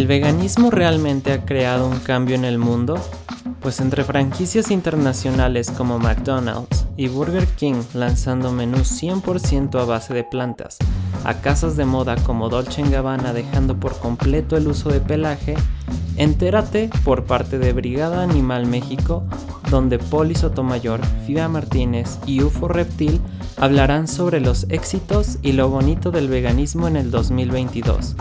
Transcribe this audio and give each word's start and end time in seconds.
¿El 0.00 0.06
veganismo 0.06 0.70
realmente 0.70 1.30
ha 1.30 1.44
creado 1.44 1.86
un 1.86 1.98
cambio 1.98 2.34
en 2.34 2.46
el 2.46 2.56
mundo? 2.56 2.98
Pues 3.60 3.80
entre 3.80 4.02
franquicias 4.02 4.70
internacionales 4.70 5.70
como 5.70 5.98
McDonald's 5.98 6.86
y 6.96 7.08
Burger 7.08 7.46
King 7.46 7.82
lanzando 7.92 8.50
menús 8.50 8.90
100% 9.02 9.78
a 9.78 9.84
base 9.84 10.14
de 10.14 10.24
plantas, 10.24 10.78
a 11.24 11.42
casas 11.42 11.76
de 11.76 11.84
moda 11.84 12.16
como 12.24 12.48
Dolce 12.48 12.82
Gabbana 12.82 13.34
dejando 13.34 13.78
por 13.78 13.98
completo 13.98 14.56
el 14.56 14.68
uso 14.68 14.88
de 14.88 15.00
pelaje, 15.00 15.54
entérate 16.16 16.88
por 17.04 17.24
parte 17.24 17.58
de 17.58 17.74
Brigada 17.74 18.22
Animal 18.22 18.64
México, 18.64 19.22
donde 19.70 19.98
Poli 19.98 20.34
Sotomayor, 20.34 21.02
Fida 21.26 21.46
Martínez 21.50 22.18
y 22.24 22.42
UFO 22.42 22.68
Reptil 22.68 23.20
hablarán 23.58 24.08
sobre 24.08 24.40
los 24.40 24.64
éxitos 24.70 25.36
y 25.42 25.52
lo 25.52 25.68
bonito 25.68 26.10
del 26.10 26.28
veganismo 26.28 26.88
en 26.88 26.96
el 26.96 27.10
2022 27.10 28.16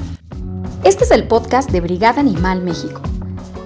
este 0.84 1.04
es 1.04 1.12
el 1.12 1.28
podcast 1.28 1.70
de 1.72 1.82
Brigada 1.82 2.22
Animal 2.22 2.62
México. 2.62 3.02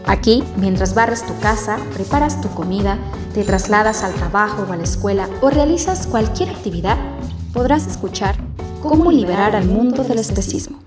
Aquí, 0.06 0.44
mientras 0.58 0.96
barres 0.96 1.26
tu 1.26 1.38
casa, 1.40 1.78
preparas 1.94 2.42
tu 2.42 2.50
comida, 2.50 2.98
te 3.34 3.44
trasladas 3.44 4.04
al 4.04 4.14
trabajo 4.14 4.66
o 4.68 4.74
a 4.74 4.76
la 4.76 4.84
escuela 4.84 5.30
o 5.42 5.50
realizas 5.50 6.08
cualquier 6.08 6.50
actividad, 6.50 6.98
podrás 7.54 7.88
escuchar 7.88 8.36
cómo 8.82 9.12
liberar 9.12 9.56
al 9.56 9.66
mundo 9.66 10.04
del 10.04 10.20
especismo. 10.20 10.80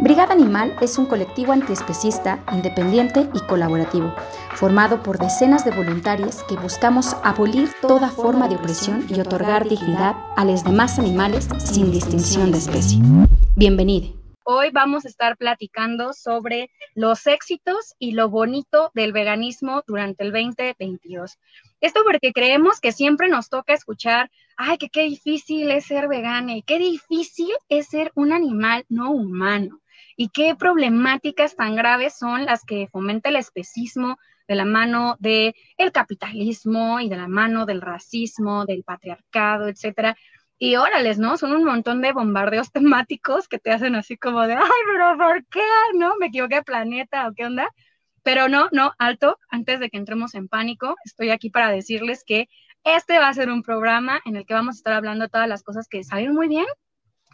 Brigada 0.00 0.34
Animal 0.34 0.76
es 0.82 0.98
un 0.98 1.06
colectivo 1.06 1.52
antiespecista, 1.52 2.40
independiente 2.52 3.28
y 3.32 3.40
colaborativo, 3.40 4.12
formado 4.54 5.02
por 5.02 5.18
decenas 5.18 5.64
de 5.64 5.70
voluntarios 5.70 6.42
que 6.44 6.56
buscamos 6.56 7.16
abolir 7.24 7.70
toda 7.80 8.10
forma 8.10 8.46
de 8.46 8.56
opresión 8.56 9.06
y 9.08 9.18
otorgar 9.20 9.68
dignidad 9.68 10.14
a 10.36 10.44
los 10.44 10.64
demás 10.64 10.98
animales 10.98 11.48
sin 11.58 11.90
distinción 11.90 12.52
de 12.52 12.58
especie. 12.58 13.00
Bienvenido. 13.58 14.08
Hoy 14.44 14.68
vamos 14.70 15.06
a 15.06 15.08
estar 15.08 15.38
platicando 15.38 16.12
sobre 16.12 16.68
los 16.94 17.26
éxitos 17.26 17.94
y 17.98 18.12
lo 18.12 18.28
bonito 18.28 18.90
del 18.92 19.14
veganismo 19.14 19.82
durante 19.86 20.24
el 20.24 20.32
2022. 20.32 21.38
Esto 21.80 22.00
porque 22.04 22.34
creemos 22.34 22.82
que 22.82 22.92
siempre 22.92 23.28
nos 23.28 23.48
toca 23.48 23.72
escuchar, 23.72 24.30
ay, 24.58 24.76
que 24.76 24.90
qué 24.90 25.04
difícil 25.04 25.70
es 25.70 25.86
ser 25.86 26.06
vegana 26.06 26.54
y 26.54 26.62
qué 26.64 26.78
difícil 26.78 27.48
es 27.70 27.86
ser 27.86 28.12
un 28.14 28.34
animal 28.34 28.84
no 28.90 29.10
humano 29.10 29.80
y 30.18 30.28
qué 30.28 30.54
problemáticas 30.54 31.56
tan 31.56 31.76
graves 31.76 32.14
son 32.18 32.44
las 32.44 32.62
que 32.62 32.88
fomenta 32.88 33.30
el 33.30 33.36
especismo 33.36 34.18
de 34.46 34.54
la 34.54 34.66
mano 34.66 35.16
del 35.18 35.54
el 35.78 35.92
capitalismo 35.92 37.00
y 37.00 37.08
de 37.08 37.16
la 37.16 37.26
mano 37.26 37.64
del 37.64 37.80
racismo, 37.80 38.66
del 38.66 38.84
patriarcado, 38.84 39.68
etcétera. 39.68 40.14
Y 40.58 40.76
órales, 40.76 41.18
¿no? 41.18 41.36
Son 41.36 41.52
un 41.52 41.64
montón 41.64 42.00
de 42.00 42.12
bombardeos 42.12 42.72
temáticos 42.72 43.48
que 43.48 43.58
te 43.58 43.70
hacen 43.72 43.94
así 43.94 44.16
como 44.16 44.46
de, 44.46 44.54
ay, 44.54 44.82
pero 44.92 45.16
¿por 45.18 45.46
qué? 45.46 45.62
¿No? 45.94 46.16
¿Me 46.18 46.26
equivoqué 46.26 46.62
planeta 46.62 47.28
o 47.28 47.34
qué 47.34 47.46
onda? 47.46 47.68
Pero 48.22 48.48
no, 48.48 48.68
no, 48.72 48.92
alto, 48.98 49.38
antes 49.50 49.80
de 49.80 49.90
que 49.90 49.98
entremos 49.98 50.34
en 50.34 50.48
pánico, 50.48 50.96
estoy 51.04 51.30
aquí 51.30 51.50
para 51.50 51.70
decirles 51.70 52.24
que 52.26 52.48
este 52.84 53.18
va 53.18 53.28
a 53.28 53.34
ser 53.34 53.50
un 53.50 53.62
programa 53.62 54.20
en 54.24 54.36
el 54.36 54.46
que 54.46 54.54
vamos 54.54 54.76
a 54.76 54.78
estar 54.78 54.92
hablando 54.94 55.28
todas 55.28 55.48
las 55.48 55.62
cosas 55.62 55.88
que 55.88 56.04
salen 56.04 56.34
muy 56.34 56.48
bien 56.48 56.66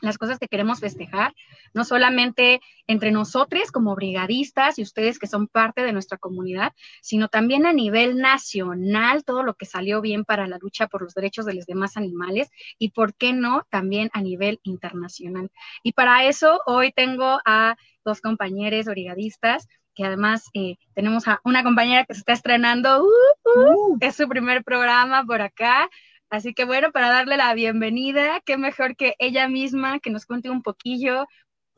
las 0.03 0.19
cosas 0.19 0.39
que 0.39 0.49
queremos 0.49 0.81
festejar, 0.81 1.33
no 1.73 1.85
solamente 1.85 2.61
entre 2.87 3.13
nosotros 3.13 3.71
como 3.71 3.95
brigadistas 3.95 4.79
y 4.79 4.83
ustedes 4.83 5.19
que 5.19 5.27
son 5.27 5.47
parte 5.47 5.83
de 5.83 5.93
nuestra 5.93 6.19
comunidad, 6.19 6.73
sino 7.01 7.29
también 7.29 7.67
a 7.67 7.73
nivel 7.73 8.19
nacional, 8.19 9.25
todo 9.25 9.43
lo 9.43 9.55
que 9.55 9.65
salió 9.65 10.01
bien 10.01 10.25
para 10.25 10.47
la 10.47 10.59
lucha 10.59 10.89
por 10.89 11.03
los 11.03 11.15
derechos 11.15 11.47
de 11.47 11.55
los 11.55 11.67
demás 11.67 11.97
animales 11.97 12.51
y, 12.79 12.91
¿por 12.91 13.15
qué 13.15 13.33
no?, 13.33 13.65
también 13.71 14.11
a 14.13 14.21
nivel 14.21 14.61
internacional. 14.65 15.51
Y 15.83 15.93
para 15.93 16.25
eso 16.25 16.61
hoy 16.67 16.93
tengo 16.93 17.39
a 17.45 17.77
dos 18.05 18.21
compañeros 18.21 18.87
brigadistas 18.87 19.69
que 19.95 20.05
además 20.05 20.49
eh, 20.55 20.77
tenemos 20.95 21.29
a 21.29 21.41
una 21.45 21.63
compañera 21.63 22.05
que 22.05 22.15
se 22.15 22.21
está 22.21 22.33
estrenando, 22.33 23.05
uh, 23.05 23.07
uh, 23.07 23.93
uh. 23.93 23.99
es 24.01 24.17
su 24.17 24.27
primer 24.29 24.65
programa 24.65 25.25
por 25.25 25.43
acá, 25.43 25.89
Así 26.33 26.55
que 26.55 26.65
bueno, 26.65 26.93
para 26.93 27.11
darle 27.11 27.37
la 27.37 27.53
bienvenida, 27.53 28.41
qué 28.47 28.57
mejor 28.57 28.97
que 28.97 29.15
ella 29.19 29.49
misma 29.49 30.01
que 30.01 30.09
nos 30.09 30.25
cuente 30.25 30.49
un 30.49 30.63
poquillo. 30.63 31.27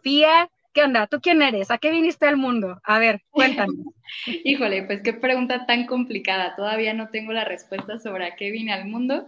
Pía, 0.00 0.48
¿qué 0.72 0.84
onda? 0.84 1.08
¿Tú 1.08 1.18
quién 1.20 1.42
eres? 1.42 1.72
¿A 1.72 1.78
qué 1.78 1.90
viniste 1.90 2.26
al 2.26 2.36
mundo? 2.36 2.80
A 2.84 3.00
ver, 3.00 3.20
cuéntame. 3.30 3.74
Híjole, 4.44 4.84
pues 4.84 5.02
qué 5.02 5.12
pregunta 5.12 5.66
tan 5.66 5.86
complicada. 5.86 6.54
Todavía 6.54 6.94
no 6.94 7.08
tengo 7.08 7.32
la 7.32 7.44
respuesta 7.44 7.98
sobre 7.98 8.26
a 8.26 8.36
qué 8.36 8.52
vine 8.52 8.72
al 8.72 8.84
mundo, 8.86 9.26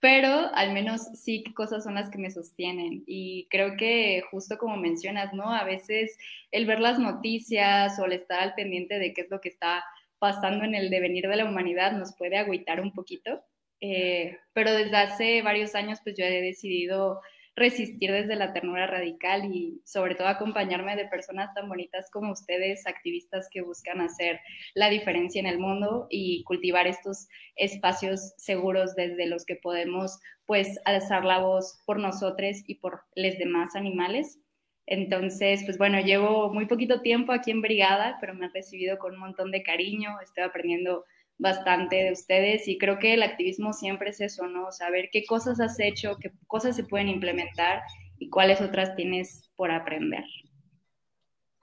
pero 0.00 0.50
al 0.54 0.72
menos 0.72 1.02
sí 1.22 1.42
qué 1.44 1.52
cosas 1.52 1.84
son 1.84 1.96
las 1.96 2.08
que 2.08 2.16
me 2.16 2.30
sostienen. 2.30 3.04
Y 3.06 3.48
creo 3.50 3.76
que 3.76 4.22
justo 4.30 4.56
como 4.56 4.78
mencionas, 4.78 5.34
¿no? 5.34 5.52
A 5.52 5.64
veces 5.64 6.16
el 6.50 6.64
ver 6.64 6.80
las 6.80 6.98
noticias 6.98 7.98
o 7.98 8.06
el 8.06 8.12
estar 8.12 8.40
al 8.40 8.54
pendiente 8.54 8.98
de 8.98 9.12
qué 9.12 9.20
es 9.20 9.30
lo 9.30 9.42
que 9.42 9.50
está 9.50 9.84
pasando 10.18 10.64
en 10.64 10.74
el 10.74 10.88
devenir 10.88 11.28
de 11.28 11.36
la 11.36 11.44
humanidad 11.44 11.92
nos 11.92 12.16
puede 12.16 12.38
agüitar 12.38 12.80
un 12.80 12.92
poquito. 12.92 13.44
Eh, 13.84 14.38
pero 14.52 14.72
desde 14.72 14.96
hace 14.96 15.42
varios 15.42 15.74
años 15.74 15.98
pues 16.04 16.14
yo 16.16 16.24
he 16.24 16.40
decidido 16.40 17.20
resistir 17.56 18.12
desde 18.12 18.36
la 18.36 18.52
ternura 18.52 18.86
radical 18.86 19.44
y 19.52 19.82
sobre 19.84 20.14
todo 20.14 20.28
acompañarme 20.28 20.94
de 20.94 21.08
personas 21.08 21.52
tan 21.52 21.68
bonitas 21.68 22.08
como 22.12 22.30
ustedes, 22.30 22.86
activistas 22.86 23.48
que 23.50 23.60
buscan 23.60 24.00
hacer 24.00 24.38
la 24.74 24.88
diferencia 24.88 25.40
en 25.40 25.46
el 25.46 25.58
mundo 25.58 26.06
y 26.10 26.44
cultivar 26.44 26.86
estos 26.86 27.26
espacios 27.56 28.34
seguros 28.36 28.94
desde 28.94 29.26
los 29.26 29.44
que 29.44 29.56
podemos 29.56 30.16
pues 30.46 30.78
alzar 30.84 31.24
la 31.24 31.40
voz 31.40 31.82
por 31.84 31.98
nosotros 31.98 32.58
y 32.68 32.76
por 32.76 33.00
los 33.16 33.36
demás 33.36 33.74
animales. 33.74 34.38
Entonces, 34.86 35.62
pues 35.64 35.76
bueno, 35.76 36.00
llevo 36.00 36.52
muy 36.52 36.66
poquito 36.66 37.02
tiempo 37.02 37.32
aquí 37.32 37.50
en 37.50 37.62
Brigada, 37.62 38.16
pero 38.20 38.34
me 38.34 38.46
han 38.46 38.54
recibido 38.54 38.98
con 38.98 39.14
un 39.14 39.20
montón 39.20 39.50
de 39.50 39.64
cariño, 39.64 40.20
estoy 40.20 40.44
aprendiendo 40.44 41.04
bastante 41.38 41.96
de 41.96 42.12
ustedes 42.12 42.68
y 42.68 42.78
creo 42.78 42.98
que 42.98 43.14
el 43.14 43.22
activismo 43.22 43.72
siempre 43.72 44.10
es 44.10 44.20
eso, 44.20 44.46
¿no? 44.46 44.70
Saber 44.70 45.08
qué 45.12 45.24
cosas 45.24 45.60
has 45.60 45.78
hecho, 45.80 46.16
qué 46.20 46.30
cosas 46.46 46.76
se 46.76 46.84
pueden 46.84 47.08
implementar 47.08 47.82
y 48.18 48.28
cuáles 48.30 48.60
otras 48.60 48.94
tienes 48.94 49.50
por 49.56 49.70
aprender. 49.70 50.24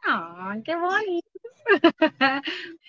¡Ay, 0.04 0.62
qué 0.64 0.76
bonito! 0.76 1.28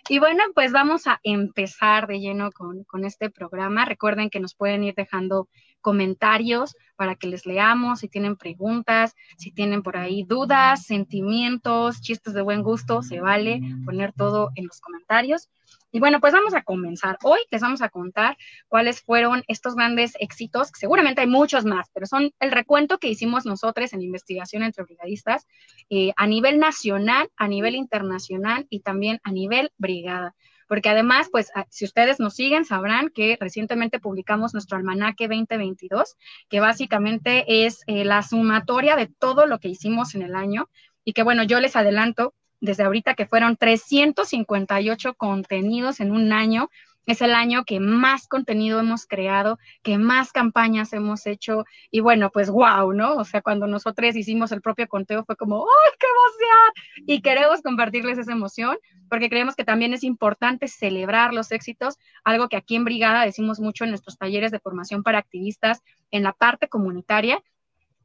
y 0.08 0.18
bueno, 0.18 0.42
pues 0.54 0.72
vamos 0.72 1.06
a 1.06 1.20
empezar 1.22 2.06
de 2.06 2.20
lleno 2.20 2.50
con, 2.50 2.84
con, 2.84 3.04
este 3.04 3.30
programa. 3.30 3.84
Recuerden 3.84 4.30
que 4.30 4.40
nos 4.40 4.54
pueden 4.54 4.84
ir 4.84 4.94
dejando 4.94 5.48
comentarios 5.80 6.76
para 6.96 7.14
que 7.14 7.26
les 7.26 7.46
leamos, 7.46 8.00
si 8.00 8.08
tienen 8.08 8.36
preguntas, 8.36 9.14
si 9.38 9.52
tienen 9.52 9.82
por 9.82 9.96
ahí 9.96 10.24
dudas, 10.24 10.84
sentimientos, 10.84 12.00
chistes 12.00 12.34
de 12.34 12.42
buen 12.42 12.62
gusto, 12.62 13.02
se 13.02 13.20
vale 13.20 13.60
poner 13.84 14.12
todo 14.12 14.50
en 14.54 14.66
los 14.66 14.80
comentarios. 14.80 15.48
Y 15.92 15.98
bueno, 15.98 16.20
pues 16.20 16.32
vamos 16.32 16.54
a 16.54 16.62
comenzar. 16.62 17.18
Hoy 17.24 17.40
les 17.50 17.62
vamos 17.62 17.82
a 17.82 17.88
contar 17.88 18.36
cuáles 18.68 19.02
fueron 19.02 19.42
estos 19.48 19.74
grandes 19.74 20.12
éxitos, 20.20 20.70
seguramente 20.74 21.20
hay 21.20 21.26
muchos 21.26 21.64
más, 21.64 21.88
pero 21.92 22.06
son 22.06 22.30
el 22.38 22.52
recuento 22.52 22.98
que 22.98 23.08
hicimos 23.08 23.44
nosotros 23.44 23.92
en 23.92 24.02
investigación 24.02 24.62
entre 24.62 24.84
brigadistas 24.84 25.46
eh, 25.88 26.12
a 26.16 26.26
nivel 26.28 26.60
nacional, 26.60 27.28
a 27.36 27.48
nivel 27.48 27.74
internacional 27.74 28.66
y 28.70 28.80
también 28.80 29.20
a 29.24 29.32
nivel 29.32 29.72
brigada. 29.78 30.34
Porque 30.68 30.88
además, 30.88 31.28
pues 31.32 31.50
ah, 31.56 31.66
si 31.68 31.84
ustedes 31.84 32.20
nos 32.20 32.34
siguen, 32.34 32.64
sabrán 32.64 33.08
que 33.08 33.36
recientemente 33.40 33.98
publicamos 33.98 34.52
nuestro 34.52 34.76
almanaque 34.76 35.26
2022, 35.26 36.16
que 36.48 36.60
básicamente 36.60 37.66
es 37.66 37.82
eh, 37.88 38.04
la 38.04 38.22
sumatoria 38.22 38.94
de 38.94 39.08
todo 39.08 39.46
lo 39.46 39.58
que 39.58 39.66
hicimos 39.66 40.14
en 40.14 40.22
el 40.22 40.36
año. 40.36 40.70
Y 41.04 41.12
que 41.12 41.24
bueno, 41.24 41.42
yo 41.42 41.58
les 41.58 41.74
adelanto 41.74 42.34
desde 42.60 42.84
ahorita 42.84 43.14
que 43.14 43.26
fueron 43.26 43.56
358 43.56 45.14
contenidos 45.14 46.00
en 46.00 46.12
un 46.12 46.32
año. 46.32 46.70
Es 47.06 47.22
el 47.22 47.34
año 47.34 47.64
que 47.64 47.80
más 47.80 48.28
contenido 48.28 48.78
hemos 48.78 49.06
creado, 49.06 49.58
que 49.82 49.98
más 49.98 50.32
campañas 50.32 50.92
hemos 50.92 51.26
hecho. 51.26 51.64
Y 51.90 52.00
bueno, 52.00 52.30
pues 52.30 52.50
wow, 52.50 52.92
¿no? 52.92 53.16
O 53.16 53.24
sea, 53.24 53.42
cuando 53.42 53.66
nosotros 53.66 54.14
hicimos 54.14 54.52
el 54.52 54.60
propio 54.60 54.86
conteo 54.86 55.24
fue 55.24 55.36
como, 55.36 55.64
¡ay, 55.64 55.92
qué 55.98 56.06
emoción! 56.06 57.06
Y 57.08 57.22
queremos 57.22 57.62
compartirles 57.62 58.18
esa 58.18 58.32
emoción 58.32 58.76
porque 59.08 59.28
creemos 59.28 59.56
que 59.56 59.64
también 59.64 59.92
es 59.92 60.04
importante 60.04 60.68
celebrar 60.68 61.34
los 61.34 61.50
éxitos, 61.50 61.98
algo 62.22 62.48
que 62.48 62.56
aquí 62.56 62.76
en 62.76 62.84
Brigada 62.84 63.24
decimos 63.24 63.58
mucho 63.58 63.84
en 63.84 63.90
nuestros 63.90 64.16
talleres 64.16 64.52
de 64.52 64.60
formación 64.60 65.02
para 65.02 65.18
activistas 65.18 65.82
en 66.12 66.22
la 66.22 66.32
parte 66.32 66.68
comunitaria, 66.68 67.42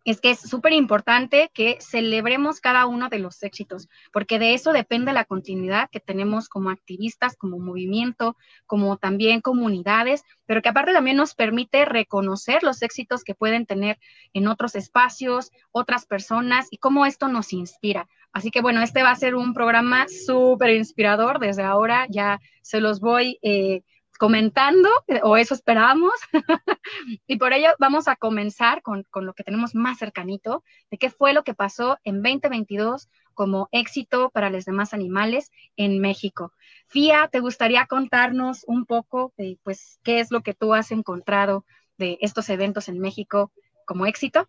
es 0.06 0.22
que 0.22 0.32
es 0.32 0.40
súper 0.40 0.72
importante 0.74 1.50
que 1.54 1.78
celebremos 1.82 2.62
cada 2.62 2.86
uno 2.86 3.10
de 3.10 3.20
los 3.20 3.42
éxitos, 3.42 3.90
porque 4.14 4.38
de 4.38 4.54
eso 4.54 4.72
depende 4.72 5.12
la 5.14 5.26
continuidad 5.26 5.90
que 5.90 6.00
tenemos 6.00 6.48
como 6.48 6.70
activistas, 6.70 7.36
como 7.36 7.58
movimiento, 7.58 8.38
como 8.68 8.98
también 8.98 9.42
comunidades, 9.42 10.24
pero 10.46 10.62
que 10.62 10.70
aparte 10.70 10.94
también 10.94 11.18
nos 11.18 11.34
permite 11.34 11.86
reconocer 11.86 12.62
los 12.62 12.84
éxitos 12.84 13.24
que 13.24 13.34
pueden 13.34 13.66
tener 13.66 13.98
en 14.34 14.48
otros 14.48 14.76
espacios, 14.76 15.52
otras 15.72 16.06
personas 16.06 16.68
y 16.70 16.78
cómo 16.78 17.08
esto 17.08 17.28
nos 17.28 17.52
inspira. 17.52 18.08
Así 18.32 18.52
que 18.52 18.62
bueno, 18.62 18.82
este 18.82 19.02
va 19.02 19.12
a 19.12 19.16
ser 19.16 19.34
un 19.34 19.54
programa 19.54 20.08
súper 20.08 20.72
inspirador. 20.72 21.40
Desde 21.40 21.64
ahora 21.64 22.06
ya 22.10 22.42
se 22.62 22.82
los 22.82 23.00
voy 23.00 23.40
eh, 23.42 23.82
comentando, 24.18 24.90
o 25.24 25.38
eso 25.38 25.54
esperamos, 25.54 26.14
y 27.28 27.38
por 27.38 27.54
ello 27.54 27.70
vamos 27.80 28.08
a 28.08 28.16
comenzar 28.16 28.82
con, 28.82 29.04
con, 29.10 29.26
lo 29.26 29.34
que 29.34 29.44
tenemos 29.44 29.76
más 29.76 29.98
cercanito, 29.98 30.64
de 30.92 30.98
qué 30.98 31.10
fue 31.10 31.34
lo 31.34 31.44
que 31.44 31.54
pasó 31.54 31.98
en 32.04 32.22
2022 32.22 33.10
como 33.34 33.70
éxito 33.72 34.30
para 34.30 34.50
los 34.50 34.66
demás 34.66 34.94
animales 34.94 35.52
en 35.76 36.00
México. 36.00 36.54
Fía, 36.88 37.30
¿te 37.32 37.40
gustaría 37.40 37.86
contarnos 37.86 38.64
un 38.68 38.86
poco 38.86 39.34
de, 39.38 39.58
pues, 39.64 40.00
qué 40.04 40.20
es 40.20 40.32
lo 40.32 40.42
que 40.42 40.54
tú 40.54 40.74
has 40.74 40.92
encontrado 40.92 41.66
de 41.98 42.18
estos 42.22 42.50
eventos 42.50 42.88
en 42.90 43.00
México 43.00 43.52
como 43.86 44.06
éxito? 44.06 44.48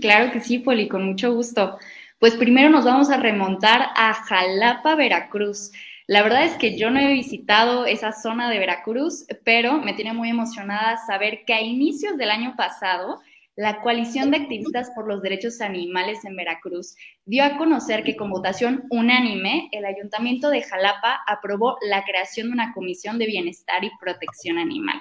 Claro 0.00 0.32
que 0.32 0.40
sí, 0.40 0.58
Poli, 0.58 0.88
con 0.88 1.04
mucho 1.04 1.32
gusto. 1.32 1.78
Pues 2.18 2.34
primero 2.36 2.70
nos 2.70 2.84
vamos 2.84 3.10
a 3.10 3.18
remontar 3.18 3.88
a 3.94 4.14
Jalapa, 4.14 4.94
Veracruz. 4.94 5.72
La 6.06 6.22
verdad 6.22 6.44
es 6.44 6.56
que 6.58 6.76
yo 6.76 6.90
no 6.90 7.00
he 7.00 7.12
visitado 7.12 7.86
esa 7.86 8.12
zona 8.12 8.50
de 8.50 8.58
Veracruz, 8.58 9.24
pero 9.42 9.78
me 9.78 9.94
tiene 9.94 10.12
muy 10.12 10.28
emocionada 10.28 10.98
saber 11.06 11.44
que 11.46 11.54
a 11.54 11.62
inicios 11.62 12.18
del 12.18 12.30
año 12.30 12.54
pasado, 12.56 13.20
la 13.56 13.80
coalición 13.80 14.30
de 14.30 14.38
activistas 14.38 14.90
por 14.94 15.08
los 15.08 15.22
derechos 15.22 15.62
animales 15.62 16.22
en 16.24 16.36
Veracruz 16.36 16.94
dio 17.24 17.42
a 17.44 17.56
conocer 17.56 18.04
que 18.04 18.16
con 18.16 18.28
votación 18.28 18.84
unánime, 18.90 19.68
el 19.72 19.86
ayuntamiento 19.86 20.50
de 20.50 20.62
Jalapa 20.62 21.20
aprobó 21.26 21.78
la 21.88 22.04
creación 22.04 22.48
de 22.48 22.52
una 22.52 22.74
comisión 22.74 23.18
de 23.18 23.26
bienestar 23.26 23.82
y 23.82 23.90
protección 23.98 24.58
animal. 24.58 25.00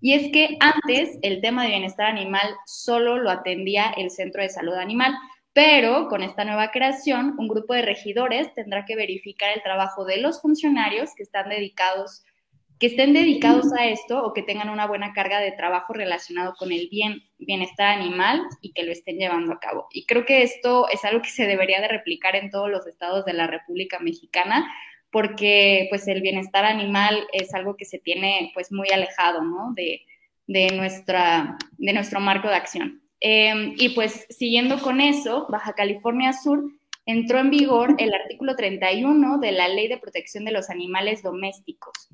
Y 0.00 0.12
es 0.12 0.30
que 0.32 0.56
antes 0.60 1.18
el 1.22 1.40
tema 1.40 1.64
de 1.64 1.70
bienestar 1.70 2.06
animal 2.06 2.46
solo 2.66 3.16
lo 3.16 3.30
atendía 3.30 3.86
el 3.96 4.10
Centro 4.10 4.42
de 4.42 4.50
Salud 4.50 4.74
Animal, 4.74 5.14
pero 5.54 6.08
con 6.08 6.22
esta 6.22 6.44
nueva 6.44 6.70
creación, 6.70 7.34
un 7.38 7.48
grupo 7.48 7.72
de 7.72 7.82
regidores 7.82 8.52
tendrá 8.54 8.84
que 8.84 8.96
verificar 8.96 9.50
el 9.54 9.62
trabajo 9.62 10.04
de 10.04 10.18
los 10.18 10.42
funcionarios 10.42 11.10
que 11.16 11.22
están 11.22 11.48
dedicados 11.48 12.24
que 12.78 12.88
estén 12.88 13.12
dedicados 13.12 13.72
a 13.72 13.86
esto 13.86 14.24
o 14.24 14.32
que 14.32 14.42
tengan 14.42 14.68
una 14.68 14.86
buena 14.86 15.12
carga 15.12 15.38
de 15.38 15.52
trabajo 15.52 15.92
relacionado 15.92 16.54
con 16.58 16.72
el 16.72 16.88
bien, 16.90 17.22
bienestar 17.38 17.98
animal 17.98 18.42
y 18.60 18.72
que 18.72 18.82
lo 18.82 18.92
estén 18.92 19.16
llevando 19.16 19.52
a 19.52 19.60
cabo. 19.60 19.86
Y 19.92 20.06
creo 20.06 20.24
que 20.24 20.42
esto 20.42 20.88
es 20.88 21.04
algo 21.04 21.22
que 21.22 21.30
se 21.30 21.46
debería 21.46 21.80
de 21.80 21.88
replicar 21.88 22.34
en 22.34 22.50
todos 22.50 22.68
los 22.68 22.86
estados 22.86 23.24
de 23.24 23.32
la 23.32 23.46
República 23.46 24.00
Mexicana, 24.00 24.68
porque 25.10 25.86
pues 25.88 26.08
el 26.08 26.20
bienestar 26.20 26.64
animal 26.64 27.26
es 27.32 27.54
algo 27.54 27.76
que 27.76 27.84
se 27.84 28.00
tiene 28.00 28.50
pues 28.54 28.72
muy 28.72 28.88
alejado, 28.92 29.42
¿no? 29.42 29.72
De, 29.74 30.02
de, 30.48 30.76
nuestra, 30.76 31.56
de 31.78 31.92
nuestro 31.92 32.18
marco 32.18 32.48
de 32.48 32.56
acción. 32.56 33.03
Em, 33.26 33.74
y 33.78 33.90
pues 33.90 34.26
siguiendo 34.28 34.78
con 34.80 35.00
eso, 35.00 35.46
Baja 35.48 35.72
California 35.72 36.34
Sur 36.34 36.62
entró 37.06 37.38
en 37.38 37.50
vigor 37.50 37.94
el 37.98 38.12
artículo 38.12 38.54
31 38.54 39.38
de 39.38 39.52
la 39.52 39.68
Ley 39.68 39.88
de 39.88 39.98
Protección 39.98 40.44
de 40.44 40.52
los 40.52 40.68
Animales 40.68 41.22
Domésticos 41.22 42.10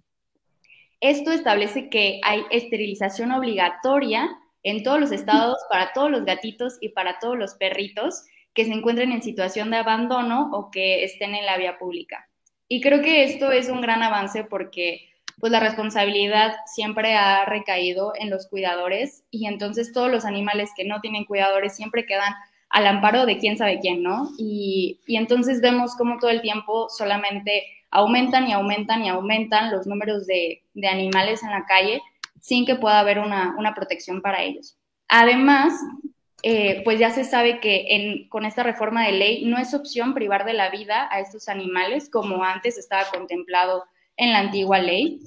esto 1.01 1.33
establece 1.33 1.89
que 1.89 2.21
hay 2.23 2.45
esterilización 2.51 3.33
obligatoria 3.33 4.31
en 4.63 4.83
todos 4.83 5.01
los 5.01 5.13
estados 5.13 5.57
para 5.71 5.95
todos 5.95 6.11
los 6.11 6.27
gatitos 6.27 6.77
y 6.81 6.91
para 6.91 7.19
todos 7.19 7.39
los 7.39 7.55
perritos 7.55 8.25
que 8.53 8.67
se 8.67 8.73
encuentren 8.73 9.11
en 9.13 9.23
situación 9.23 9.71
de 9.71 9.79
abandono 9.79 10.51
o 10.53 10.71
que 10.71 11.05
estén 11.05 11.35
en 11.35 11.47
la 11.47 11.57
vía 11.57 11.79
pública. 11.79 12.29
Y 12.69 12.83
creo 12.83 13.01
que 13.01 13.25
esto 13.25 13.51
es 13.51 13.71
un 13.71 13.81
gran 13.81 14.03
avance 14.03 14.45
porque 14.45 15.10
pues 15.41 15.51
la 15.51 15.61
responsabilidad 15.61 16.55
siempre 16.67 17.15
ha 17.15 17.45
recaído 17.47 18.13
en 18.19 18.31
los 18.31 18.47
cuidadores 18.47 19.25
y 19.31 19.47
entonces 19.47 19.93
todos 19.93 20.11
los 20.11 20.25
animales 20.25 20.71
que 20.77 20.85
no 20.85 21.01
tienen 21.01 21.25
cuidadores 21.25 21.75
siempre 21.75 22.07
quedan 22.07 22.35
al 22.69 22.87
amparo 22.87 23.27
de 23.27 23.39
quién 23.39 23.57
sabe 23.59 23.81
quién, 23.81 24.03
¿no? 24.03 24.31
Y, 24.39 25.01
y 25.07 25.17
entonces 25.17 25.61
vemos 25.61 25.97
como 25.97 26.19
todo 26.19 26.31
el 26.31 26.41
tiempo 26.41 26.89
solamente 26.89 27.65
aumentan 27.91 28.49
y 28.49 28.53
aumentan 28.53 29.05
y 29.05 29.09
aumentan 29.09 29.71
los 29.71 29.87
números 29.87 30.27
de, 30.27 30.63
animales 30.89 31.43
en 31.43 31.51
la 31.51 31.67
calle 31.67 32.01
sin 32.41 32.65
que 32.65 32.77
pueda 32.77 33.01
haber 33.01 33.19
una, 33.19 33.75
protección 33.75 34.23
para 34.23 34.43
ellos. 34.43 34.79
Además, 35.09 35.75
eh, 36.43 36.83
pues 36.85 36.99
ya 36.99 37.11
se 37.11 37.25
sabe 37.25 37.61
que 37.61 38.27
con 38.31 38.47
esta 38.47 38.63
reforma 38.63 39.05
de 39.05 39.13
ley 39.13 39.45
no 39.45 39.59
es 39.59 39.75
opción 39.75 40.15
privar 40.15 40.47
de 40.47 40.55
la 40.55 40.71
vida 40.71 41.09
a 41.11 41.21
estos 41.21 41.49
animales 41.49 42.09
como 42.09 42.43
antes 42.45 42.79
estaba 42.79 43.05
contemplado 43.11 43.85
en 44.21 44.33
la 44.33 44.41
antigua 44.41 44.79
ley 44.79 45.19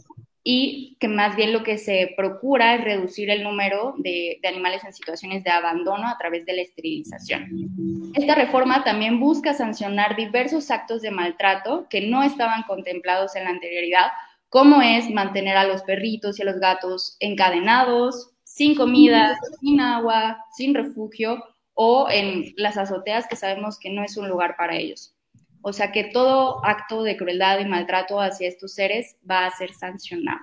y 0.43 0.97
que 0.99 1.07
más 1.07 1.35
bien 1.35 1.51
lo 1.51 1.63
que 1.63 1.77
se 1.77 2.13
procura 2.15 2.75
es 2.75 2.83
reducir 2.83 3.29
el 3.31 3.43
número 3.43 3.95
de, 3.97 4.39
animales 4.43 4.83
en 4.83 4.93
situaciones 4.93 5.43
de 5.43 5.49
abandono 5.49 6.07
a 6.07 6.17
través 6.17 6.45
de 6.45 6.53
la 6.53 6.61
esterilización. 6.61 8.11
Esta 8.13 8.35
reforma 8.35 8.83
también 8.83 9.19
busca 9.19 9.53
sancionar 9.53 10.15
diversos 10.15 10.69
actos 10.69 11.01
de 11.01 11.09
maltrato 11.09 11.87
que 11.89 12.01
no 12.01 12.21
estaban 12.21 12.63
contemplados 12.63 13.35
en 13.35 13.45
la 13.45 13.49
anterioridad, 13.49 14.07
como 14.49 14.81
es 14.81 15.09
mantener 15.09 15.57
a 15.57 15.65
los 15.65 15.81
perritos 15.81 16.37
y 16.37 16.43
a 16.43 16.45
los 16.45 16.59
gatos 16.59 17.17
encadenados, 17.19 18.29
sin 18.43 18.75
comida, 18.75 19.39
sin 19.59 19.79
agua, 19.79 20.37
sin 20.55 20.75
refugio 20.75 21.43
o 21.73 22.07
en 22.11 22.53
las 22.57 22.77
azoteas 22.77 23.27
que 23.27 23.35
sabemos 23.35 23.79
que 23.79 23.89
no 23.89 24.03
es 24.03 24.17
un 24.17 24.29
lugar 24.29 24.55
para 24.55 24.75
ellos. 24.75 25.15
O 25.65 25.71
sea 25.71 25.93
que 25.93 26.03
todo 26.03 26.63
acto 26.65 27.03
de 27.03 27.15
crueldad 27.15 27.59
y 27.59 27.65
maltrato 27.65 28.19
hacia 28.19 28.49
estos 28.49 28.73
seres 28.73 29.15
va 29.29 29.45
a 29.45 29.51
ser 29.51 29.73
sancionado. 29.73 30.41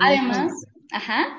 Además, 0.00 0.52
ajá. 0.92 1.36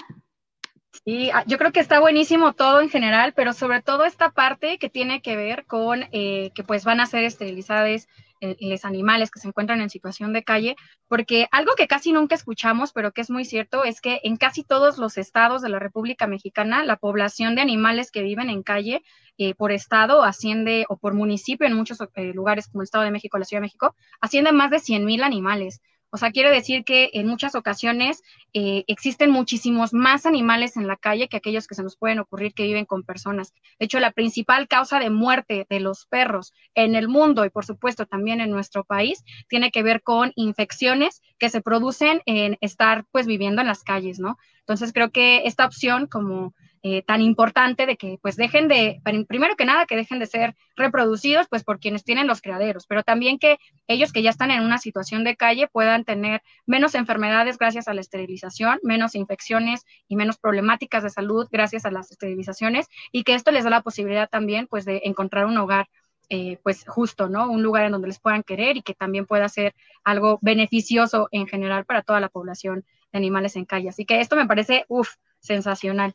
Y 1.05 1.29
ah, 1.29 1.43
yo 1.45 1.59
creo 1.59 1.71
que 1.71 1.79
está 1.79 1.99
buenísimo 1.99 2.53
todo 2.53 2.81
en 2.81 2.89
general, 2.89 3.33
pero 3.35 3.53
sobre 3.53 3.83
todo 3.83 4.03
esta 4.05 4.31
parte 4.31 4.79
que 4.79 4.89
tiene 4.89 5.21
que 5.21 5.35
ver 5.35 5.65
con 5.65 6.05
eh, 6.11 6.51
que 6.55 6.63
pues 6.63 6.85
van 6.85 6.99
a 6.99 7.05
ser 7.05 7.23
esterilizadas 7.23 8.07
eh, 8.41 8.57
los 8.59 8.85
animales 8.85 9.31
que 9.31 9.39
se 9.39 9.47
encuentran 9.47 9.81
en 9.81 9.89
situación 9.89 10.33
de 10.33 10.43
calle, 10.43 10.75
porque 11.07 11.47
algo 11.51 11.73
que 11.75 11.87
casi 11.87 12.11
nunca 12.11 12.35
escuchamos, 12.35 12.91
pero 12.93 13.11
que 13.11 13.21
es 13.21 13.29
muy 13.29 13.45
cierto, 13.45 13.83
es 13.83 14.01
que 14.01 14.19
en 14.23 14.37
casi 14.37 14.63
todos 14.63 14.97
los 14.97 15.17
estados 15.17 15.61
de 15.61 15.69
la 15.69 15.79
República 15.79 16.27
Mexicana, 16.27 16.83
la 16.83 16.97
población 16.97 17.55
de 17.55 17.61
animales 17.61 18.11
que 18.11 18.23
viven 18.23 18.49
en 18.49 18.63
calle 18.63 19.03
eh, 19.37 19.53
por 19.53 19.71
estado 19.71 20.23
asciende, 20.23 20.85
o 20.89 20.97
por 20.97 21.13
municipio 21.13 21.67
en 21.67 21.73
muchos 21.73 21.99
eh, 22.15 22.33
lugares 22.33 22.67
como 22.67 22.81
el 22.81 22.85
Estado 22.85 23.03
de 23.03 23.11
México, 23.11 23.37
la 23.37 23.45
Ciudad 23.45 23.61
de 23.61 23.67
México, 23.67 23.95
asciende 24.21 24.51
más 24.51 24.71
de 24.71 24.79
100 24.79 25.05
mil 25.05 25.23
animales. 25.23 25.81
O 26.09 26.17
sea, 26.17 26.31
quiere 26.31 26.51
decir 26.51 26.83
que 26.83 27.09
en 27.13 27.27
muchas 27.27 27.55
ocasiones 27.55 28.23
eh, 28.53 28.83
existen 28.87 29.31
muchísimos 29.31 29.93
más 29.93 30.25
animales 30.25 30.77
en 30.77 30.87
la 30.87 30.95
calle 30.95 31.27
que 31.27 31.37
aquellos 31.37 31.67
que 31.67 31.75
se 31.75 31.83
nos 31.83 31.97
pueden 31.97 32.19
ocurrir 32.19 32.53
que 32.53 32.63
viven 32.63 32.85
con 32.85 33.03
personas. 33.03 33.53
De 33.79 33.85
hecho, 33.85 33.99
la 33.99 34.11
principal 34.11 34.67
causa 34.67 34.99
de 34.99 35.09
muerte 35.09 35.65
de 35.69 35.79
los 35.79 36.05
perros 36.05 36.53
en 36.73 36.95
el 36.95 37.07
mundo 37.07 37.45
y 37.45 37.49
por 37.49 37.65
supuesto 37.65 38.05
también 38.05 38.39
en 38.39 38.51
nuestro 38.51 38.83
país 38.83 39.23
tiene 39.49 39.71
que 39.71 39.83
ver 39.83 40.01
con 40.03 40.31
infecciones 40.35 41.21
que 41.37 41.49
se 41.49 41.61
producen 41.61 42.21
en 42.25 42.57
estar 42.61 43.05
pues 43.11 43.27
viviendo 43.27 43.61
en 43.61 43.67
las 43.67 43.83
calles, 43.83 44.19
¿no? 44.19 44.37
Entonces 44.59 44.93
creo 44.93 45.11
que 45.11 45.43
esta 45.45 45.65
opción 45.65 46.07
como 46.07 46.53
eh, 46.87 47.01
tan 47.01 47.19
importante 47.19 47.87
de 47.87 47.97
que 47.97 48.19
pues 48.21 48.35
dejen 48.35 48.67
de, 48.67 49.01
primero 49.27 49.55
que 49.55 49.65
nada, 49.65 49.87
que 49.87 49.95
dejen 49.95 50.19
de 50.19 50.27
ser 50.27 50.55
reproducidos 50.75 51.47
pues 51.49 51.63
por 51.63 51.79
quienes 51.79 52.03
tienen 52.03 52.27
los 52.27 52.41
criaderos, 52.41 52.85
pero 52.85 53.01
también 53.01 53.39
que 53.39 53.57
ellos 53.87 54.13
que 54.13 54.21
ya 54.21 54.29
están 54.29 54.51
en 54.51 54.61
una 54.61 54.77
situación 54.77 55.23
de 55.23 55.35
calle 55.35 55.67
puedan 55.67 56.05
tener 56.05 56.43
menos 56.67 56.93
enfermedades 56.93 57.57
gracias 57.57 57.87
a 57.87 57.95
la 57.95 58.01
esterilización, 58.01 58.77
menos 58.83 59.15
infecciones 59.15 59.83
y 60.07 60.15
menos 60.15 60.37
problemáticas 60.37 61.01
de 61.01 61.09
salud 61.09 61.47
gracias 61.51 61.87
a 61.87 61.89
las 61.89 62.11
esterilizaciones 62.11 62.85
y 63.11 63.23
que 63.23 63.33
esto 63.33 63.49
les 63.49 63.63
da 63.63 63.71
la 63.71 63.81
posibilidad 63.81 64.29
también 64.29 64.67
pues 64.67 64.85
de 64.85 65.01
encontrar 65.05 65.47
un 65.47 65.57
hogar 65.57 65.87
eh, 66.29 66.59
pues 66.61 66.85
justo, 66.87 67.29
¿no? 67.29 67.49
Un 67.49 67.63
lugar 67.63 67.85
en 67.85 67.93
donde 67.93 68.09
les 68.09 68.19
puedan 68.19 68.43
querer 68.43 68.77
y 68.77 68.83
que 68.83 68.93
también 68.93 69.25
pueda 69.25 69.49
ser 69.49 69.73
algo 70.03 70.37
beneficioso 70.43 71.29
en 71.31 71.47
general 71.47 71.85
para 71.85 72.03
toda 72.03 72.19
la 72.19 72.29
población 72.29 72.85
de 73.11 73.17
animales 73.17 73.55
en 73.55 73.65
calle. 73.65 73.89
Así 73.89 74.05
que 74.05 74.19
esto 74.19 74.35
me 74.35 74.45
parece, 74.45 74.85
uff, 74.87 75.15
sensacional. 75.39 76.13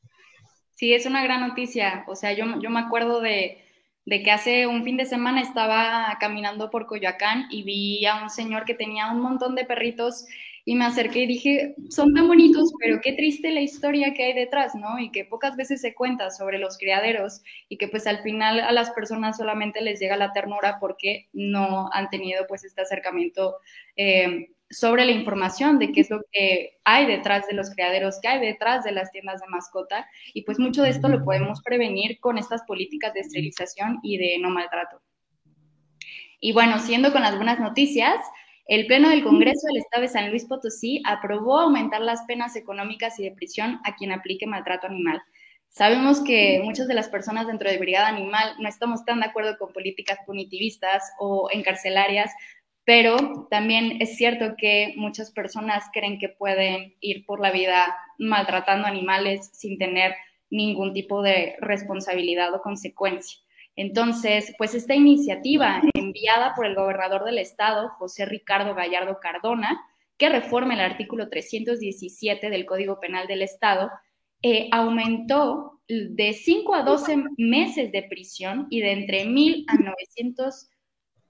Sí, 0.81 0.95
es 0.95 1.05
una 1.05 1.23
gran 1.23 1.47
noticia. 1.47 2.05
O 2.09 2.17
sea, 2.17 2.33
yo, 2.33 2.47
yo 2.59 2.71
me 2.71 2.81
acuerdo 2.81 3.21
de, 3.21 3.59
que 4.07 4.31
hace 4.31 4.67
un 4.67 4.83
fin 4.83 4.97
de 4.97 5.05
semana 5.05 5.43
estaba 5.43 6.17
caminando 6.19 6.71
por 6.71 6.87
Coyoacán 6.87 7.49
y 7.51 7.65
vi 7.65 8.07
a 8.07 8.23
un 8.23 8.31
señor 8.31 8.65
que 8.65 8.73
tenía 8.73 9.11
un 9.13 9.21
montón 9.21 9.55
de 9.55 9.67
perritos 9.67 10.25
y 10.65 10.77
me 10.77 10.87
acerqué 10.87 11.25
y 11.25 11.27
dije, 11.27 11.75
son 11.91 12.15
tan 12.15 12.29
bonitos, 12.29 12.73
pero 12.81 12.99
qué 13.03 13.13
triste 13.13 13.51
la 13.51 13.61
historia 13.61 14.15
que 14.15 14.25
hay 14.25 14.33
detrás, 14.33 14.75
¿no? 14.75 14.99
Y 14.99 15.11
que 15.11 15.27
pocas 15.27 15.55
veces 15.55 15.83
se 15.83 15.93
cuenta 15.93 16.31
sobre 16.31 16.59
los 16.59 16.79
criaderos 16.79 17.43
y 17.69 17.77
que 17.77 17.89
pues 17.89 18.07
al 18.07 18.23
final 18.23 18.61
a 18.61 18.73
las 18.73 18.91
personas 18.93 19.37
solamente 19.37 19.83
les 19.83 20.01
llega 20.01 20.17
la 20.17 20.33
ternura 20.33 20.79
porque 20.81 21.29
no 21.35 21.91
han 21.93 22.09
tenido 22.09 22.47
pues 22.47 22.65
este 22.65 22.81
acercamiento 22.81 23.59
eh, 23.97 24.49
sobre 24.71 25.05
la 25.05 25.11
información 25.11 25.79
de 25.79 25.93
qué 25.93 26.01
es 26.01 26.11
lo 26.11 26.21
que 26.33 26.79
hay 26.85 27.07
detrás 27.07 27.47
de 27.49 27.55
los 27.55 27.71
criaderos, 27.71 28.21
qué 28.23 28.29
hay 28.29 28.41
detrás 28.41 28.85
de 28.85 28.93
las 28.93 29.11
tiendas 29.11 29.41
de 29.41 29.49
mascota. 29.49 30.09
Y 30.33 30.43
pues 30.43 30.59
mucho 30.59 30.83
de 30.83 30.91
esto 30.91 31.09
lo 31.09 31.25
podemos 31.25 31.61
prevenir 31.63 32.21
con 32.21 32.39
estas 32.39 32.63
políticas 32.63 33.13
de 33.13 33.21
esterilización 33.21 33.99
y 34.03 34.17
de 34.19 34.39
no 34.39 34.51
maltrato. 34.51 35.03
Y 36.41 36.53
bueno, 36.53 36.79
siendo 36.79 37.13
con 37.13 37.23
las 37.23 37.37
buenas 37.37 37.59
noticias, 37.59 38.17
el 38.67 38.87
Pleno 38.87 39.11
del 39.11 39.25
Congreso 39.25 39.67
del 39.67 39.79
Estado 39.79 40.03
de 40.03 40.09
San 40.09 40.31
Luis 40.31 40.45
Potosí 40.45 41.03
aprobó 41.05 41.59
aumentar 41.59 42.01
las 42.01 42.23
penas 42.23 42.55
económicas 42.55 43.19
y 43.19 43.25
de 43.25 43.33
prisión 43.33 43.81
a 43.85 43.97
quien 43.97 44.13
aplique 44.13 44.47
maltrato 44.47 44.87
animal. 44.87 45.21
Sabemos 45.69 46.21
que 46.21 46.61
muchas 46.65 46.89
de 46.89 46.95
las 46.95 47.09
personas 47.09 47.47
dentro 47.47 47.71
de 47.71 47.79
Brigada 47.79 48.09
Animal 48.09 48.55
no 48.59 48.69
estamos 48.69 49.05
tan 49.05 49.21
de 49.21 49.27
acuerdo 49.27 49.57
con 49.59 49.73
políticas 49.73 50.19
punitivistas 50.27 51.13
o 51.19 51.49
encarcelarias, 51.53 52.33
pero 52.91 53.47
también 53.51 54.03
es 54.03 54.17
cierto 54.17 54.57
que 54.59 54.95
muchas 54.97 55.31
personas 55.31 55.85
creen 55.93 56.19
que 56.19 56.29
pueden 56.29 56.97
ir 56.99 57.25
por 57.25 57.39
la 57.39 57.53
vida 57.53 57.97
maltratando 58.19 58.89
animales 58.89 59.49
sin 59.53 59.79
tener 59.79 60.17
ningún 60.51 60.93
tipo 60.93 61.23
de 61.23 61.55
responsabilidad 61.61 62.53
o 62.53 62.61
consecuencia. 62.63 63.39
Entonces, 63.77 64.53
pues 64.59 64.75
esta 64.75 64.97
iniciativa 64.97 65.81
enviada 65.95 66.53
por 66.57 66.67
el 66.67 66.75
gobernador 66.75 67.25
del 67.25 67.39
estado, 67.39 67.91
José 67.91 68.27
Ricardo 68.27 68.75
Gallardo 68.75 69.21
Cardona, 69.21 69.81
que 70.19 70.29
reforma 70.29 70.75
el 70.75 70.81
artículo 70.81 71.29
317 71.29 72.51
del 72.51 72.67
Código 72.67 72.99
Penal 72.99 73.29
del 73.29 73.43
Estado, 73.43 73.89
eh, 74.43 74.69
aumentó 74.73 75.81
de 75.87 76.33
5 76.33 76.75
a 76.75 76.83
12 76.83 77.23
meses 77.37 77.93
de 77.93 78.03
prisión 78.03 78.67
y 78.69 78.81
de 78.81 78.91
entre 78.91 79.27
1.000 79.27 79.65
a 79.69 79.77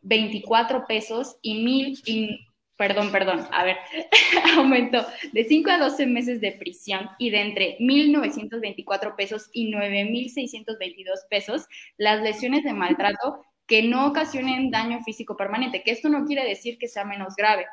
924 0.02 0.86
pesos 0.86 1.36
y 1.42 1.64
1.000 1.64 2.46
perdón, 2.80 3.12
perdón, 3.12 3.46
a 3.52 3.62
ver, 3.62 3.76
aumentó 4.56 5.04
de 5.34 5.44
5 5.44 5.70
a 5.70 5.78
12 5.78 6.06
meses 6.06 6.40
de 6.40 6.52
prisión 6.52 7.10
y 7.18 7.28
de 7.28 7.42
entre 7.42 7.78
1.924 7.78 9.16
pesos 9.16 9.50
y 9.52 9.70
9.622 9.70 11.04
pesos 11.28 11.66
las 11.98 12.22
lesiones 12.22 12.64
de 12.64 12.72
maltrato 12.72 13.44
que 13.66 13.82
no 13.82 14.06
ocasionen 14.06 14.70
daño 14.70 15.02
físico 15.02 15.36
permanente, 15.36 15.82
que 15.82 15.90
esto 15.90 16.08
no 16.08 16.24
quiere 16.24 16.48
decir 16.48 16.78
que 16.78 16.88
sea 16.88 17.04
menos 17.04 17.36
grave, 17.36 17.66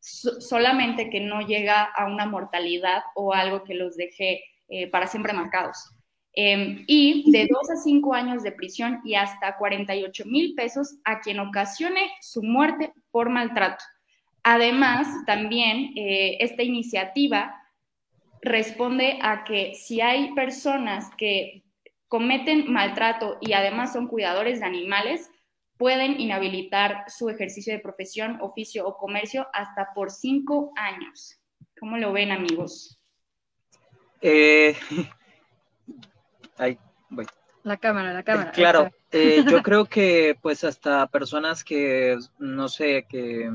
solamente 0.00 1.10
que 1.10 1.20
no 1.20 1.46
llega 1.46 1.84
a 1.84 2.06
una 2.06 2.24
mortalidad 2.24 3.02
o 3.14 3.34
algo 3.34 3.64
que 3.64 3.74
los 3.74 3.96
deje 3.96 4.44
eh, 4.68 4.88
para 4.90 5.08
siempre 5.08 5.34
marcados. 5.34 5.94
Em, 6.36 6.84
y 6.88 7.30
de 7.30 7.46
2 7.48 7.70
a 7.70 7.76
5 7.76 8.12
años 8.12 8.42
de 8.42 8.50
prisión 8.50 9.00
y 9.04 9.14
hasta 9.14 9.56
48 9.56 10.24
mil 10.26 10.54
pesos 10.54 10.96
a 11.04 11.20
quien 11.20 11.38
ocasione 11.38 12.10
su 12.20 12.42
muerte 12.42 12.92
por 13.12 13.30
maltrato. 13.30 13.84
Además, 14.42 15.06
también 15.26 15.92
eh, 15.96 16.36
esta 16.40 16.64
iniciativa 16.64 17.54
responde 18.42 19.18
a 19.22 19.44
que 19.44 19.74
si 19.74 20.00
hay 20.00 20.34
personas 20.34 21.08
que 21.16 21.62
cometen 22.08 22.70
maltrato 22.70 23.38
y 23.40 23.52
además 23.52 23.92
son 23.92 24.08
cuidadores 24.08 24.58
de 24.58 24.66
animales, 24.66 25.30
pueden 25.78 26.20
inhabilitar 26.20 27.04
su 27.08 27.30
ejercicio 27.30 27.72
de 27.72 27.80
profesión, 27.80 28.38
oficio 28.40 28.86
o 28.86 28.96
comercio 28.96 29.46
hasta 29.52 29.94
por 29.94 30.10
cinco 30.10 30.72
años. 30.76 31.40
¿Cómo 31.78 31.96
lo 31.96 32.12
ven, 32.12 32.32
amigos? 32.32 33.00
Eh, 34.20 34.76
la 37.62 37.76
cámara, 37.76 38.12
la 38.12 38.22
cámara. 38.22 38.52
claro, 38.52 38.90
eh, 39.10 39.42
yo 39.48 39.62
creo 39.62 39.86
que 39.86 40.36
pues 40.40 40.64
hasta 40.64 41.06
personas 41.06 41.64
que, 41.64 42.18
no 42.38 42.68
sé, 42.68 43.06
que 43.08 43.50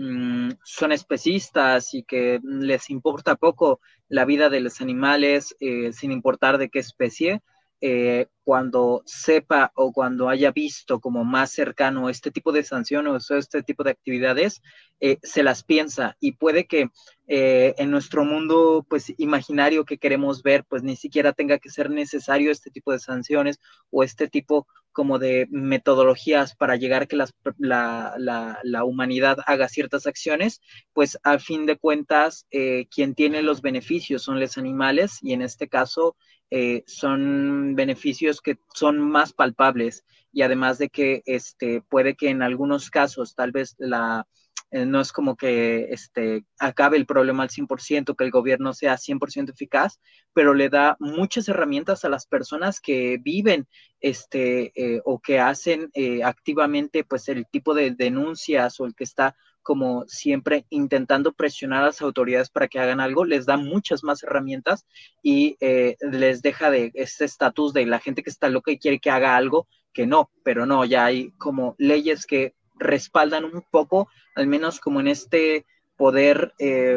Mm, 0.00 0.52
son 0.62 0.92
especistas 0.92 1.92
y 1.92 2.04
que 2.04 2.38
les 2.44 2.88
importa 2.88 3.34
poco 3.34 3.80
la 4.08 4.24
vida 4.24 4.48
de 4.48 4.60
los 4.60 4.80
animales 4.80 5.56
eh, 5.58 5.92
sin 5.92 6.12
importar 6.12 6.56
de 6.56 6.68
qué 6.68 6.78
especie, 6.78 7.42
eh, 7.80 8.26
cuando 8.44 9.02
sepa 9.06 9.72
o 9.74 9.92
cuando 9.92 10.28
haya 10.28 10.52
visto 10.52 11.00
como 11.00 11.24
más 11.24 11.52
cercano 11.52 12.08
este 12.08 12.30
tipo 12.30 12.52
de 12.52 12.62
sanciones 12.62 13.30
o 13.30 13.36
este 13.36 13.62
tipo 13.62 13.84
de 13.84 13.90
actividades, 13.90 14.62
eh, 15.00 15.18
se 15.22 15.42
las 15.42 15.62
piensa. 15.62 16.16
Y 16.20 16.32
puede 16.32 16.66
que 16.66 16.90
en 17.30 17.90
nuestro 17.90 18.24
mundo 18.24 18.86
pues 18.88 19.12
imaginario 19.18 19.84
que 19.84 19.98
queremos 19.98 20.42
ver 20.42 20.64
pues 20.64 20.82
ni 20.82 20.96
siquiera 20.96 21.34
tenga 21.34 21.58
que 21.58 21.68
ser 21.68 21.90
necesario 21.90 22.50
este 22.50 22.70
tipo 22.70 22.90
de 22.90 23.00
sanciones 23.00 23.60
o 23.90 24.02
este 24.02 24.28
tipo 24.28 24.66
como 24.98 25.20
de 25.20 25.46
metodologías 25.52 26.56
para 26.56 26.74
llegar 26.74 27.02
a 27.02 27.06
que 27.06 27.16
la, 27.56 28.84
humanidad 28.84 29.38
haga 29.46 29.68
ciertas 29.68 30.08
acciones, 30.08 30.60
pues 30.92 31.20
a 31.22 31.38
fin 31.38 31.66
de 31.66 31.76
cuentas 31.76 32.48
eh, 32.50 32.88
quien 32.90 33.14
tiene 33.14 33.44
los 33.44 33.62
beneficios 33.62 34.24
son 34.24 34.40
los 34.40 34.58
animales 34.58 35.20
y 35.22 35.34
en 35.34 35.42
este 35.42 35.68
caso 35.68 36.16
eh, 36.50 36.82
son 36.88 37.76
beneficios 37.76 38.40
que 38.40 38.58
son 38.74 38.98
más 38.98 39.32
palpables. 39.32 40.04
Y 40.32 40.42
además 40.42 40.78
de 40.78 40.88
que 40.88 41.22
este, 41.26 41.80
puede 41.80 42.16
que 42.16 42.30
en 42.30 42.42
algunos 42.42 42.90
casos 42.90 43.36
tal 43.36 43.52
vez 43.52 43.76
la 43.78 44.26
eh, 44.70 44.84
no 44.84 45.00
es 45.00 45.12
como 45.12 45.36
que 45.36 45.88
este, 45.90 46.44
acabe 46.58 46.98
el 46.98 47.06
problema 47.06 47.42
al 47.42 47.48
100%, 47.48 48.14
que 48.14 48.24
el 48.24 48.30
gobierno 48.30 48.74
sea 48.74 48.98
100% 48.98 49.50
eficaz, 49.50 50.00
pero 50.34 50.52
le 50.52 50.68
da 50.68 50.96
muchas 51.00 51.48
herramientas 51.48 52.04
a 52.04 52.10
las 52.10 52.26
personas 52.26 52.80
que 52.80 53.18
viven 53.18 53.66
este, 54.00 54.72
eh, 54.74 55.00
o 55.04 55.20
que 55.20 55.40
hacen 55.40 55.90
eh, 55.94 56.22
activamente 56.22 57.02
pues 57.04 57.28
el 57.28 57.46
tipo 57.46 57.74
de 57.74 57.92
denuncias 57.92 58.78
o 58.80 58.86
el 58.86 58.94
que 58.94 59.04
está 59.04 59.34
como 59.62 60.04
siempre 60.06 60.64
intentando 60.70 61.32
presionar 61.32 61.82
a 61.82 61.86
las 61.86 62.00
autoridades 62.00 62.48
para 62.48 62.68
que 62.68 62.78
hagan 62.78 63.00
algo, 63.00 63.26
les 63.26 63.44
da 63.44 63.58
muchas 63.58 64.02
más 64.02 64.22
herramientas 64.22 64.86
y 65.22 65.58
les 65.60 66.40
deja 66.40 66.70
de 66.70 66.90
este 66.94 67.26
estatus 67.26 67.74
de 67.74 67.84
la 67.84 67.98
gente 67.98 68.22
que 68.22 68.30
está 68.30 68.48
loca 68.48 68.70
y 68.70 68.78
quiere 68.78 68.98
que 68.98 69.10
haga 69.10 69.36
algo, 69.36 69.68
que 69.92 70.06
no, 70.06 70.30
pero 70.42 70.64
no, 70.64 70.86
ya 70.86 71.04
hay 71.04 71.32
como 71.32 71.74
leyes 71.76 72.24
que 72.24 72.54
respaldan 72.78 73.44
un 73.44 73.62
poco, 73.70 74.08
al 74.34 74.46
menos 74.46 74.80
como 74.80 75.00
en 75.00 75.08
este 75.08 75.66
poder 75.96 76.54
eh, 76.58 76.96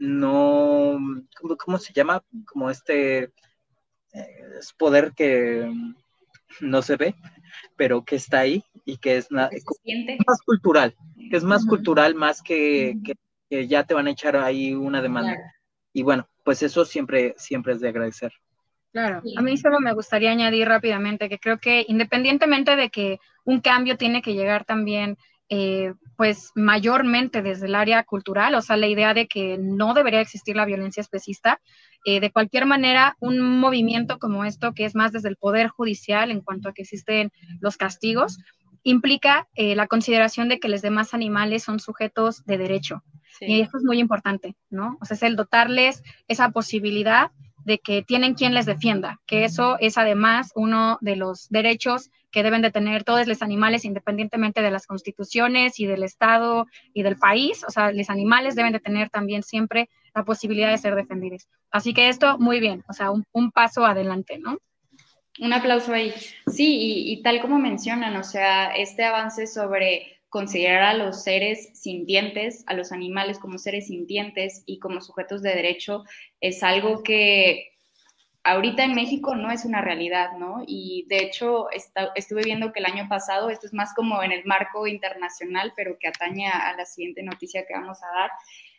no, 0.00 0.98
¿cómo, 1.58 1.78
se 1.78 1.92
llama? 1.92 2.24
Como 2.46 2.70
este 2.70 3.32
eh, 4.12 4.60
poder 4.78 5.12
que 5.12 5.70
no 6.60 6.82
se 6.82 6.96
ve, 6.96 7.14
pero 7.76 8.04
que 8.04 8.16
está 8.16 8.40
ahí 8.40 8.64
y 8.84 8.96
que 8.96 9.18
es, 9.18 9.30
más 9.30 9.50
cultural, 10.44 10.96
que 11.30 11.36
es 11.36 11.44
más 11.44 11.66
cultural 11.66 12.14
más 12.14 12.42
que, 12.42 12.96
que, 13.04 13.66
ya 13.68 13.84
te 13.84 13.94
van 13.94 14.06
a 14.06 14.10
echar 14.10 14.36
ahí 14.36 14.74
una 14.74 15.02
demanda. 15.02 15.36
Y 15.92 16.02
bueno, 16.02 16.28
pues 16.44 16.62
eso 16.62 16.84
siempre, 16.84 17.34
siempre 17.36 17.74
es 17.74 17.80
de 17.80 17.88
agradecer. 17.88 18.32
Claro, 18.92 19.22
a 19.36 19.42
mí 19.42 19.56
solo 19.56 19.78
me 19.78 19.92
gustaría 19.92 20.32
añadir 20.32 20.66
rápidamente 20.66 21.28
que 21.28 21.38
creo 21.38 21.58
que 21.58 21.84
independientemente 21.86 22.74
de 22.74 22.90
que 22.90 23.20
un 23.44 23.60
cambio 23.60 23.96
tiene 23.96 24.20
que 24.20 24.34
llegar 24.34 24.64
también, 24.64 25.16
eh, 25.48 25.94
pues 26.16 26.50
mayormente 26.54 27.42
desde 27.42 27.66
el 27.66 27.74
área 27.74 28.02
cultural, 28.04 28.54
o 28.54 28.62
sea, 28.62 28.76
la 28.76 28.88
idea 28.88 29.14
de 29.14 29.26
que 29.28 29.58
no 29.58 29.94
debería 29.94 30.20
existir 30.20 30.56
la 30.56 30.64
violencia 30.64 31.00
especista, 31.00 31.60
eh, 32.04 32.20
de 32.20 32.30
cualquier 32.32 32.66
manera, 32.66 33.16
un 33.20 33.40
movimiento 33.60 34.18
como 34.18 34.44
esto, 34.44 34.72
que 34.74 34.84
es 34.84 34.94
más 34.94 35.12
desde 35.12 35.28
el 35.28 35.36
Poder 35.36 35.68
Judicial 35.68 36.30
en 36.30 36.40
cuanto 36.40 36.68
a 36.68 36.72
que 36.72 36.82
existen 36.82 37.30
los 37.60 37.76
castigos, 37.76 38.38
implica 38.82 39.48
eh, 39.54 39.74
la 39.74 39.86
consideración 39.86 40.48
de 40.48 40.58
que 40.58 40.68
los 40.68 40.82
demás 40.82 41.14
animales 41.14 41.62
son 41.62 41.80
sujetos 41.80 42.44
de 42.44 42.58
derecho. 42.58 43.02
Y 43.40 43.60
esto 43.60 43.78
es 43.78 43.84
muy 43.84 43.98
importante, 43.98 44.54
¿no? 44.68 44.98
O 45.00 45.04
sea, 45.04 45.14
es 45.14 45.22
el 45.22 45.34
dotarles 45.34 46.02
esa 46.28 46.50
posibilidad 46.50 47.30
de 47.70 47.78
que 47.78 48.02
tienen 48.02 48.34
quien 48.34 48.52
les 48.52 48.66
defienda, 48.66 49.20
que 49.26 49.44
eso 49.44 49.76
es 49.78 49.96
además 49.96 50.50
uno 50.56 50.98
de 51.00 51.14
los 51.14 51.48
derechos 51.50 52.10
que 52.32 52.42
deben 52.42 52.62
de 52.62 52.72
tener 52.72 53.04
todos 53.04 53.28
los 53.28 53.42
animales 53.42 53.84
independientemente 53.84 54.60
de 54.60 54.72
las 54.72 54.88
constituciones 54.88 55.78
y 55.78 55.86
del 55.86 56.02
Estado 56.02 56.66
y 56.92 57.04
del 57.04 57.16
país, 57.16 57.62
o 57.62 57.70
sea, 57.70 57.92
los 57.92 58.10
animales 58.10 58.56
deben 58.56 58.72
de 58.72 58.80
tener 58.80 59.08
también 59.08 59.44
siempre 59.44 59.88
la 60.16 60.24
posibilidad 60.24 60.72
de 60.72 60.78
ser 60.78 60.96
defendidos. 60.96 61.46
Así 61.70 61.94
que 61.94 62.08
esto, 62.08 62.38
muy 62.38 62.58
bien, 62.58 62.82
o 62.88 62.92
sea, 62.92 63.12
un, 63.12 63.52
paso 63.52 63.86
adelante, 63.86 64.38
¿no? 64.38 64.58
Un 65.38 65.52
aplauso 65.52 65.92
ahí. 65.92 66.12
Sí, 66.48 66.76
y, 66.76 67.12
y 67.12 67.22
tal 67.22 67.40
como 67.40 67.60
mencionan, 67.60 68.16
o 68.16 68.24
sea, 68.24 68.74
este 68.74 69.04
avance 69.04 69.46
sobre 69.46 70.19
considerar 70.30 70.82
a 70.82 70.94
los 70.94 71.22
seres 71.24 71.70
sintientes, 71.74 72.64
a 72.66 72.74
los 72.74 72.92
animales 72.92 73.38
como 73.38 73.58
seres 73.58 73.88
sintientes 73.88 74.62
y 74.64 74.78
como 74.78 75.00
sujetos 75.00 75.42
de 75.42 75.54
derecho, 75.54 76.04
es 76.40 76.62
algo 76.62 77.02
que 77.02 77.72
ahorita 78.44 78.84
en 78.84 78.94
México 78.94 79.34
no 79.34 79.50
es 79.50 79.64
una 79.64 79.82
realidad, 79.82 80.32
¿no? 80.38 80.62
Y 80.66 81.04
de 81.08 81.18
hecho 81.18 81.66
estuve 82.14 82.44
viendo 82.44 82.72
que 82.72 82.78
el 82.78 82.86
año 82.86 83.08
pasado, 83.08 83.50
esto 83.50 83.66
es 83.66 83.74
más 83.74 83.92
como 83.94 84.22
en 84.22 84.32
el 84.32 84.44
marco 84.44 84.86
internacional, 84.86 85.72
pero 85.76 85.98
que 85.98 86.08
atañe 86.08 86.46
a 86.46 86.74
la 86.76 86.86
siguiente 86.86 87.22
noticia 87.22 87.66
que 87.66 87.74
vamos 87.74 87.98
a 88.02 88.20
dar, 88.20 88.30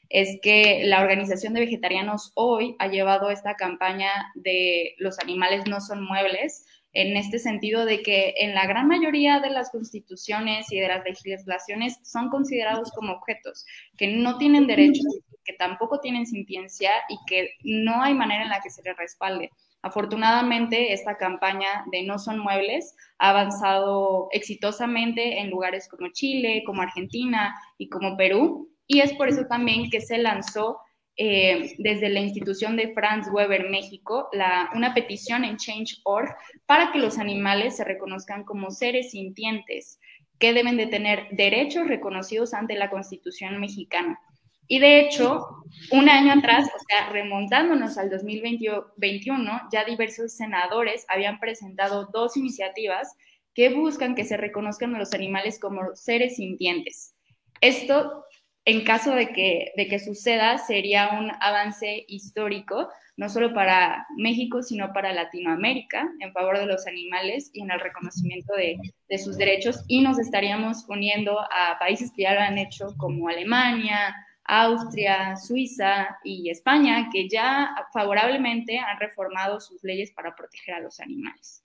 es 0.10 0.40
que 0.42 0.84
la 0.86 1.02
Organización 1.02 1.54
de 1.54 1.62
Vegetarianos 1.62 2.32
hoy 2.36 2.76
ha 2.80 2.88
llevado 2.88 3.30
esta 3.30 3.56
campaña 3.56 4.10
de 4.36 4.96
los 4.98 5.20
animales 5.20 5.68
no 5.68 5.80
son 5.80 6.04
muebles, 6.04 6.66
en 6.94 7.16
este 7.16 7.40
sentido 7.40 7.86
de 7.86 8.02
que 8.02 8.34
en 8.38 8.54
la 8.54 8.68
gran 8.68 8.88
mayoría 8.88 9.40
de 9.40 9.50
las 9.50 9.72
constituciones 9.72 10.72
y 10.72 10.80
de 10.80 10.88
las 10.88 11.04
legislaciones 11.04 12.00
son 12.04 12.30
considerados 12.30 12.92
como 12.92 13.14
objetos, 13.14 13.66
que 13.98 14.08
no 14.08 14.38
tienen 14.38 14.68
derechos, 14.68 15.20
que 15.44 15.54
tampoco 15.54 16.00
tienen 16.00 16.26
sintiencia 16.26 16.92
y 17.10 17.18
que 17.28 17.52
no 17.64 18.02
hay 18.02 18.14
manera 18.14 18.44
en 18.44 18.50
la 18.50 18.62
que 18.62 18.70
se 18.70 18.84
les 18.84 18.96
respalde. 18.98 19.50
Afortunadamente, 19.84 20.94
esta 20.94 21.18
campaña 21.18 21.86
de 21.92 22.04
No 22.04 22.20
son 22.20 22.38
muebles 22.38 22.96
ha 23.18 23.32
avanzado 23.32 24.28
exitosamente 24.32 25.40
en 25.40 25.50
lugares 25.50 25.88
como 25.88 26.12
Chile, 26.12 26.64
como 26.66 26.84
Argentina 26.84 27.56
y 27.78 27.90
como 27.90 28.16
Perú, 28.16 28.70
y 28.86 29.00
es 29.00 29.14
por 29.14 29.30
eso 29.30 29.46
también 29.48 29.90
que 29.90 30.02
se 30.02 30.18
lanzó 30.18 30.80
eh, 31.18 31.76
desde 31.78 32.10
la 32.10 32.22
institución 32.22 32.76
de 32.78 32.94
Franz 32.94 33.28
Weber 33.32 33.70
México 33.70 34.30
una 34.74 34.94
petición 34.94 35.44
en 35.44 35.58
Change.org 35.58 36.36
para 36.66 36.92
que 36.92 37.00
los 37.00 37.18
animales 37.18 37.78
se 37.78 37.84
reconozcan 37.84 38.44
como 38.44 38.72
seres 38.72 39.12
sintientes. 39.12 40.00
que 40.40 40.54
deben 40.54 40.76
de 40.76 40.88
tener 40.88 41.28
derechos 41.30 41.88
reconocidos 41.88 42.56
ante 42.56 42.74
la 42.74 42.90
Constitución 42.90 43.60
mexicana. 43.60 44.20
Y 44.68 44.80
de 44.80 45.02
hecho, 45.02 45.46
un 45.92 46.10
año 46.10 46.34
atrás, 46.34 46.66
o 46.68 46.80
sea, 46.88 47.10
remontándonos 47.12 47.98
al 47.98 48.10
2021, 48.10 49.62
ya 49.72 49.84
diversos 49.84 50.34
senadores 50.34 51.06
habían 51.10 51.40
presentado 51.40 52.10
dos 52.12 52.38
iniciativas 52.38 53.14
que 53.54 53.70
buscan 53.70 54.16
que 54.16 54.24
se 54.24 54.38
reconozcan 54.38 54.96
a 54.96 55.00
los 55.00 55.14
animales 55.14 55.60
como 55.60 55.96
seres 55.96 56.38
sintientes. 56.38 57.16
Esto, 57.60 58.24
en 58.66 58.84
caso 58.84 59.16
de 59.16 59.30
que, 59.30 59.72
de 59.76 59.88
que 59.88 60.00
suceda, 60.00 60.58
sería 60.60 61.10
un 61.20 61.32
avance 61.40 62.06
histórico, 62.08 62.90
no 63.18 63.28
solo 63.28 63.54
para 63.54 64.06
México, 64.18 64.62
sino 64.62 64.94
para 64.94 65.14
Latinoamérica, 65.14 66.12
en 66.20 66.32
favor 66.32 66.60
de 66.60 66.68
los 66.68 66.86
animales 66.86 67.50
y 67.54 67.62
en 67.62 67.72
el 67.72 67.80
reconocimiento 67.80 68.54
de, 68.56 68.78
de 69.10 69.18
sus 69.18 69.38
derechos. 69.38 69.84
Y 69.88 70.02
nos 70.02 70.20
estaríamos 70.20 70.86
uniendo 70.88 71.40
a 71.40 71.78
países 71.80 72.12
que 72.16 72.24
ya 72.24 72.36
lo 72.36 72.42
han 72.42 72.60
hecho, 72.60 72.96
como 72.98 73.30
Alemania, 73.30 74.16
Austria, 74.44 75.36
Suiza 75.38 76.20
y 76.24 76.50
España, 76.50 77.10
que 77.12 77.28
ya 77.28 77.74
favorablemente 77.94 78.78
han 78.78 79.00
reformado 79.00 79.60
sus 79.60 79.84
leyes 79.84 80.12
para 80.12 80.36
proteger 80.36 80.76
a 80.76 80.80
los 80.82 81.00
animales. 81.00 81.64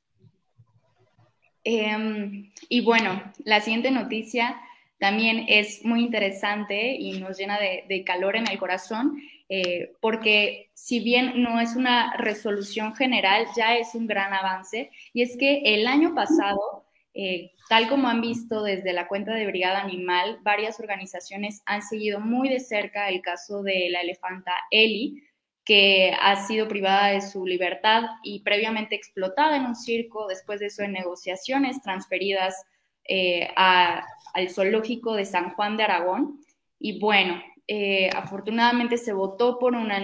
Em, 1.64 2.52
y 2.68 2.80
bueno, 2.80 3.20
la 3.44 3.60
siguiente 3.60 3.90
noticia 3.90 4.56
también 4.98 5.44
es 5.48 5.84
muy 5.84 6.00
interesante 6.00 6.94
y 6.94 7.18
nos 7.18 7.36
llena 7.36 7.58
de, 7.58 8.04
calor 8.04 8.36
en 8.36 8.48
el 8.50 8.58
corazón, 8.58 9.20
eh, 9.48 9.92
porque 10.00 10.70
si 10.74 11.00
bien 11.00 11.42
no 11.42 11.60
es 11.60 11.76
una 11.76 12.16
resolución 12.16 12.94
general, 12.94 13.46
ya 13.56 13.76
es 13.76 13.94
un 13.94 14.06
gran 14.06 14.32
avance, 14.32 14.90
y 15.12 15.22
es 15.22 15.36
que 15.36 15.62
el 15.64 15.86
año 15.86 16.14
pasado, 16.14 16.86
eh, 17.14 17.52
tal 17.68 17.88
como 17.88 18.08
han 18.08 18.20
visto 18.20 18.62
desde 18.62 18.92
la 18.92 19.06
cuenta 19.06 19.34
de 19.34 19.46
Brigada 19.46 19.82
Animal, 19.82 20.38
varias 20.42 20.80
organizaciones 20.80 21.62
han 21.66 21.82
seguido 21.82 22.20
muy 22.20 22.48
de 22.48 22.60
cerca 22.60 23.08
el 23.08 23.20
caso 23.20 23.62
de 23.62 23.88
la 23.90 24.00
elefanta 24.00 24.52
Eli, 24.70 25.22
que 25.64 26.14
ha 26.20 26.46
sido 26.46 26.68
privada 26.68 27.08
de 27.08 27.20
su 27.20 27.44
libertad 27.44 28.04
y 28.22 28.40
previamente 28.44 28.94
explotada 28.94 29.56
en 29.56 29.66
un 29.66 29.74
circo, 29.74 30.28
después 30.28 30.60
de 30.60 30.66
eso 30.66 30.84
en 30.84 30.92
negociaciones 30.92 31.82
transferidas 31.82 32.64
eh, 33.08 33.48
al 33.56 34.50
zoológico 34.50 35.14
de 35.14 35.24
San 35.24 35.50
Juan 35.54 35.76
de 35.76 35.84
Aragón. 35.84 36.40
Y 36.78 36.98
bueno, 36.98 37.42
eh, 37.66 38.10
afortunadamente 38.14 38.98
se 38.98 39.12
votó 39.12 39.58
por 39.58 39.74
una 39.74 40.00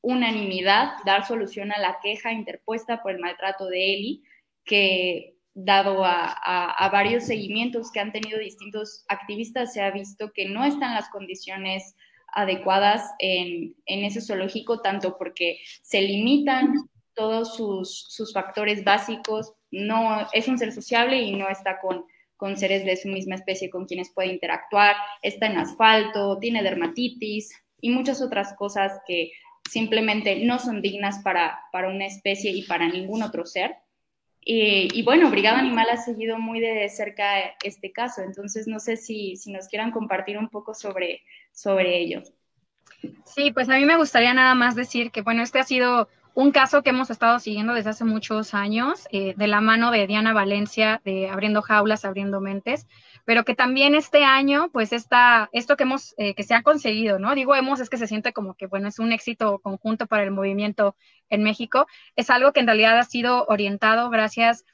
unanimidad 0.00 0.92
dar 1.04 1.26
solución 1.26 1.72
a 1.72 1.78
la 1.78 1.98
queja 2.02 2.32
interpuesta 2.32 3.02
por 3.02 3.12
el 3.12 3.20
maltrato 3.20 3.66
de 3.66 3.94
Eli, 3.94 4.22
que 4.64 5.34
dado 5.54 6.04
a, 6.04 6.32
a, 6.32 6.88
varios 6.90 7.24
seguimientos 7.24 7.90
que 7.90 7.98
han 7.98 8.12
tenido 8.12 8.38
distintos 8.38 9.04
activistas, 9.08 9.72
se 9.72 9.82
ha 9.82 9.90
visto 9.90 10.32
que 10.32 10.48
no 10.48 10.64
están 10.64 10.94
las 10.94 11.08
condiciones 11.08 11.96
adecuadas 12.32 13.10
en, 13.18 13.74
ese 13.86 14.20
zoológico, 14.20 14.80
tanto 14.80 15.16
porque 15.16 15.58
se 15.82 16.02
limitan 16.02 16.74
todos 17.14 17.56
sus, 17.56 18.32
factores 18.32 18.84
básicos, 18.84 19.52
no 19.70 20.26
es 20.32 20.46
un 20.48 20.58
ser 20.58 20.72
sociable 20.72 21.20
y 21.20 21.32
no 21.32 21.48
está 21.48 21.80
con, 21.80 22.04
con 22.38 22.56
seres 22.56 22.86
de 22.86 22.96
su 22.96 23.08
misma 23.08 23.34
especie 23.34 23.68
con 23.68 23.84
quienes 23.84 24.10
puede 24.14 24.32
interactuar, 24.32 24.96
está 25.20 25.46
en 25.46 25.58
asfalto, 25.58 26.38
tiene 26.38 26.62
dermatitis 26.62 27.52
y 27.80 27.90
muchas 27.90 28.22
otras 28.22 28.54
cosas 28.54 29.02
que 29.06 29.32
simplemente 29.68 30.36
no 30.44 30.58
son 30.58 30.80
dignas 30.80 31.22
para, 31.22 31.60
para 31.72 31.88
una 31.88 32.06
especie 32.06 32.50
y 32.52 32.62
para 32.62 32.88
ningún 32.88 33.22
otro 33.22 33.44
ser. 33.44 33.76
Y, 34.50 35.02
bueno, 35.02 35.30
Brigada 35.30 35.58
Animal 35.58 35.88
ha 35.90 35.98
seguido 35.98 36.38
muy 36.38 36.58
de 36.58 36.88
cerca 36.88 37.38
este 37.62 37.92
caso, 37.92 38.22
entonces 38.22 38.66
no 38.66 38.80
sé 38.80 38.96
si, 38.96 39.36
si 39.36 39.52
nos 39.52 39.68
quieran 39.68 39.90
compartir 39.90 40.38
un 40.38 40.48
poco 40.48 40.72
sobre, 40.72 41.20
sobre 41.52 41.98
ello. 41.98 42.22
Sí, 43.26 43.50
pues 43.52 43.68
a 43.68 43.74
mí 43.74 43.84
me 43.84 43.98
gustaría 43.98 44.32
nada 44.32 44.54
más 44.54 44.74
decir 44.74 45.10
que, 45.10 45.20
bueno, 45.20 45.42
este 45.42 45.58
ha 45.58 45.64
sido 45.64 46.08
un 46.38 46.52
caso 46.52 46.84
que 46.84 46.90
hemos 46.90 47.10
estado 47.10 47.40
siguiendo 47.40 47.74
desde 47.74 47.90
hace 47.90 48.04
muchos 48.04 48.54
años, 48.54 49.08
eh, 49.10 49.34
de 49.36 49.48
la 49.48 49.60
mano 49.60 49.90
de 49.90 50.06
Diana 50.06 50.32
Valencia, 50.32 51.02
de 51.04 51.28
Abriendo 51.28 51.62
Jaulas, 51.62 52.04
Abriendo 52.04 52.40
Mentes, 52.40 52.86
pero 53.24 53.44
que 53.44 53.56
también 53.56 53.96
este 53.96 54.22
año, 54.22 54.70
pues 54.72 54.92
está, 54.92 55.50
esto 55.52 55.76
que 55.76 55.82
hemos, 55.82 56.14
eh, 56.16 56.36
que 56.36 56.44
se 56.44 56.54
ha 56.54 56.62
conseguido, 56.62 57.18
¿no? 57.18 57.34
Digo 57.34 57.56
hemos, 57.56 57.80
es 57.80 57.90
que 57.90 57.96
se 57.96 58.06
siente 58.06 58.32
como 58.32 58.54
que, 58.54 58.68
bueno, 58.68 58.86
es 58.86 59.00
un 59.00 59.10
éxito 59.10 59.58
conjunto 59.58 60.06
para 60.06 60.22
el 60.22 60.30
movimiento 60.30 60.94
en 61.28 61.42
México, 61.42 61.88
es 62.14 62.30
algo 62.30 62.52
que 62.52 62.60
en 62.60 62.68
realidad 62.68 62.96
ha 63.00 63.02
sido 63.02 63.44
orientado 63.48 64.08
gracias 64.08 64.64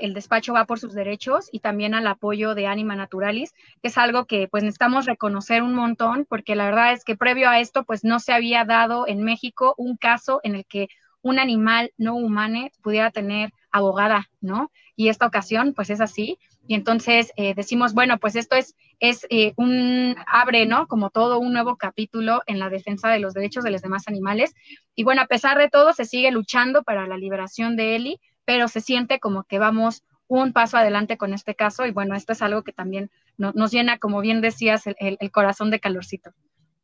el 0.00 0.14
despacho 0.14 0.52
va 0.52 0.64
por 0.64 0.78
sus 0.78 0.94
derechos 0.94 1.48
y 1.52 1.60
también 1.60 1.94
al 1.94 2.06
apoyo 2.06 2.54
de 2.54 2.66
Anima 2.66 2.96
Naturalis, 2.96 3.52
que 3.82 3.88
es 3.88 3.98
algo 3.98 4.24
que 4.26 4.48
pues 4.48 4.62
necesitamos 4.62 5.06
reconocer 5.06 5.62
un 5.62 5.74
montón, 5.74 6.26
porque 6.28 6.54
la 6.54 6.64
verdad 6.64 6.92
es 6.92 7.04
que 7.04 7.16
previo 7.16 7.48
a 7.48 7.60
esto 7.60 7.84
pues 7.84 8.04
no 8.04 8.20
se 8.20 8.32
había 8.32 8.64
dado 8.64 9.06
en 9.06 9.22
México 9.22 9.74
un 9.76 9.96
caso 9.96 10.40
en 10.42 10.54
el 10.54 10.64
que 10.64 10.88
un 11.22 11.38
animal 11.38 11.92
no 11.98 12.16
humano 12.16 12.68
pudiera 12.82 13.10
tener 13.10 13.52
abogada, 13.70 14.28
¿no? 14.40 14.70
Y 14.96 15.08
esta 15.08 15.26
ocasión 15.26 15.74
pues 15.74 15.90
es 15.90 16.00
así. 16.00 16.38
Y 16.66 16.74
entonces 16.74 17.32
eh, 17.36 17.54
decimos, 17.54 17.94
bueno, 17.94 18.18
pues 18.18 18.36
esto 18.36 18.56
es, 18.56 18.76
es 19.00 19.26
eh, 19.30 19.52
un, 19.56 20.14
abre, 20.26 20.66
¿no? 20.66 20.86
Como 20.86 21.10
todo 21.10 21.38
un 21.38 21.52
nuevo 21.52 21.76
capítulo 21.76 22.42
en 22.46 22.58
la 22.58 22.68
defensa 22.68 23.08
de 23.08 23.18
los 23.18 23.34
derechos 23.34 23.64
de 23.64 23.70
los 23.70 23.82
demás 23.82 24.08
animales. 24.08 24.54
Y 24.94 25.04
bueno, 25.04 25.22
a 25.22 25.26
pesar 25.26 25.58
de 25.58 25.68
todo, 25.68 25.92
se 25.92 26.04
sigue 26.04 26.30
luchando 26.30 26.82
para 26.82 27.06
la 27.06 27.16
liberación 27.16 27.76
de 27.76 27.96
Eli, 27.96 28.20
pero 28.50 28.66
se 28.66 28.80
siente 28.80 29.20
como 29.20 29.44
que 29.44 29.60
vamos 29.60 30.02
un 30.26 30.52
paso 30.52 30.76
adelante 30.76 31.16
con 31.16 31.32
este 31.34 31.54
caso 31.54 31.86
y 31.86 31.92
bueno, 31.92 32.16
esto 32.16 32.32
es 32.32 32.42
algo 32.42 32.64
que 32.64 32.72
también 32.72 33.08
nos 33.36 33.70
llena, 33.70 34.00
como 34.00 34.20
bien 34.20 34.40
decías, 34.40 34.82
el, 34.88 35.30
corazón 35.30 35.70
de 35.70 35.78
calorcito. 35.78 36.32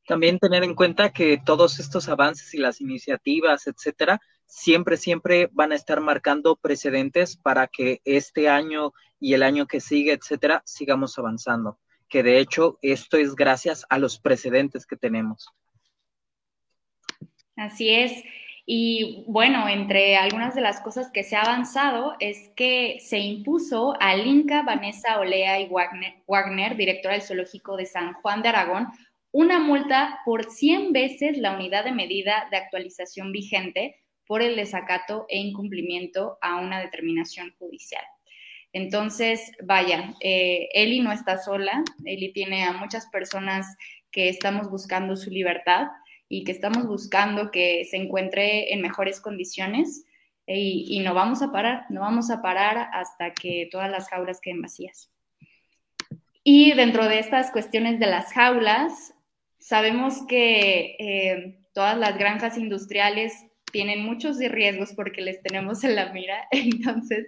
También 0.07 0.39
tener 0.39 0.63
en 0.63 0.77
cuenta 0.77 1.13
que 1.13 1.43
todos 1.45 1.81
estos 1.81 2.09
avances 2.09 2.55
y 2.55 2.59
las 2.59 2.81
iniciativas, 2.81 3.67
etcétera, 3.67 4.21
siempre, 4.47 4.97
siempre 4.97 5.49
van 5.51 5.73
a 5.73 5.75
estar 5.75 6.01
marcando 6.01 6.55
precedentes 6.55 7.37
para 7.37 7.67
que 7.67 8.01
este 8.05 8.49
año 8.49 8.93
y 9.19 9.35
el 9.35 9.43
año 9.43 9.67
que 9.67 9.81
sigue, 9.81 10.13
etcétera, 10.13 10.63
sigamos 10.67 11.19
avanzando. 11.19 11.81
Que 12.09 12.23
de 12.23 12.39
hecho, 12.39 12.79
esto 12.81 13.17
es 13.17 13.35
gracias 13.35 13.85
a 13.89 13.99
los 13.99 14.21
precedentes 14.21 14.87
que 14.87 14.97
tenemos. 14.97 15.49
Así 17.57 17.91
es. 17.91 18.23
Y 18.69 19.23
bueno, 19.29 19.69
entre 19.69 20.17
algunas 20.17 20.57
de 20.57 20.61
las 20.61 20.81
cosas 20.81 21.13
que 21.13 21.23
se 21.23 21.37
ha 21.37 21.43
avanzado 21.43 22.17
es 22.19 22.51
que 22.57 22.99
se 22.99 23.19
impuso 23.19 23.95
al 24.01 24.27
Inca 24.27 24.63
Vanessa 24.63 25.21
Olea 25.21 25.61
y 25.61 25.69
Wagner, 25.69 26.77
directora 26.77 27.15
del 27.15 27.23
Zoológico 27.23 27.77
de 27.77 27.87
San 27.87 28.15
Juan 28.15 28.43
de 28.43 28.49
Aragón, 28.49 28.89
una 29.31 29.61
multa 29.61 30.19
por 30.25 30.51
100 30.51 30.93
veces 30.93 31.39
la 31.39 31.55
unidad 31.55 31.85
de 31.85 31.93
medida 31.93 32.49
de 32.51 32.57
actualización 32.57 33.31
vigente 33.31 34.03
por 34.27 34.43
el 34.43 34.57
desacato 34.57 35.27
e 35.29 35.39
incumplimiento 35.39 36.37
a 36.41 36.57
una 36.57 36.81
determinación 36.81 37.55
judicial. 37.61 38.03
Entonces, 38.73 39.53
vaya, 39.63 40.13
eh, 40.21 40.69
Eli 40.73 40.99
no 40.99 41.13
está 41.13 41.39
sola, 41.39 41.85
Eli 42.05 42.33
tiene 42.33 42.65
a 42.65 42.73
muchas 42.73 43.07
personas 43.11 43.77
que 44.11 44.29
estamos 44.29 44.69
buscando 44.69 45.15
su 45.15 45.31
libertad 45.31 45.87
y 46.29 46.45
que 46.45 46.53
estamos 46.53 46.87
buscando 46.87 47.51
que 47.51 47.85
se 47.85 47.97
encuentre 47.97 48.73
en 48.73 48.83
mejores 48.83 49.21
condiciones 49.21 50.05
y, 50.47 51.01
no 51.01 51.15
vamos 51.15 51.43
a 51.43 51.51
parar, 51.51 51.87
no 51.91 52.03
vamos 52.03 52.31
a 52.31 52.41
parar 52.41 52.89
hasta 52.93 53.33
que 53.33 53.69
todas 53.71 53.91
las 53.91 54.09
jaulas 54.09 54.41
queden 54.41 54.63
vacías. 54.63 55.11
Y 56.45 56.73
dentro 56.75 57.09
de 57.09 57.19
estas 57.19 57.51
cuestiones 57.51 57.99
de 57.99 58.07
las 58.07 58.33
jaulas, 58.33 59.13
sabemos 59.59 60.25
que 60.29 60.97
eh, 61.01 61.59
todas 61.75 61.99
las 61.99 62.17
granjas 62.17 62.57
industriales 62.57 63.33
tienen 63.73 64.05
muchos 64.05 64.39
riesgos 64.39 64.93
porque 64.95 65.21
les 65.21 65.43
tenemos 65.43 65.83
en 65.83 65.97
la 65.97 66.13
mira. 66.13 66.47
Entonces, 66.53 67.27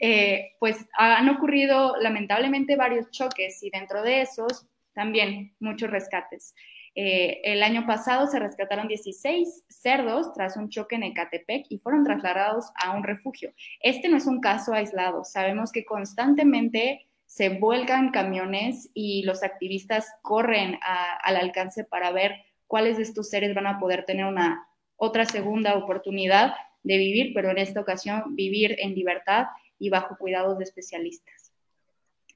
eh, 0.00 0.52
pues 0.58 0.86
han 0.96 1.28
ocurrido 1.28 1.96
lamentablemente 2.00 2.76
varios 2.76 3.10
choques 3.10 3.62
y 3.62 3.70
dentro 3.70 4.02
de 4.02 4.22
esos 4.22 4.66
también 4.94 5.54
muchos 5.60 5.90
rescates. 5.90 6.54
Eh, 6.98 7.42
el 7.44 7.62
año 7.62 7.86
pasado 7.86 8.26
se 8.26 8.38
rescataron 8.38 8.88
16 8.88 9.64
cerdos 9.68 10.32
tras 10.32 10.56
un 10.56 10.70
choque 10.70 10.96
en 10.96 11.02
Ecatepec 11.02 11.66
y 11.68 11.78
fueron 11.78 12.04
trasladados 12.04 12.72
a 12.74 12.96
un 12.96 13.04
refugio. 13.04 13.52
Este 13.80 14.08
no 14.08 14.16
es 14.16 14.26
un 14.26 14.40
caso 14.40 14.72
aislado. 14.72 15.22
Sabemos 15.22 15.72
que 15.72 15.84
constantemente 15.84 17.06
se 17.26 17.50
vuelcan 17.50 18.12
camiones 18.12 18.88
y 18.94 19.24
los 19.24 19.42
activistas 19.42 20.06
corren 20.22 20.78
al 21.22 21.36
alcance 21.36 21.84
para 21.84 22.12
ver 22.12 22.32
cuáles 22.66 22.96
de 22.96 23.02
estos 23.02 23.28
seres 23.28 23.54
van 23.54 23.66
a 23.66 23.78
poder 23.78 24.06
tener 24.06 24.24
una 24.24 24.66
otra 24.96 25.26
segunda 25.26 25.76
oportunidad 25.76 26.54
de 26.82 26.96
vivir, 26.96 27.32
pero 27.34 27.50
en 27.50 27.58
esta 27.58 27.80
ocasión 27.80 28.34
vivir 28.36 28.76
en 28.78 28.94
libertad 28.94 29.48
y 29.78 29.90
bajo 29.90 30.16
cuidados 30.16 30.56
de 30.56 30.64
especialistas. 30.64 31.52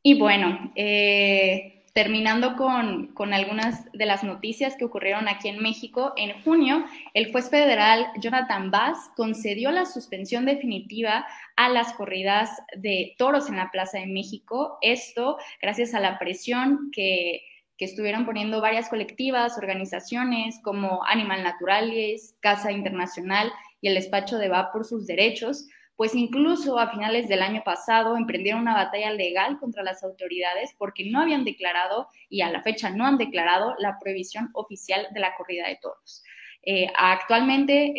Y 0.02 0.18
bueno, 0.18 0.72
eh, 0.76 1.79
terminando 1.92 2.56
con, 2.56 3.12
algunas 3.32 3.90
de 3.92 4.06
las 4.06 4.22
noticias 4.22 4.76
que 4.76 4.84
ocurrieron 4.84 5.28
aquí 5.28 5.48
en 5.48 5.62
México, 5.62 6.12
en 6.16 6.40
junio, 6.42 6.84
el 7.14 7.32
juez 7.32 7.50
federal 7.50 8.06
Jonathan 8.20 8.70
Bass 8.70 9.10
concedió 9.16 9.70
la 9.70 9.86
suspensión 9.86 10.46
definitiva 10.46 11.26
a 11.56 11.68
las 11.68 11.92
corridas 11.94 12.50
de 12.76 13.14
toros 13.18 13.48
en 13.48 13.56
la 13.56 13.70
Plaza 13.70 13.98
de 13.98 14.06
México. 14.06 14.78
Esto 14.82 15.38
gracias 15.60 15.94
a 15.94 16.00
la 16.00 16.18
presión 16.18 16.90
que, 16.92 17.42
que 17.76 17.86
estuvieron 17.86 18.24
poniendo 18.24 18.60
varias 18.60 18.88
colectivas, 18.88 19.58
organizaciones 19.58 20.60
como 20.62 21.04
Animal 21.06 21.42
Naturales, 21.42 22.36
Casa 22.40 22.70
Internacional 22.70 23.50
y 23.80 23.88
el 23.88 23.94
despacho 23.94 24.38
de 24.38 24.48
Va 24.48 24.70
por 24.72 24.84
sus 24.84 25.06
derechos 25.06 25.66
pues 26.00 26.14
incluso 26.14 26.78
a 26.78 26.90
finales 26.90 27.28
del 27.28 27.42
año 27.42 27.62
pasado 27.62 28.16
emprendieron 28.16 28.62
una 28.62 28.72
batalla 28.72 29.12
legal 29.12 29.58
contra 29.58 29.82
las 29.82 30.02
autoridades 30.02 30.74
porque 30.78 31.04
no 31.04 31.20
habían 31.20 31.44
declarado 31.44 32.08
y 32.30 32.40
a 32.40 32.50
la 32.50 32.62
fecha 32.62 32.88
no 32.88 33.04
han 33.04 33.18
declarado 33.18 33.74
la 33.78 33.98
prohibición 33.98 34.48
oficial 34.54 35.08
de 35.12 35.20
la 35.20 35.34
corrida 35.36 35.68
de 35.68 35.76
toros. 35.76 36.24
Eh, 36.62 36.86
actualmente 36.96 37.92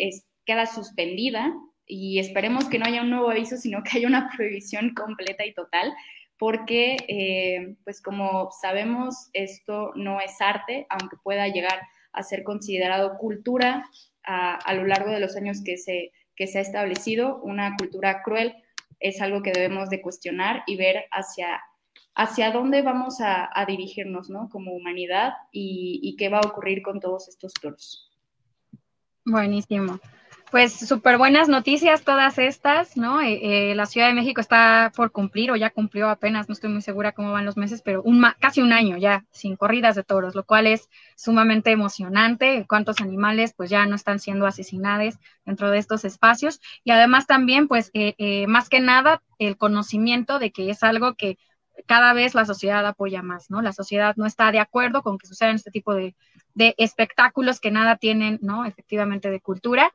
queda 0.44 0.66
suspendida 0.66 1.54
y 1.86 2.18
esperemos 2.18 2.68
que 2.68 2.80
no 2.80 2.86
haya 2.86 3.02
un 3.02 3.10
nuevo 3.10 3.30
aviso, 3.30 3.56
sino 3.56 3.84
que 3.84 3.98
haya 3.98 4.08
una 4.08 4.32
prohibición 4.36 4.94
completa 4.94 5.46
y 5.46 5.54
total, 5.54 5.94
porque, 6.38 6.96
eh, 7.06 7.76
pues 7.84 8.02
como 8.02 8.50
sabemos, 8.50 9.30
esto 9.32 9.92
no 9.94 10.20
es 10.20 10.40
arte, 10.40 10.88
aunque 10.90 11.18
pueda 11.22 11.46
llegar 11.46 11.80
a 12.12 12.24
ser 12.24 12.42
considerado 12.42 13.16
cultura 13.18 13.88
a 14.24 14.74
lo 14.74 14.86
largo 14.86 15.10
de 15.10 15.20
los 15.20 15.36
años 15.36 15.62
que 15.64 15.76
se 15.76 16.12
que 16.36 16.46
se 16.46 16.58
ha 16.58 16.62
establecido, 16.62 17.40
una 17.42 17.76
cultura 17.76 18.22
cruel, 18.22 18.54
es 19.00 19.20
algo 19.20 19.42
que 19.42 19.52
debemos 19.52 19.90
de 19.90 20.00
cuestionar 20.00 20.62
y 20.66 20.76
ver 20.76 21.04
hacia, 21.10 21.60
hacia 22.14 22.52
dónde 22.52 22.82
vamos 22.82 23.20
a, 23.20 23.50
dirigirnos, 23.66 24.30
¿no? 24.30 24.48
Como 24.48 24.72
humanidad 24.72 25.34
y, 25.50 26.00
y, 26.02 26.16
qué 26.16 26.28
va 26.28 26.38
a 26.38 26.48
ocurrir 26.48 26.82
con 26.82 27.00
todos 27.00 27.28
estos 27.28 27.52
toros. 27.54 28.10
Buenísimo. 29.24 29.98
Pues 30.52 30.74
súper 30.86 31.16
buenas 31.16 31.48
noticias 31.48 32.04
todas 32.04 32.36
estas, 32.36 32.94
¿no? 32.98 33.22
Eh, 33.22 33.70
eh, 33.70 33.74
la 33.74 33.86
Ciudad 33.86 34.08
de 34.08 34.12
México 34.12 34.38
está 34.38 34.92
por 34.94 35.10
cumplir 35.10 35.50
o 35.50 35.56
ya 35.56 35.70
cumplió 35.70 36.10
apenas, 36.10 36.46
no 36.46 36.52
estoy 36.52 36.68
muy 36.68 36.82
segura 36.82 37.12
cómo 37.12 37.32
van 37.32 37.46
los 37.46 37.56
meses, 37.56 37.80
pero 37.80 38.02
un 38.02 38.22
casi 38.38 38.60
un 38.60 38.74
año 38.74 38.98
ya 38.98 39.24
sin 39.30 39.56
corridas 39.56 39.96
de 39.96 40.04
toros, 40.04 40.34
lo 40.34 40.44
cual 40.44 40.66
es 40.66 40.90
sumamente 41.16 41.70
emocionante. 41.70 42.66
Cuántos 42.68 43.00
animales 43.00 43.54
pues 43.56 43.70
ya 43.70 43.86
no 43.86 43.94
están 43.94 44.18
siendo 44.18 44.44
asesinados 44.44 45.14
dentro 45.46 45.70
de 45.70 45.78
estos 45.78 46.04
espacios 46.04 46.60
y 46.84 46.90
además 46.90 47.26
también 47.26 47.66
pues 47.66 47.90
eh, 47.94 48.46
más 48.46 48.68
que 48.68 48.80
nada 48.80 49.22
el 49.38 49.56
conocimiento 49.56 50.38
de 50.38 50.52
que 50.52 50.68
es 50.68 50.82
algo 50.82 51.14
que 51.14 51.38
cada 51.86 52.12
vez 52.12 52.34
la 52.34 52.44
sociedad 52.44 52.86
apoya 52.86 53.22
más, 53.22 53.50
¿no? 53.50 53.62
La 53.62 53.72
sociedad 53.72 54.16
no 54.16 54.26
está 54.26 54.52
de 54.52 54.60
acuerdo 54.60 55.02
con 55.02 55.16
que 55.16 55.26
sucedan 55.26 55.54
este 55.54 55.70
tipo 55.70 55.94
de 55.94 56.14
espectáculos 56.76 57.58
que 57.58 57.70
nada 57.70 57.96
tienen, 57.96 58.38
¿no? 58.42 58.66
Efectivamente 58.66 59.30
de 59.30 59.40
cultura 59.40 59.90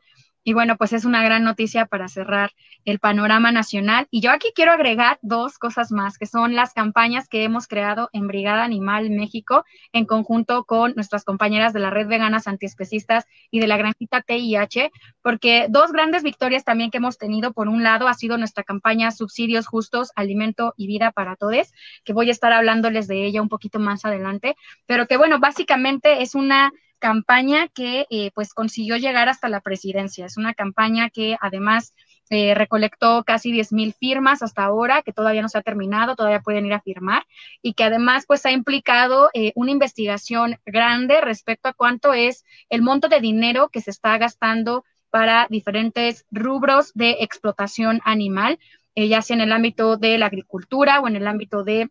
y 0.48 0.54
bueno, 0.54 0.78
pues 0.78 0.94
es 0.94 1.04
una 1.04 1.22
gran 1.24 1.44
noticia 1.44 1.88
para 1.88 2.08
cerrar 2.08 2.52
el 2.86 3.00
panorama 3.00 3.52
nacional. 3.52 4.08
Y 4.12 4.22
yo 4.22 4.32
aquí 4.32 4.54
quiero 4.56 4.72
agregar 4.72 5.20
dos 5.22 5.58
cosas 5.58 5.92
más, 5.92 6.18
que 6.18 6.26
son 6.26 6.56
las 6.56 6.74
campañas 6.74 7.28
que 7.28 7.44
hemos 7.44 7.68
creado 7.68 8.10
en 8.14 8.28
Brigada 8.28 8.64
Animal 8.64 9.10
México 9.10 9.66
en 9.92 10.06
conjunto 10.06 10.64
con 10.64 10.94
nuestras 10.96 11.26
compañeras 11.26 11.74
de 11.74 11.82
la 11.82 11.90
Red 11.90 12.08
Veganas 12.08 12.48
Antiespecistas 12.48 13.26
y 13.52 13.60
de 13.60 13.68
la 13.68 13.76
Granjita 13.76 14.22
TIH, 14.22 14.90
porque 15.22 15.66
dos 15.68 15.92
grandes 15.92 16.24
victorias 16.24 16.64
también 16.64 16.92
que 16.92 17.00
hemos 17.00 17.18
tenido, 17.18 17.52
por 17.52 17.68
un 17.68 17.84
lado, 17.84 18.08
ha 18.08 18.14
sido 18.14 18.38
nuestra 18.38 18.64
campaña 18.64 19.12
Subsidios 19.12 19.68
Justos, 19.68 20.14
Alimento 20.16 20.74
y 20.78 20.88
Vida 20.88 21.12
para 21.12 21.36
Todos, 21.36 21.74
que 22.06 22.14
voy 22.14 22.30
a 22.30 22.32
estar 22.32 22.54
hablándoles 22.54 23.10
de 23.10 23.26
ella 23.26 23.42
un 23.42 23.50
poquito 23.50 23.80
más 23.80 24.06
adelante, 24.06 24.56
pero 24.86 25.08
que 25.08 25.18
bueno, 25.18 25.40
básicamente 25.40 26.22
es 26.22 26.36
una 26.36 26.72
campaña 27.00 27.68
que 27.68 28.06
eh, 28.10 28.32
pues 28.34 28.54
consiguió 28.54 28.98
llegar 28.98 29.30
hasta 29.30 29.50
la 29.50 29.62
presidencia. 29.62 30.26
Es 30.26 30.38
una 30.38 30.54
campaña 30.54 31.10
que 31.10 31.38
además 31.40 31.94
eh, 32.30 32.54
recolectó 32.56 33.24
casi 33.24 33.52
10 33.52 33.72
mil 33.72 33.94
firmas 33.94 34.44
hasta 34.44 34.64
ahora, 34.64 35.02
que 35.02 35.14
todavía 35.14 35.42
no 35.42 35.50
se 35.50 35.58
ha 35.58 35.62
terminado, 35.62 36.16
todavía 36.16 36.42
pueden 36.42 36.66
ir 36.66 36.74
a 36.74 36.82
firmar, 36.82 37.24
y 37.62 37.74
que 37.74 37.84
además 37.84 38.26
pues 38.28 38.46
ha 38.46 38.52
implicado 38.52 39.30
eh, 39.34 39.54
una 39.56 39.72
investigación 39.72 40.60
grande 40.66 41.22
respecto 41.22 41.70
a 41.70 41.74
cuánto 41.74 42.14
es 42.14 42.44
el 42.70 42.82
monto 42.82 43.08
de 43.08 43.22
dinero 43.22 43.70
que 43.70 43.82
se 43.82 43.92
está 43.92 44.18
gastando 44.18 44.84
para 45.10 45.48
diferentes 45.50 46.26
rubros 46.32 46.92
de 46.94 47.18
explotación 47.22 48.02
animal, 48.04 48.60
ya 48.96 49.22
sea 49.22 49.36
en 49.36 49.42
el 49.42 49.52
ámbito 49.52 49.96
de 49.96 50.18
la 50.18 50.26
agricultura 50.26 51.00
o 51.00 51.08
en 51.08 51.16
el 51.16 51.28
ámbito 51.28 51.64
de 51.64 51.90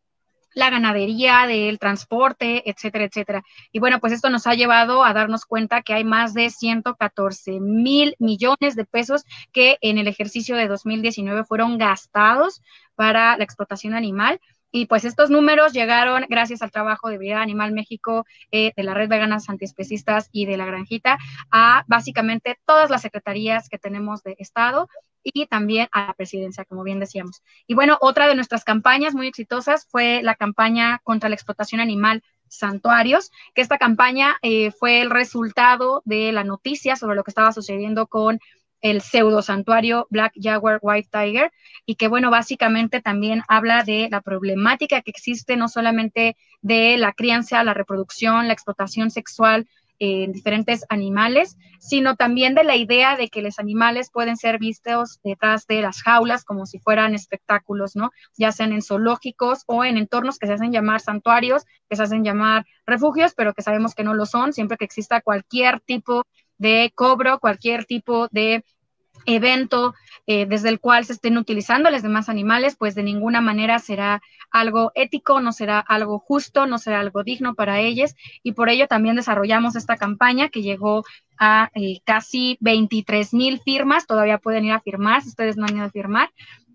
la 0.57 0.71
ganadería, 0.71 1.47
del 1.47 1.79
transporte, 1.79 2.69
etcétera, 2.69 3.05
etcétera. 3.05 3.45
Y 3.73 3.79
bueno, 3.79 4.01
pues 4.01 4.15
esto 4.15 4.31
nos 4.31 4.47
ha 4.47 4.55
llevado 4.55 5.05
a 5.05 5.13
darnos 5.13 5.45
cuenta 5.45 5.83
que 5.83 5.93
hay 5.93 6.03
más 6.03 6.33
de 6.33 6.49
114 6.49 7.61
mil 7.61 8.17
millones 8.19 8.75
de 8.75 8.87
pesos 8.87 9.25
que 9.53 9.77
en 9.83 9.99
el 9.99 10.09
ejercicio 10.09 10.57
de 10.57 10.67
2019 10.67 11.45
fueron 11.45 11.77
gastados 11.77 12.63
para 12.95 13.37
la 13.37 13.45
explotación 13.45 13.93
animal. 13.93 14.41
Y 14.77 14.85
pues 14.85 15.07
estos 15.07 15.31
números 15.31 15.73
llegaron 15.73 16.27
gracias 16.29 16.61
al 16.61 16.71
trabajo 16.71 17.09
de 17.09 17.17
Vida 17.17 17.41
Animal 17.41 17.73
México, 17.73 18.27
eh, 18.51 18.75
de 18.77 18.83
la 18.83 18.93
Red 18.93 19.09
Veganas 19.09 19.49
Antiespecistas 19.49 20.29
y 20.33 20.45
de 20.45 20.59
la 20.59 20.67
Granjita, 20.67 21.17
a 21.51 21.85
básicamente 21.87 22.59
todas 22.67 22.91
las 22.91 23.01
secretarías 23.01 23.71
que 23.71 23.79
tenemos 23.79 24.23
de 24.23 24.37
Estado 24.39 24.91
y 25.23 25.47
también 25.47 25.89
a 25.93 26.09
la 26.09 26.13
presidencia, 26.13 26.67
como 26.67 26.83
bien 26.83 27.01
decíamos. 27.01 27.43
Y 27.67 27.73
bueno, 27.73 27.97
otra 28.03 28.29
de 28.29 28.35
nuestras 28.35 28.65
campañas 28.65 29.15
muy 29.15 29.29
exitosas 29.29 29.87
fue 29.89 30.21
la 30.23 30.35
campaña 30.35 31.01
contra 31.05 31.31
la 31.31 31.37
explotación 31.37 31.81
animal 31.81 32.23
santuarios, 32.49 33.33
que 33.55 33.63
esta 33.63 33.79
campaña 33.79 34.37
eh, 34.43 34.73
fue 34.73 35.01
el 35.01 35.09
resultado 35.09 36.03
de 36.05 36.33
la 36.33 36.45
noticia 36.45 36.97
sobre 36.97 37.17
lo 37.17 37.25
que 37.25 37.31
estaba 37.31 37.51
sucediendo 37.51 38.09
con 38.09 38.41
el 38.91 39.01
pseudo 39.01 39.43
santuario 39.43 40.07
Black 40.11 40.33
Jaguar 40.41 40.79
White 40.81 41.09
Tiger 41.11 41.53
y 41.87 41.97
que 41.97 42.09
bueno, 42.09 42.31
básicamente 42.31 43.01
también 43.01 43.43
habla 43.49 43.83
de 43.83 44.09
la 44.11 44.21
problemática 44.21 45.03
que 45.03 45.11
existe 45.11 45.57
no 45.57 45.69
solamente 45.69 46.37
de 46.63 46.97
la 46.97 47.13
crianza, 47.13 47.65
la 47.65 47.75
reproducción, 47.75 48.47
la 48.47 48.53
explotación 48.53 49.11
sexual 49.11 49.67
en 49.99 50.33
diferentes 50.33 50.85
animales, 50.89 51.57
sino 51.81 52.17
también 52.17 52.55
de 52.55 52.65
la 52.65 52.77
idea 52.77 53.17
de 53.17 53.29
que 53.29 53.43
los 53.43 53.59
animales 53.59 54.11
pueden 54.13 54.37
ser 54.37 54.59
vistos 54.59 55.21
detrás 55.25 55.67
de 55.67 55.81
las 55.81 56.03
jaulas 56.03 56.45
como 56.45 56.67
si 56.67 56.79
fueran 56.79 57.15
espectáculos, 57.15 57.97
¿no? 57.97 58.11
Ya 58.37 58.53
sean 58.53 58.73
en 58.73 58.83
zoológicos 58.83 59.63
o 59.67 59.85
en 59.85 59.97
entornos 59.97 60.39
que 60.39 60.47
se 60.47 60.53
hacen 60.53 60.71
llamar 60.71 61.01
santuarios, 61.01 61.65
que 61.89 61.97
se 61.97 62.03
hacen 62.03 62.25
llamar 62.25 62.67
refugios, 62.87 63.33
pero 63.35 63.55
que 63.55 63.63
sabemos 63.63 63.95
que 63.95 64.05
no 64.05 64.15
lo 64.15 64.27
son, 64.27 64.53
siempre 64.53 64.77
que 64.77 64.85
exista 64.85 65.23
cualquier 65.23 65.81
tipo 65.81 66.25
de 66.59 66.93
cobro, 66.95 67.39
cualquier 67.39 67.85
tipo 67.85 68.29
de 68.31 68.65
evento 69.27 69.95
eh, 70.29 70.47
desde 70.47 70.71
el 70.71 70.81
cual 70.81 71.05
se 71.05 71.13
estén 71.13 71.39
utilizando 71.39 71.91
los 71.91 72.03
demás 72.03 72.29
animales, 72.29 72.77
pues 72.77 72.95
de 72.95 73.03
ninguna 73.03 73.41
manera 73.41 73.79
será 73.79 74.23
algo 74.51 74.91
ético, 74.95 75.41
no 75.41 75.53
será 75.53 75.79
algo 75.79 76.19
justo, 76.19 76.67
no 76.67 76.79
será 76.79 77.01
algo 77.01 77.23
digno 77.23 77.55
para 77.55 77.81
ellos. 77.81 78.15
Y 78.43 78.53
por 78.53 78.69
ello 78.69 78.89
también 78.89 79.17
desarrollamos 79.17 79.77
esta 79.77 79.97
campaña 79.97 80.49
que 80.49 80.63
llegó 80.63 81.05
a 81.39 81.71
eh, 81.75 82.01
casi 82.05 82.57
23 82.61 83.35
mil 83.35 83.61
firmas, 83.61 84.07
todavía 84.07 84.39
pueden 84.39 84.65
ir 84.65 84.73
a 84.73 84.81
firmar 84.81 85.23
si 85.23 85.29
ustedes 85.29 85.57
no 85.57 85.67
han 85.67 85.77
ido 85.77 85.85
a 85.85 85.91
firmar, 85.91 86.31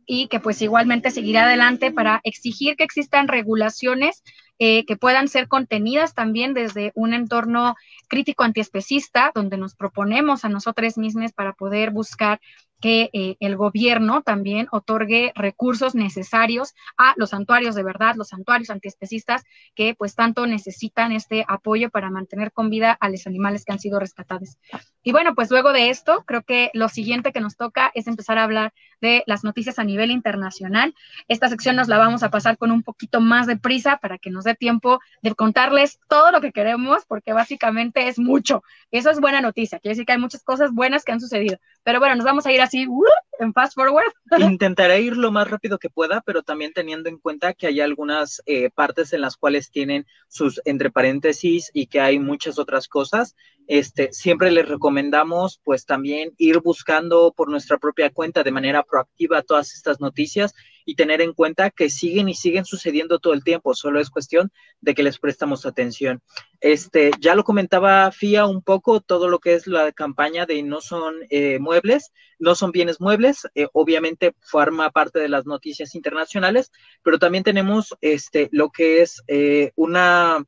y 0.06 0.28
que 0.28 0.40
pues 0.40 0.62
igualmente 0.62 1.12
seguirá 1.12 1.44
adelante 1.44 1.92
para 1.92 2.22
exigir 2.24 2.76
que 2.76 2.84
existan 2.84 3.28
regulaciones 3.28 4.24
eh, 4.60 4.86
que 4.86 4.96
puedan 4.96 5.28
ser 5.28 5.48
contenidas 5.48 6.14
también 6.14 6.54
desde 6.54 6.92
un 6.94 7.14
entorno 7.14 7.76
crítico 8.12 8.44
antiespecista, 8.44 9.32
donde 9.34 9.58
nos 9.58 9.74
proponemos 9.74 10.44
a 10.44 10.50
nosotros 10.50 10.98
mismos 10.98 11.32
para 11.32 11.54
poder 11.54 11.92
buscar 11.92 12.42
que 12.82 13.10
eh, 13.14 13.38
el 13.40 13.56
gobierno 13.56 14.24
también 14.24 14.68
otorgue 14.72 15.32
recursos 15.36 15.96
necesarios 15.96 16.74
a 16.98 17.14
los 17.16 17.30
santuarios 17.30 17.76
de 17.76 17.84
verdad, 17.84 18.16
los 18.16 18.30
santuarios 18.30 18.70
antiespecistas 18.70 19.44
que 19.76 19.96
pues 19.96 20.16
tanto 20.16 20.48
necesitan 20.48 21.12
este 21.12 21.46
apoyo 21.48 21.90
para 21.90 22.10
mantener 22.10 22.52
con 22.52 22.70
vida 22.70 22.98
a 23.00 23.10
los 23.10 23.28
animales 23.28 23.64
que 23.64 23.72
han 23.72 23.80
sido 23.80 24.00
rescatados. 24.00 24.58
Y 25.04 25.12
bueno, 25.12 25.36
pues 25.36 25.50
luego 25.50 25.74
de 25.74 25.90
esto, 25.90 26.24
creo 26.26 26.44
que 26.44 26.72
lo 26.74 26.90
siguiente 26.90 27.32
que 27.32 27.40
nos 27.40 27.56
toca 27.56 27.92
es 27.94 28.08
empezar 28.08 28.38
a 28.38 28.44
hablar 28.44 28.74
de 29.00 29.24
las 29.26 29.44
noticias 29.44 29.80
a 29.80 29.84
nivel 29.84 30.12
internacional. 30.12 30.94
Esta 31.28 31.50
sección 31.50 31.76
nos 31.76 31.88
la 31.88 31.98
vamos 31.98 32.24
a 32.24 32.30
pasar 32.30 32.58
con 32.58 32.72
un 32.72 32.84
poquito 32.84 33.20
más 33.20 33.48
de 33.48 33.58
prisa 33.58 33.98
para 33.98 34.18
que 34.18 34.30
nos 34.30 34.44
dé 34.44 34.56
tiempo 34.56 35.00
de 35.22 35.34
contarles 35.34 36.00
todo 36.08 36.32
lo 36.32 36.42
que 36.42 36.52
queremos, 36.52 37.06
porque 37.08 37.34
básicamente 37.34 38.08
es 38.08 38.20
mucho. 38.20 38.64
Eso 38.92 39.10
es 39.10 39.20
buena 39.20 39.42
noticia, 39.42 39.80
quiere 39.80 39.94
decir 39.94 40.06
que 40.06 40.14
hay 40.14 40.20
muchas 40.20 40.44
cosas 40.44 40.72
buenas 40.72 41.04
que 41.04 41.12
han 41.12 41.20
sucedido. 41.20 41.58
Pero 41.84 42.00
bueno, 42.00 42.16
nos 42.16 42.26
vamos 42.26 42.46
a 42.46 42.52
ir 42.52 42.62
así 42.72 42.88
uh, 42.88 43.04
en 43.40 43.54
fast 43.54 43.74
forward. 43.76 44.14
Intentaré 44.40 45.02
ir 45.02 45.18
lo 45.18 45.32
más 45.32 45.50
rápido 45.50 45.78
que 45.78 45.90
pueda, 45.90 46.22
pero 46.22 46.42
también 46.42 46.72
teniendo 46.74 47.10
en 47.10 47.18
cuenta 47.18 47.54
que 47.54 47.68
hay 47.68 47.82
algunas 47.82 48.42
eh, 48.46 48.70
partes 48.70 49.12
en 49.14 49.22
las 49.22 49.36
cuales 49.36 49.72
tienen 49.72 50.06
sus 50.30 50.62
entre 50.64 50.90
paréntesis 50.90 51.70
y 51.74 51.88
que 51.88 52.00
hay 52.00 52.20
muchas 52.20 52.60
otras 52.60 52.88
cosas. 52.88 53.36
Este, 53.68 54.14
siempre 54.14 54.52
les 54.52 54.68
recomendamos 54.68 55.60
pues 55.64 55.86
también 55.86 56.34
ir 56.38 56.60
buscando 56.62 57.34
por 57.36 57.50
nuestra 57.50 57.78
propia 57.78 58.10
cuenta 58.10 58.44
de 58.44 58.52
manera 58.52 58.84
proactiva 58.84 59.42
todas 59.42 59.74
estas 59.74 60.00
noticias 60.00 60.54
y 60.92 60.96
tener 60.96 61.22
en 61.22 61.32
cuenta 61.32 61.70
que 61.70 61.90
siguen 61.90 62.28
y 62.28 62.36
siguen 62.36 62.66
sucediendo 62.66 63.20
todo 63.20 63.32
el 63.32 63.46
tiempo, 63.46 63.74
solo 63.74 64.02
es 64.02 64.10
cuestión 64.10 64.52
de 64.82 64.94
que 64.94 65.04
les 65.04 65.20
prestamos 65.20 65.66
atención. 65.66 66.22
Este, 66.60 67.12
ya 67.22 67.34
lo 67.34 67.46
comentaba 67.46 68.12
FIA 68.12 68.46
un 68.46 68.62
poco, 68.62 69.00
todo 69.00 69.30
lo 69.30 69.40
que 69.40 69.54
es 69.54 69.68
la 69.68 69.94
campaña 69.94 70.46
de 70.46 70.62
no 70.64 70.82
son 70.82 71.16
eh, 71.30 71.60
muebles, 71.60 72.12
no 72.40 72.56
son 72.56 72.74
bienes 72.74 73.00
muebles, 73.00 73.48
eh, 73.56 73.68
obviamente 73.72 74.36
forma 74.42 74.92
parte 74.92 75.20
de 75.20 75.30
las 75.30 75.46
noticias 75.46 75.96
internacionales, 75.96 76.74
pero 77.04 77.20
también 77.20 77.46
tenemos 77.46 77.96
este, 78.02 78.50
lo 78.52 78.70
que 78.70 79.02
es 79.02 79.24
eh, 79.28 79.72
una 79.78 80.44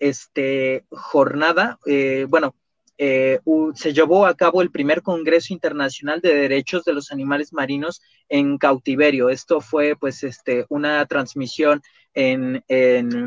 este, 0.00 0.86
jornada, 0.90 1.78
bueno, 2.26 2.56
eh, 2.96 3.40
se 3.74 3.92
llevó 3.92 4.26
a 4.26 4.34
cabo 4.34 4.62
el 4.62 4.70
primer 4.70 5.02
Congreso 5.02 5.52
Internacional 5.52 6.20
de 6.20 6.34
Derechos 6.34 6.84
de 6.84 6.92
los 6.92 7.10
Animales 7.10 7.52
Marinos 7.52 8.00
en 8.28 8.58
cautiverio. 8.58 9.30
Esto 9.30 9.60
fue 9.60 9.96
pues 9.96 10.22
este, 10.22 10.64
una 10.68 11.04
transmisión 11.06 11.82
en, 12.14 12.62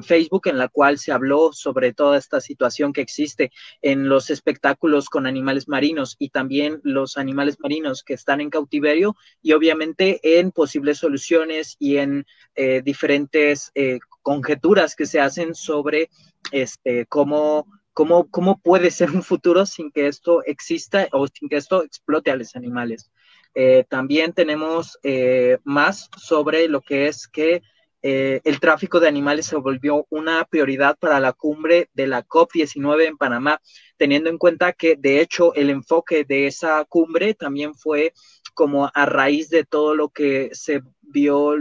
Facebook 0.04 0.48
en 0.48 0.58
la 0.58 0.70
cual 0.70 0.98
se 0.98 1.12
habló 1.12 1.52
sobre 1.52 1.94
toda 1.94 2.18
esta 2.18 2.40
situación 2.40 2.94
que 2.94 3.02
existe 3.02 3.52
en 3.82 4.08
los 4.08 4.30
espectáculos 4.30 5.10
con 5.10 5.28
animales 5.28 5.68
marinos 5.68 6.16
y 6.20 6.30
también 6.30 6.80
los 6.84 7.18
animales 7.18 7.60
marinos 7.60 8.04
que 8.04 8.14
están 8.14 8.42
en 8.42 8.50
cautiverio 8.50 9.16
y 9.42 9.54
obviamente 9.54 10.20
en 10.40 10.52
posibles 10.52 11.00
soluciones 11.00 11.76
y 11.80 11.98
en 11.98 12.26
eh, 12.56 12.82
diferentes 12.84 13.72
eh, 13.76 14.00
conjeturas 14.22 14.96
que 14.96 15.06
se 15.06 15.20
hacen 15.20 15.54
sobre 15.54 16.10
este, 16.52 17.06
cómo 17.08 17.68
¿Cómo, 17.98 18.60
puede 18.62 18.92
ser 18.92 19.10
un 19.10 19.24
futuro 19.24 19.66
sin 19.66 19.90
que 19.90 20.06
esto 20.06 20.44
exista 20.44 21.08
o 21.14 21.26
sin 21.26 21.50
que 21.50 21.56
esto 21.56 21.84
explote 21.84 22.30
a 22.30 22.36
los 22.36 22.56
animales? 22.56 23.10
Eh, 23.56 23.86
también 23.90 24.34
tenemos 24.34 25.00
eh, 25.02 25.58
más 25.64 26.08
sobre 26.16 26.68
lo 26.68 26.82
que 26.82 27.08
es 27.08 27.28
que 27.28 27.64
eh, 28.04 28.40
el 28.44 28.60
tráfico 28.60 29.00
de 29.00 29.08
animales 29.08 29.48
se 29.48 29.56
volvió 29.56 30.06
una 30.12 30.46
prioridad 30.46 30.96
para 31.00 31.20
la 31.20 31.34
cumbre 31.34 31.90
de 31.96 32.06
la 32.06 32.24
COP19 32.24 33.08
en 33.08 33.18
Panamá, 33.18 33.60
teniendo 33.98 34.30
en 34.30 34.38
cuenta 34.38 34.74
que 34.74 34.96
de 34.96 35.20
hecho 35.20 35.56
el 35.56 35.72
enfoque 35.72 36.24
de 36.24 36.46
esa 36.46 36.86
cumbre 36.86 37.34
también 37.34 37.74
fue 37.74 38.14
como 38.54 38.92
a 38.94 39.06
raíz 39.08 39.50
de 39.50 39.64
todo 39.64 39.96
lo 39.96 40.10
que 40.10 40.50
se 40.52 40.84
vio 41.02 41.56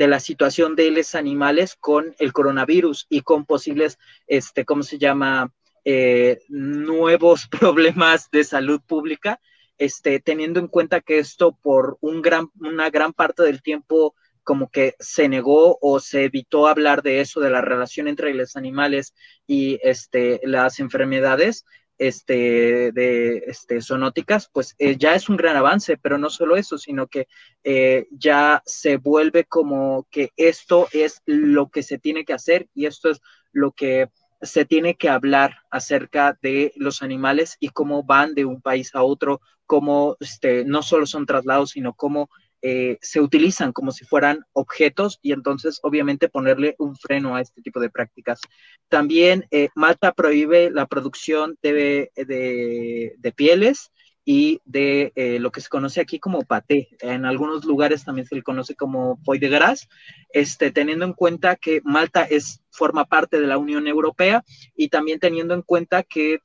de 0.00 0.08
la 0.08 0.18
situación 0.18 0.76
de 0.76 0.90
los 0.90 1.14
animales 1.14 1.76
con 1.78 2.14
el 2.18 2.32
coronavirus 2.32 3.06
y 3.10 3.20
con 3.20 3.44
posibles, 3.44 3.98
este, 4.26 4.64
¿cómo 4.64 4.82
se 4.82 4.96
llama? 4.96 5.52
Eh, 5.84 6.38
nuevos 6.48 7.46
problemas 7.60 8.30
de 8.30 8.44
salud 8.44 8.80
pública, 8.80 9.42
este, 9.76 10.18
teniendo 10.18 10.58
en 10.58 10.68
cuenta 10.68 11.02
que 11.02 11.18
esto 11.18 11.52
por 11.52 11.98
un 12.00 12.22
gran, 12.22 12.48
una 12.58 12.88
gran 12.88 13.12
parte 13.12 13.42
del 13.42 13.60
tiempo 13.60 14.14
como 14.42 14.70
que 14.70 14.94
se 15.00 15.28
negó 15.28 15.76
o 15.82 16.00
se 16.00 16.24
evitó 16.24 16.66
hablar 16.66 17.02
de 17.02 17.20
eso, 17.20 17.40
de 17.40 17.50
la 17.50 17.60
relación 17.60 18.08
entre 18.08 18.32
los 18.32 18.56
animales 18.56 19.12
y 19.46 19.80
este, 19.82 20.40
las 20.44 20.80
enfermedades, 20.80 21.66
este, 22.00 22.92
de 22.92 23.44
este, 23.46 23.82
sonóticas, 23.82 24.48
pues 24.50 24.74
eh, 24.78 24.96
ya 24.96 25.14
es 25.14 25.28
un 25.28 25.36
gran 25.36 25.54
avance, 25.54 25.98
pero 25.98 26.16
no 26.16 26.30
solo 26.30 26.56
eso, 26.56 26.78
sino 26.78 27.06
que 27.08 27.28
eh, 27.62 28.08
ya 28.10 28.62
se 28.64 28.96
vuelve 28.96 29.44
como 29.44 30.06
que 30.10 30.30
esto 30.38 30.88
es 30.92 31.20
lo 31.26 31.68
que 31.68 31.82
se 31.82 31.98
tiene 31.98 32.24
que 32.24 32.32
hacer 32.32 32.68
y 32.72 32.86
esto 32.86 33.10
es 33.10 33.20
lo 33.52 33.72
que 33.72 34.08
se 34.40 34.64
tiene 34.64 34.94
que 34.94 35.10
hablar 35.10 35.58
acerca 35.70 36.38
de 36.40 36.72
los 36.76 37.02
animales 37.02 37.58
y 37.60 37.68
cómo 37.68 38.02
van 38.02 38.34
de 38.34 38.46
un 38.46 38.62
país 38.62 38.94
a 38.94 39.02
otro, 39.02 39.42
cómo 39.66 40.16
este, 40.20 40.64
no 40.64 40.82
solo 40.82 41.04
son 41.04 41.26
traslados, 41.26 41.72
sino 41.72 41.92
cómo 41.92 42.30
eh, 42.62 42.98
se 43.00 43.20
utilizan 43.20 43.72
como 43.72 43.90
si 43.90 44.04
fueran 44.04 44.44
objetos 44.52 45.18
y 45.22 45.32
entonces 45.32 45.80
obviamente 45.82 46.28
ponerle 46.28 46.74
un 46.78 46.96
freno 46.96 47.34
a 47.34 47.40
este 47.40 47.62
tipo 47.62 47.80
de 47.80 47.90
prácticas. 47.90 48.40
También 48.88 49.46
eh, 49.50 49.68
Malta 49.74 50.12
prohíbe 50.12 50.70
la 50.70 50.86
producción 50.86 51.56
de, 51.62 52.10
de, 52.16 53.32
pieles 53.34 53.90
y 54.24 54.60
de 54.64 55.12
eh, 55.16 55.38
lo 55.38 55.50
que 55.50 55.60
se 55.60 55.68
conoce 55.68 56.00
aquí 56.00 56.18
como 56.18 56.42
paté. 56.42 56.88
En 57.00 57.24
algunos 57.24 57.64
lugares 57.64 58.04
también 58.04 58.26
se 58.26 58.34
le 58.34 58.42
conoce 58.42 58.74
como 58.74 59.18
foie 59.24 59.40
de 59.40 59.48
gras, 59.48 59.88
este, 60.32 60.70
teniendo 60.70 61.04
en 61.04 61.14
cuenta 61.14 61.56
que 61.56 61.80
Malta 61.84 62.24
es, 62.24 62.62
forma 62.70 63.06
parte 63.06 63.40
de 63.40 63.46
la 63.46 63.58
Unión 63.58 63.86
Europea 63.86 64.44
y 64.76 64.88
también 64.88 65.18
teniendo 65.18 65.54
en 65.54 65.62
cuenta 65.62 66.02
que 66.02 66.40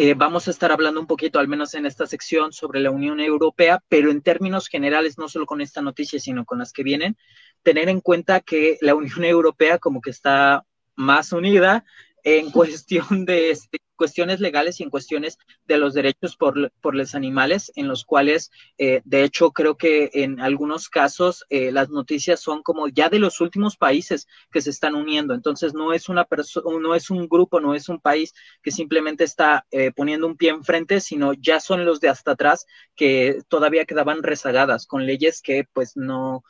eh, 0.00 0.14
vamos 0.14 0.46
a 0.46 0.52
estar 0.52 0.70
hablando 0.70 1.00
un 1.00 1.08
poquito, 1.08 1.40
al 1.40 1.48
menos 1.48 1.74
en 1.74 1.84
esta 1.84 2.06
sección, 2.06 2.52
sobre 2.52 2.78
la 2.78 2.92
Unión 2.92 3.18
Europea, 3.18 3.82
pero 3.88 4.12
en 4.12 4.22
términos 4.22 4.68
generales, 4.68 5.18
no 5.18 5.28
solo 5.28 5.44
con 5.44 5.60
esta 5.60 5.82
noticia, 5.82 6.20
sino 6.20 6.44
con 6.44 6.60
las 6.60 6.72
que 6.72 6.84
vienen, 6.84 7.16
tener 7.64 7.88
en 7.88 8.00
cuenta 8.00 8.38
que 8.38 8.78
la 8.80 8.94
Unión 8.94 9.24
Europea 9.24 9.80
como 9.80 10.00
que 10.00 10.10
está 10.10 10.64
más 10.94 11.32
unida 11.32 11.84
en 12.36 12.50
cuestión 12.50 13.24
de 13.24 13.50
este, 13.50 13.78
cuestiones 13.98 14.40
legales 14.40 14.80
y 14.80 14.84
en 14.84 14.90
cuestiones 14.90 15.38
de 15.66 15.76
los 15.76 15.92
derechos 15.92 16.36
por, 16.36 16.72
por 16.80 16.94
los 16.94 17.14
animales, 17.14 17.70
en 17.74 17.88
los 17.88 18.04
cuales, 18.04 18.50
eh, 18.78 19.02
de 19.04 19.24
hecho, 19.24 19.50
creo 19.50 19.76
que 19.76 20.08
en 20.14 20.40
algunos 20.40 20.88
casos 20.88 21.44
eh, 21.50 21.72
las 21.72 21.90
noticias 21.90 22.40
son 22.40 22.62
como 22.62 22.88
ya 22.88 23.10
de 23.10 23.18
los 23.18 23.40
últimos 23.40 23.76
países 23.76 24.26
que 24.50 24.62
se 24.62 24.70
están 24.70 24.94
uniendo. 24.94 25.34
Entonces, 25.34 25.74
no 25.74 25.92
es 25.92 26.08
una 26.08 26.24
persona, 26.24 26.64
no 26.80 26.94
es 26.94 27.10
un 27.10 27.28
grupo, 27.28 27.60
no 27.60 27.74
es 27.74 27.88
un 27.88 28.00
país 28.00 28.32
que 28.62 28.70
simplemente 28.70 29.24
está 29.24 29.66
eh, 29.70 29.90
poniendo 29.90 30.26
un 30.26 30.36
pie 30.36 30.50
enfrente, 30.50 31.00
sino 31.00 31.32
ya 31.34 31.60
son 31.60 31.84
los 31.84 32.00
de 32.00 32.08
hasta 32.08 32.32
atrás 32.32 32.66
que 32.94 33.42
todavía 33.48 33.84
quedaban 33.84 34.22
rezagadas 34.22 34.86
con 34.86 35.04
leyes 35.06 35.42
que 35.42 35.64
pues 35.72 35.96
no 35.96 36.44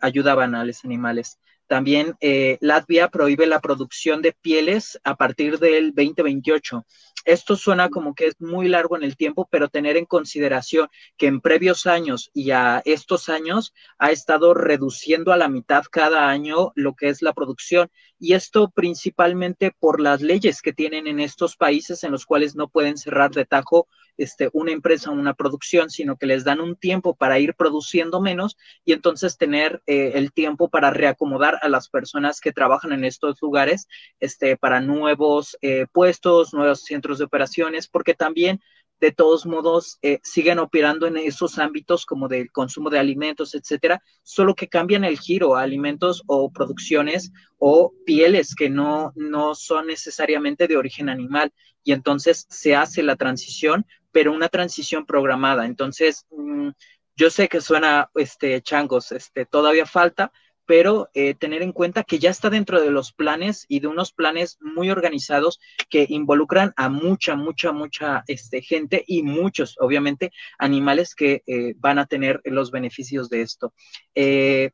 ayudaban 0.00 0.54
a 0.54 0.64
los 0.64 0.84
animales. 0.84 1.40
También 1.66 2.14
eh, 2.20 2.58
Latvia 2.60 3.08
prohíbe 3.08 3.46
la 3.46 3.60
producción 3.60 4.22
de 4.22 4.32
pieles 4.32 5.00
a 5.04 5.16
partir 5.16 5.58
del 5.58 5.94
2028. 5.94 6.84
Esto 7.24 7.56
suena 7.56 7.88
como 7.88 8.14
que 8.14 8.26
es 8.26 8.40
muy 8.40 8.68
largo 8.68 8.96
en 8.96 9.02
el 9.02 9.16
tiempo, 9.16 9.48
pero 9.50 9.68
tener 9.68 9.96
en 9.96 10.04
consideración 10.04 10.88
que 11.16 11.26
en 11.26 11.40
previos 11.40 11.86
años 11.86 12.30
y 12.34 12.50
a 12.50 12.82
estos 12.84 13.30
años 13.30 13.72
ha 13.98 14.10
estado 14.10 14.52
reduciendo 14.52 15.32
a 15.32 15.38
la 15.38 15.48
mitad 15.48 15.84
cada 15.90 16.28
año 16.28 16.72
lo 16.74 16.94
que 16.94 17.08
es 17.08 17.22
la 17.22 17.32
producción. 17.32 17.90
Y 18.18 18.34
esto 18.34 18.70
principalmente 18.70 19.72
por 19.78 20.00
las 20.00 20.22
leyes 20.22 20.62
que 20.62 20.72
tienen 20.72 21.06
en 21.06 21.20
estos 21.20 21.56
países 21.56 22.04
en 22.04 22.12
los 22.12 22.26
cuales 22.26 22.54
no 22.54 22.68
pueden 22.68 22.96
cerrar 22.96 23.30
de 23.32 23.44
tajo 23.44 23.88
este, 24.16 24.48
una 24.52 24.72
empresa 24.72 25.10
o 25.10 25.14
una 25.14 25.34
producción, 25.34 25.90
sino 25.90 26.16
que 26.16 26.26
les 26.26 26.44
dan 26.44 26.60
un 26.60 26.76
tiempo 26.76 27.14
para 27.14 27.38
ir 27.38 27.54
produciendo 27.54 28.20
menos 28.20 28.56
y 28.84 28.92
entonces 28.92 29.36
tener 29.36 29.82
eh, 29.86 30.12
el 30.14 30.32
tiempo 30.32 30.68
para 30.68 30.90
reacomodar 30.90 31.58
a 31.62 31.68
las 31.68 31.88
personas 31.88 32.40
que 32.40 32.52
trabajan 32.52 32.92
en 32.92 33.04
estos 33.04 33.40
lugares 33.42 33.88
este, 34.20 34.56
para 34.56 34.80
nuevos 34.80 35.56
eh, 35.62 35.86
puestos, 35.92 36.54
nuevos 36.54 36.82
centros 36.82 37.18
de 37.18 37.24
operaciones, 37.24 37.88
porque 37.88 38.14
también 38.14 38.60
de 39.00 39.12
todos 39.12 39.46
modos 39.46 39.98
eh, 40.02 40.20
siguen 40.22 40.58
operando 40.58 41.06
en 41.06 41.16
esos 41.16 41.58
ámbitos 41.58 42.06
como 42.06 42.28
del 42.28 42.50
consumo 42.50 42.90
de 42.90 42.98
alimentos, 42.98 43.54
etcétera, 43.54 44.02
solo 44.22 44.54
que 44.54 44.68
cambian 44.68 45.04
el 45.04 45.18
giro 45.18 45.56
a 45.56 45.62
alimentos 45.62 46.22
o 46.26 46.50
producciones 46.50 47.32
o 47.58 47.92
pieles 48.06 48.54
que 48.54 48.70
no, 48.70 49.12
no 49.14 49.54
son 49.54 49.88
necesariamente 49.88 50.68
de 50.68 50.76
origen 50.76 51.08
animal 51.08 51.52
y 51.82 51.92
entonces 51.92 52.46
se 52.48 52.74
hace 52.74 53.02
la 53.02 53.16
transición, 53.16 53.86
pero 54.10 54.32
una 54.32 54.48
transición 54.48 55.04
programada. 55.06 55.66
Entonces, 55.66 56.26
mm, 56.30 56.70
yo 57.16 57.30
sé 57.30 57.48
que 57.48 57.60
suena 57.60 58.10
este 58.14 58.60
changos, 58.62 59.12
este 59.12 59.46
todavía 59.46 59.86
falta, 59.86 60.32
pero 60.66 61.10
eh, 61.14 61.34
tener 61.34 61.62
en 61.62 61.72
cuenta 61.72 62.04
que 62.04 62.18
ya 62.18 62.30
está 62.30 62.50
dentro 62.50 62.80
de 62.80 62.90
los 62.90 63.12
planes 63.12 63.66
y 63.68 63.80
de 63.80 63.88
unos 63.88 64.12
planes 64.12 64.58
muy 64.60 64.90
organizados 64.90 65.60
que 65.90 66.06
involucran 66.08 66.72
a 66.76 66.88
mucha, 66.88 67.36
mucha, 67.36 67.72
mucha 67.72 68.24
este, 68.26 68.62
gente 68.62 69.04
y 69.06 69.22
muchos, 69.22 69.76
obviamente, 69.78 70.30
animales 70.58 71.14
que 71.14 71.42
eh, 71.46 71.74
van 71.76 71.98
a 71.98 72.06
tener 72.06 72.40
los 72.44 72.70
beneficios 72.70 73.28
de 73.28 73.42
esto. 73.42 73.74
Eh, 74.14 74.70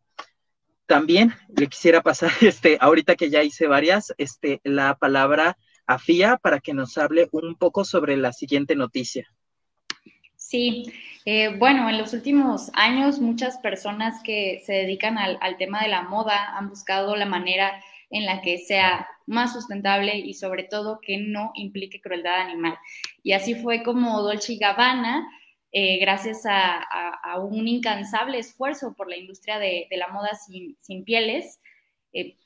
también 0.87 1.35
le 1.57 1.69
quisiera 1.69 2.03
pasar, 2.03 2.31
este, 2.41 2.79
ahorita 2.81 3.17
que 3.17 3.31
ya 3.31 3.43
hice 3.43 3.67
varias, 3.67 4.13
este, 4.19 4.61
la 4.65 4.97
palabra 4.97 5.57
a 5.87 5.99
FIA 5.99 6.37
para 6.37 6.61
que 6.61 6.75
nos 6.75 6.97
hable 6.99 7.29
un 7.33 7.57
poco 7.57 7.85
sobre 7.85 8.17
la 8.17 8.33
siguiente 8.33 8.77
noticia. 8.77 9.29
Sí, 10.51 10.93
eh, 11.27 11.57
bueno, 11.59 11.89
en 11.89 11.97
los 11.97 12.13
últimos 12.13 12.73
años 12.75 13.21
muchas 13.21 13.59
personas 13.59 14.21
que 14.25 14.61
se 14.67 14.73
dedican 14.73 15.17
al, 15.17 15.39
tema 15.59 15.81
de 15.81 15.89
la 15.89 16.03
moda 16.03 16.59
han 16.59 16.69
buscado 16.69 17.15
la 17.15 17.25
manera 17.25 17.81
en 18.11 18.27
la 18.27 18.41
que 18.41 18.59
sea 18.59 19.07
más 19.27 19.53
sustentable 19.53 20.17
y 20.17 20.35
sobre 20.35 20.65
todo 20.65 20.99
que 21.01 21.19
no 21.19 21.53
implique 21.55 22.01
crueldad 22.01 22.41
animal. 22.41 22.77
Y 23.23 23.31
así 23.31 23.55
fue 23.55 23.85
como 23.85 24.23
Dolce 24.23 24.57
Gabbana, 24.57 25.25
eh, 25.71 25.99
gracias 26.01 26.43
a, 26.47 26.85
un 27.39 27.69
incansable 27.69 28.41
esfuerzo 28.41 28.95
por 28.97 29.09
la 29.09 29.19
industria 29.19 29.61
de, 29.61 29.87
la 29.93 30.09
moda 30.09 30.31
sin, 30.35 31.05
pieles, 31.05 31.61
eh, 32.13 32.37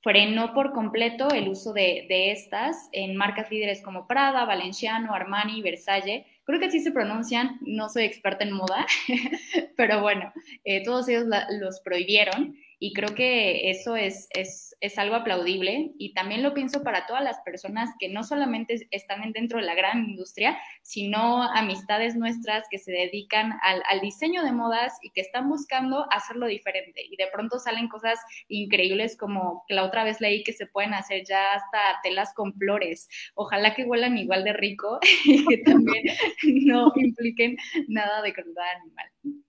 frenó 0.00 0.54
por 0.54 0.72
completo 0.72 1.28
el 1.30 1.48
uso 1.48 1.72
de, 1.72 2.06
de, 2.08 2.30
estas 2.30 2.88
en 2.92 3.16
marcas 3.16 3.50
líderes 3.50 3.82
como 3.82 4.06
Prada, 4.06 4.44
Valenciano, 4.44 5.12
Armani, 5.12 5.60
Versace, 5.60 6.24
creo 6.48 6.60
que 6.60 6.66
así 6.66 6.80
se 6.80 6.92
pronuncian, 6.92 7.58
no 7.60 7.90
soy 7.90 8.04
experta 8.04 8.42
en 8.42 8.52
moda, 8.52 8.86
pero 9.76 10.00
bueno, 10.00 10.32
eh, 10.64 10.82
todos 10.82 11.06
ellos 11.10 11.26
los 11.60 11.80
prohibieron 11.80 12.56
y 12.80 12.92
creo 12.92 13.14
que 13.14 13.70
eso 13.70 13.96
es, 13.96 14.28
es, 14.30 14.76
es, 14.80 14.98
algo 14.98 15.16
aplaudible 15.16 15.92
y 15.98 16.14
también 16.14 16.42
lo 16.42 16.54
pienso 16.54 16.82
para 16.82 17.06
todas 17.06 17.24
las 17.24 17.40
personas 17.40 17.90
que 17.98 18.08
no 18.08 18.22
solamente 18.22 18.86
están 18.90 19.32
dentro 19.32 19.58
de 19.58 19.66
la 19.66 19.74
gran 19.74 20.04
industria, 20.04 20.58
sino 20.82 21.42
amistades 21.42 22.14
nuestras 22.14 22.66
que 22.70 22.78
se 22.78 22.92
dedican 22.92 23.52
al, 23.62 23.82
al 23.88 24.00
diseño 24.00 24.44
de 24.44 24.52
modas 24.52 24.96
y 25.02 25.10
que 25.10 25.20
están 25.20 25.48
buscando 25.48 26.06
hacerlo 26.12 26.46
diferente. 26.46 27.02
Y 27.04 27.16
de 27.16 27.26
pronto 27.32 27.58
salen 27.58 27.88
cosas 27.88 28.18
increíbles 28.48 29.16
como 29.16 29.64
que 29.66 29.74
la 29.74 29.84
otra 29.84 30.04
vez 30.04 30.20
leí 30.20 30.44
que 30.44 30.52
se 30.52 30.66
pueden 30.66 30.94
hacer 30.94 31.24
ya 31.26 31.54
hasta 31.54 32.00
telas 32.02 32.32
con 32.34 32.54
flores. 32.54 33.08
Ojalá 33.34 33.74
que 33.74 33.84
huelan 33.84 34.18
igual 34.18 34.44
de 34.44 34.52
rico 34.52 35.00
y 35.24 35.44
que 35.46 35.58
también 35.58 36.04
no 36.66 36.92
impliquen 36.94 37.56
nada 37.88 38.22
de 38.22 38.32
crueldad 38.32 38.70
animal. 38.80 39.47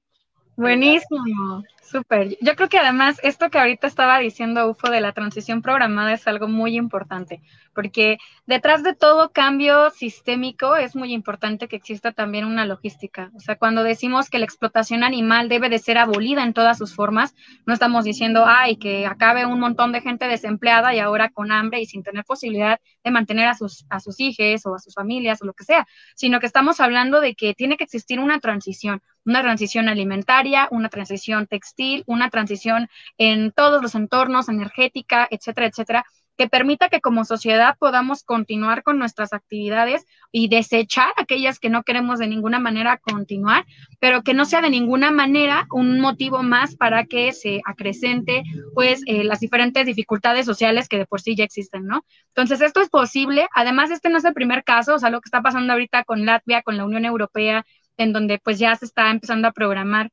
Buenísimo, 0.59 1.63
súper. 1.81 2.37
Yo 2.41 2.57
creo 2.57 2.67
que 2.67 2.77
además 2.77 3.17
esto 3.23 3.49
que 3.49 3.59
ahorita 3.59 3.87
estaba 3.87 4.19
diciendo 4.19 4.69
UFO 4.69 4.89
de 4.89 4.99
la 4.99 5.13
transición 5.13 5.61
programada 5.61 6.11
es 6.11 6.27
algo 6.27 6.49
muy 6.49 6.75
importante, 6.75 7.41
porque 7.79 8.17
detrás 8.45 8.83
de 8.83 8.93
todo 8.93 9.31
cambio 9.31 9.89
sistémico 9.91 10.75
es 10.75 10.97
muy 10.97 11.13
importante 11.13 11.69
que 11.69 11.77
exista 11.77 12.11
también 12.11 12.43
una 12.43 12.65
logística. 12.65 13.31
O 13.37 13.39
sea, 13.39 13.55
cuando 13.55 13.83
decimos 13.83 14.29
que 14.29 14.37
la 14.37 14.43
explotación 14.43 15.01
animal 15.01 15.47
debe 15.47 15.69
de 15.69 15.79
ser 15.79 15.97
abolida 15.97 16.43
en 16.43 16.51
todas 16.51 16.77
sus 16.77 16.93
formas, 16.93 17.33
no 17.65 17.73
estamos 17.73 18.03
diciendo, 18.03 18.43
ay, 18.45 18.75
que 18.75 19.05
acabe 19.05 19.45
un 19.45 19.61
montón 19.61 19.93
de 19.93 20.01
gente 20.01 20.27
desempleada 20.27 20.93
y 20.93 20.99
ahora 20.99 21.29
con 21.29 21.53
hambre 21.53 21.79
y 21.79 21.85
sin 21.85 22.03
tener 22.03 22.25
posibilidad 22.25 22.81
de 23.01 23.11
mantener 23.11 23.47
a 23.47 23.53
sus, 23.53 23.85
a 23.89 24.01
sus 24.01 24.19
hijos 24.19 24.65
o 24.65 24.75
a 24.75 24.79
sus 24.79 24.93
familias 24.93 25.41
o 25.41 25.45
lo 25.45 25.53
que 25.53 25.63
sea, 25.63 25.87
sino 26.17 26.41
que 26.41 26.47
estamos 26.47 26.81
hablando 26.81 27.21
de 27.21 27.33
que 27.33 27.53
tiene 27.53 27.77
que 27.77 27.85
existir 27.85 28.19
una 28.19 28.41
transición 28.41 29.01
una 29.25 29.41
transición 29.41 29.89
alimentaria, 29.89 30.67
una 30.71 30.89
transición 30.89 31.45
textil, 31.45 32.03
una 32.07 32.29
transición 32.29 32.89
en 33.17 33.51
todos 33.51 33.81
los 33.81 33.93
entornos, 33.93 34.49
energética, 34.49 35.27
etcétera, 35.29 35.67
etcétera, 35.67 36.05
que 36.39 36.47
permita 36.47 36.87
que 36.87 37.01
como 37.01 37.25
sociedad 37.25 37.75
podamos 37.77 38.23
continuar 38.23 38.81
con 38.81 38.97
nuestras 38.97 39.33
actividades 39.33 40.05
y 40.31 40.47
desechar 40.47 41.11
aquellas 41.17 41.59
que 41.59 41.69
no 41.69 41.83
queremos 41.83 42.17
de 42.17 42.27
ninguna 42.27 42.59
manera 42.59 42.97
continuar, 42.97 43.65
pero 43.99 44.23
que 44.23 44.33
no 44.33 44.45
sea 44.45 44.61
de 44.61 44.69
ninguna 44.69 45.11
manera 45.11 45.67
un 45.69 45.99
motivo 45.99 46.41
más 46.41 46.77
para 46.77 47.03
que 47.03 47.33
se 47.33 47.59
acrecente 47.65 48.43
pues 48.73 49.01
eh, 49.05 49.25
las 49.25 49.41
diferentes 49.41 49.85
dificultades 49.85 50.45
sociales 50.45 50.87
que 50.87 50.99
de 50.99 51.05
por 51.05 51.19
sí 51.19 51.35
ya 51.35 51.43
existen, 51.43 51.85
¿no? 51.85 52.05
Entonces 52.29 52.61
esto 52.61 52.79
es 52.79 52.87
posible, 52.87 53.45
además 53.53 53.91
este 53.91 54.07
no 54.07 54.17
es 54.17 54.23
el 54.23 54.33
primer 54.33 54.63
caso, 54.63 54.95
o 54.95 54.99
sea, 54.99 55.09
lo 55.09 55.19
que 55.19 55.27
está 55.27 55.41
pasando 55.41 55.73
ahorita 55.73 56.05
con 56.05 56.25
Latvia, 56.25 56.61
con 56.61 56.77
la 56.77 56.85
Unión 56.85 57.03
Europea, 57.03 57.65
en 57.97 58.13
donde 58.13 58.39
pues 58.39 58.59
ya 58.59 58.73
se 58.77 58.85
está 58.85 59.11
empezando 59.11 59.49
a 59.49 59.51
programar 59.51 60.09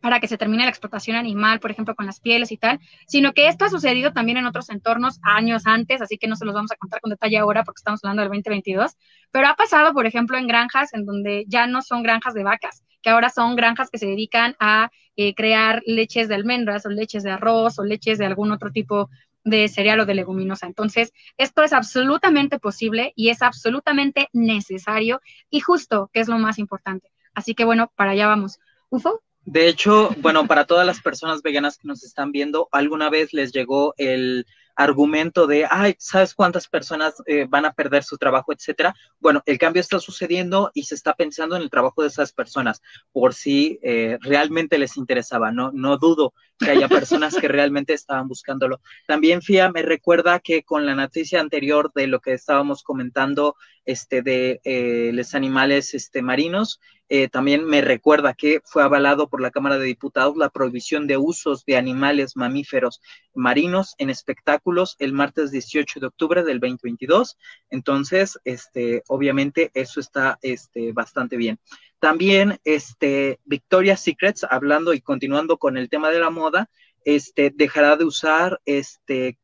para 0.00 0.20
que 0.20 0.28
se 0.28 0.38
termine 0.38 0.64
la 0.64 0.70
explotación 0.70 1.16
animal, 1.16 1.60
por 1.60 1.70
ejemplo, 1.70 1.94
con 1.94 2.06
las 2.06 2.20
pieles 2.20 2.52
y 2.52 2.56
tal, 2.56 2.80
sino 3.06 3.32
que 3.32 3.48
esto 3.48 3.64
ha 3.64 3.70
sucedido 3.70 4.12
también 4.12 4.38
en 4.38 4.46
otros 4.46 4.70
entornos 4.70 5.18
años 5.22 5.66
antes, 5.66 6.00
así 6.00 6.16
que 6.16 6.26
no 6.26 6.36
se 6.36 6.44
los 6.44 6.54
vamos 6.54 6.72
a 6.72 6.76
contar 6.76 7.00
con 7.00 7.10
detalle 7.10 7.38
ahora 7.38 7.64
porque 7.64 7.80
estamos 7.80 8.00
hablando 8.02 8.22
del 8.22 8.30
2022, 8.30 8.96
pero 9.30 9.48
ha 9.48 9.54
pasado, 9.54 9.92
por 9.92 10.06
ejemplo, 10.06 10.38
en 10.38 10.46
granjas 10.46 10.94
en 10.94 11.04
donde 11.04 11.44
ya 11.48 11.66
no 11.66 11.82
son 11.82 12.02
granjas 12.02 12.34
de 12.34 12.44
vacas, 12.44 12.82
que 13.02 13.10
ahora 13.10 13.30
son 13.30 13.56
granjas 13.56 13.90
que 13.90 13.98
se 13.98 14.06
dedican 14.06 14.56
a 14.58 14.90
eh, 15.16 15.34
crear 15.34 15.82
leches 15.86 16.28
de 16.28 16.34
almendras 16.34 16.86
o 16.86 16.90
leches 16.90 17.22
de 17.22 17.30
arroz 17.30 17.78
o 17.78 17.84
leches 17.84 18.18
de 18.18 18.26
algún 18.26 18.52
otro 18.52 18.70
tipo 18.72 19.10
de 19.44 19.68
cereal 19.68 20.00
o 20.00 20.06
de 20.06 20.14
leguminosa. 20.14 20.66
Entonces, 20.66 21.12
esto 21.38 21.62
es 21.62 21.72
absolutamente 21.72 22.58
posible 22.58 23.12
y 23.16 23.30
es 23.30 23.42
absolutamente 23.42 24.28
necesario 24.32 25.20
y 25.48 25.60
justo, 25.60 26.10
que 26.12 26.20
es 26.20 26.28
lo 26.28 26.38
más 26.38 26.58
importante. 26.58 27.10
Así 27.34 27.54
que 27.54 27.64
bueno, 27.64 27.90
para 27.96 28.12
allá 28.12 28.26
vamos. 28.26 28.58
UFO. 28.90 29.22
De 29.44 29.68
hecho, 29.68 30.10
bueno, 30.18 30.46
para 30.46 30.66
todas 30.66 30.86
las 30.86 31.00
personas 31.00 31.42
veganas 31.42 31.78
que 31.78 31.88
nos 31.88 32.04
están 32.04 32.30
viendo, 32.30 32.68
alguna 32.72 33.08
vez 33.10 33.32
les 33.32 33.52
llegó 33.52 33.94
el 33.96 34.46
argumento 34.76 35.46
de, 35.46 35.66
ay, 35.68 35.94
¿sabes 35.98 36.34
cuántas 36.34 36.68
personas 36.68 37.14
eh, 37.26 37.46
van 37.48 37.64
a 37.66 37.72
perder 37.72 38.02
su 38.02 38.16
trabajo, 38.16 38.52
etcétera? 38.52 38.94
Bueno, 39.18 39.42
el 39.44 39.58
cambio 39.58 39.80
está 39.80 39.98
sucediendo 39.98 40.70
y 40.74 40.84
se 40.84 40.94
está 40.94 41.14
pensando 41.14 41.56
en 41.56 41.62
el 41.62 41.70
trabajo 41.70 42.02
de 42.02 42.08
esas 42.08 42.32
personas, 42.32 42.80
por 43.12 43.34
si 43.34 43.78
eh, 43.82 44.18
realmente 44.22 44.78
les 44.78 44.96
interesaba. 44.96 45.52
No, 45.52 45.70
no 45.72 45.98
dudo 45.98 46.32
que 46.58 46.70
haya 46.70 46.88
personas 46.88 47.36
que 47.36 47.48
realmente 47.48 47.92
estaban 47.92 48.28
buscándolo. 48.28 48.80
También 49.06 49.42
FIA 49.42 49.70
me 49.70 49.82
recuerda 49.82 50.40
que 50.40 50.62
con 50.62 50.86
la 50.86 50.94
noticia 50.94 51.40
anterior 51.40 51.92
de 51.94 52.06
lo 52.06 52.20
que 52.20 52.32
estábamos 52.32 52.82
comentando, 52.82 53.56
este, 53.84 54.22
de 54.22 54.60
eh, 54.64 55.10
los 55.12 55.34
animales 55.34 55.94
este, 55.94 56.22
marinos, 56.22 56.80
eh, 57.12 57.28
también 57.28 57.64
me 57.64 57.80
recuerda 57.80 58.34
que 58.34 58.60
fue 58.64 58.84
avalado 58.84 59.28
por 59.28 59.40
la 59.40 59.50
Cámara 59.50 59.78
de 59.78 59.86
Diputados 59.86 60.36
la 60.36 60.48
prohibición 60.48 61.08
de 61.08 61.16
usos 61.16 61.64
de 61.64 61.76
animales 61.76 62.36
mamíferos 62.36 63.00
marinos 63.34 63.96
en 63.98 64.10
espectáculos 64.10 64.94
el 65.00 65.12
martes 65.12 65.50
18 65.50 65.98
de 65.98 66.06
octubre 66.06 66.44
del 66.44 66.60
2022. 66.60 67.36
Entonces, 67.68 68.38
este, 68.44 69.02
obviamente 69.08 69.72
eso 69.74 69.98
está 69.98 70.38
este, 70.40 70.92
bastante 70.92 71.36
bien. 71.36 71.58
También, 71.98 72.60
este, 72.62 73.40
Victoria's 73.44 74.00
Secrets, 74.00 74.46
hablando 74.48 74.94
y 74.94 75.00
continuando 75.00 75.58
con 75.58 75.76
el 75.76 75.88
tema 75.88 76.10
de 76.10 76.20
la 76.20 76.30
moda, 76.30 76.70
este, 77.04 77.50
dejará 77.52 77.96
de 77.96 78.04
usar 78.04 78.60
este, 78.64 79.36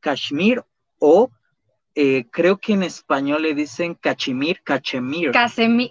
cashmere 0.00 0.62
o 0.98 1.30
eh, 1.94 2.26
creo 2.30 2.58
que 2.58 2.74
en 2.74 2.82
español 2.82 3.42
le 3.42 3.54
dicen 3.54 3.94
cachemir, 3.94 4.62
cachemir. 4.62 5.32
¿Casimir? 5.32 5.90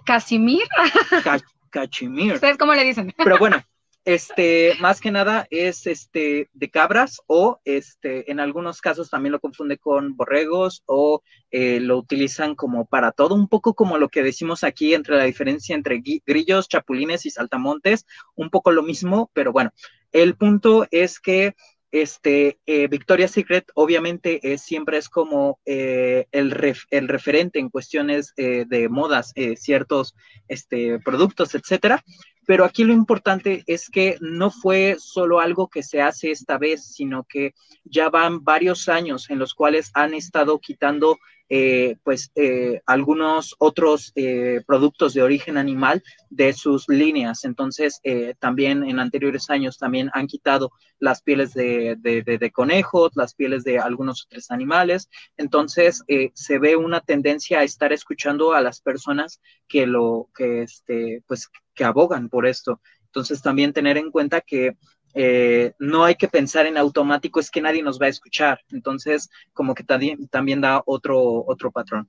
cachemir. 1.70 2.34
¿Ustedes 2.34 2.58
cómo 2.58 2.74
le 2.74 2.84
dicen? 2.84 3.14
Pero 3.18 3.38
bueno, 3.38 3.64
este, 4.06 4.76
más 4.80 5.02
que 5.02 5.12
nada 5.12 5.46
es 5.52 5.86
este 5.86 6.50
de 6.54 6.70
cabras 6.70 7.22
o 7.28 7.60
este, 7.66 8.32
en 8.32 8.40
algunos 8.40 8.82
casos 8.82 9.10
también 9.10 9.34
lo 9.34 9.40
confunde 9.40 9.78
con 9.78 10.16
borregos 10.16 10.84
o 10.86 11.22
eh, 11.52 11.80
lo 11.80 11.98
utilizan 11.98 12.56
como 12.56 12.86
para 12.86 13.12
todo, 13.12 13.36
un 13.36 13.48
poco 13.48 13.74
como 13.74 13.98
lo 13.98 14.10
que 14.10 14.24
decimos 14.24 14.64
aquí 14.64 14.94
entre 14.94 15.18
la 15.18 15.26
diferencia 15.26 15.76
entre 15.76 16.02
grillos, 16.26 16.70
chapulines 16.70 17.26
y 17.26 17.30
saltamontes, 17.30 18.06
un 18.36 18.50
poco 18.50 18.72
lo 18.72 18.84
mismo, 18.84 19.30
pero 19.34 19.52
bueno, 19.52 19.72
el 20.12 20.36
punto 20.36 20.88
es 20.92 21.20
que 21.20 21.56
este, 21.92 22.60
eh, 22.66 22.88
Victoria's 22.88 23.32
Secret 23.32 23.72
obviamente 23.74 24.54
es, 24.54 24.62
siempre 24.62 24.98
es 24.98 25.10
como 25.10 25.60
eh, 25.66 26.28
el, 26.32 26.56
el, 26.92 27.08
referente 27.08 27.60
en 27.60 27.70
cuestiones 27.70 28.34
eh, 28.38 28.66
de 28.68 28.90
modas, 28.90 29.32
eh, 29.36 29.56
ciertos 29.56 30.16
este, 30.48 31.00
productos, 31.00 31.56
etcétera. 31.56 32.04
Pero 32.46 32.66
aquí 32.66 32.84
lo 32.84 32.94
importante 32.94 33.64
es 33.68 33.90
que 33.90 34.18
no 34.22 34.50
fue 34.50 34.98
solo 35.00 35.40
algo 35.40 35.68
que 35.68 35.84
se 35.84 36.02
hace 36.02 36.32
esta 36.32 36.58
vez, 36.58 36.84
sino 36.94 37.24
que 37.24 37.54
ya 37.84 38.10
van 38.10 38.44
varios 38.44 38.90
años 38.90 39.30
en 39.30 39.38
los 39.38 39.54
cuales 39.54 39.92
han 39.94 40.16
estado 40.16 40.60
quitando 40.60 41.18
eh, 41.52 41.98
pues 42.04 42.32
eh, 42.36 42.80
algunos 42.86 43.56
otros 43.58 44.12
eh, 44.14 44.62
productos 44.68 45.16
de 45.16 45.24
origen 45.24 45.58
animal 45.58 46.04
de 46.30 46.54
sus 46.54 46.88
líneas. 46.88 47.44
Entonces, 47.44 48.02
también 48.38 48.84
en 48.84 49.00
anteriores 49.00 49.50
años 49.50 49.80
también 49.80 50.12
han 50.14 50.28
quitado 50.28 50.72
las 51.00 51.24
pieles 51.24 51.54
de, 51.54 51.98
de, 52.00 52.52
conejos, 52.52 53.12
las 53.16 53.34
pieles 53.34 53.64
de 53.64 53.80
algunos 53.80 54.26
otros 54.26 54.52
animales. 54.52 55.10
Entonces, 55.38 56.04
se 56.34 56.60
ve 56.60 56.76
una 56.76 57.02
tendencia 57.02 57.60
a 57.60 57.64
estar 57.64 57.94
escuchando 57.94 58.54
a 58.54 58.62
las 58.62 58.82
personas 58.82 59.42
que 59.68 59.88
lo, 59.88 60.30
que 60.36 60.64
este, 60.64 61.24
pues, 61.26 61.50
que 61.74 61.84
abogan 61.84 62.30
por 62.30 62.46
esto. 62.46 62.80
Entonces, 63.06 63.42
también 63.42 63.74
tener 63.74 63.98
en 63.98 64.12
cuenta 64.12 64.42
que 64.42 64.78
eh, 65.22 65.74
no 65.80 66.06
hay 66.06 66.16
que 66.16 66.30
pensar 66.30 66.66
en 66.66 66.78
automático, 66.78 67.42
es 67.42 67.52
que 67.52 67.60
nadie 67.60 67.84
nos 67.84 68.00
va 68.00 68.06
a 68.06 68.10
escuchar. 68.10 68.62
Entonces, 68.72 69.30
como 69.52 69.76
que 69.76 69.84
también, 69.84 70.30
también 70.30 70.62
da 70.62 70.82
otro, 70.86 71.44
otro 71.46 71.72
patrón. 71.72 72.08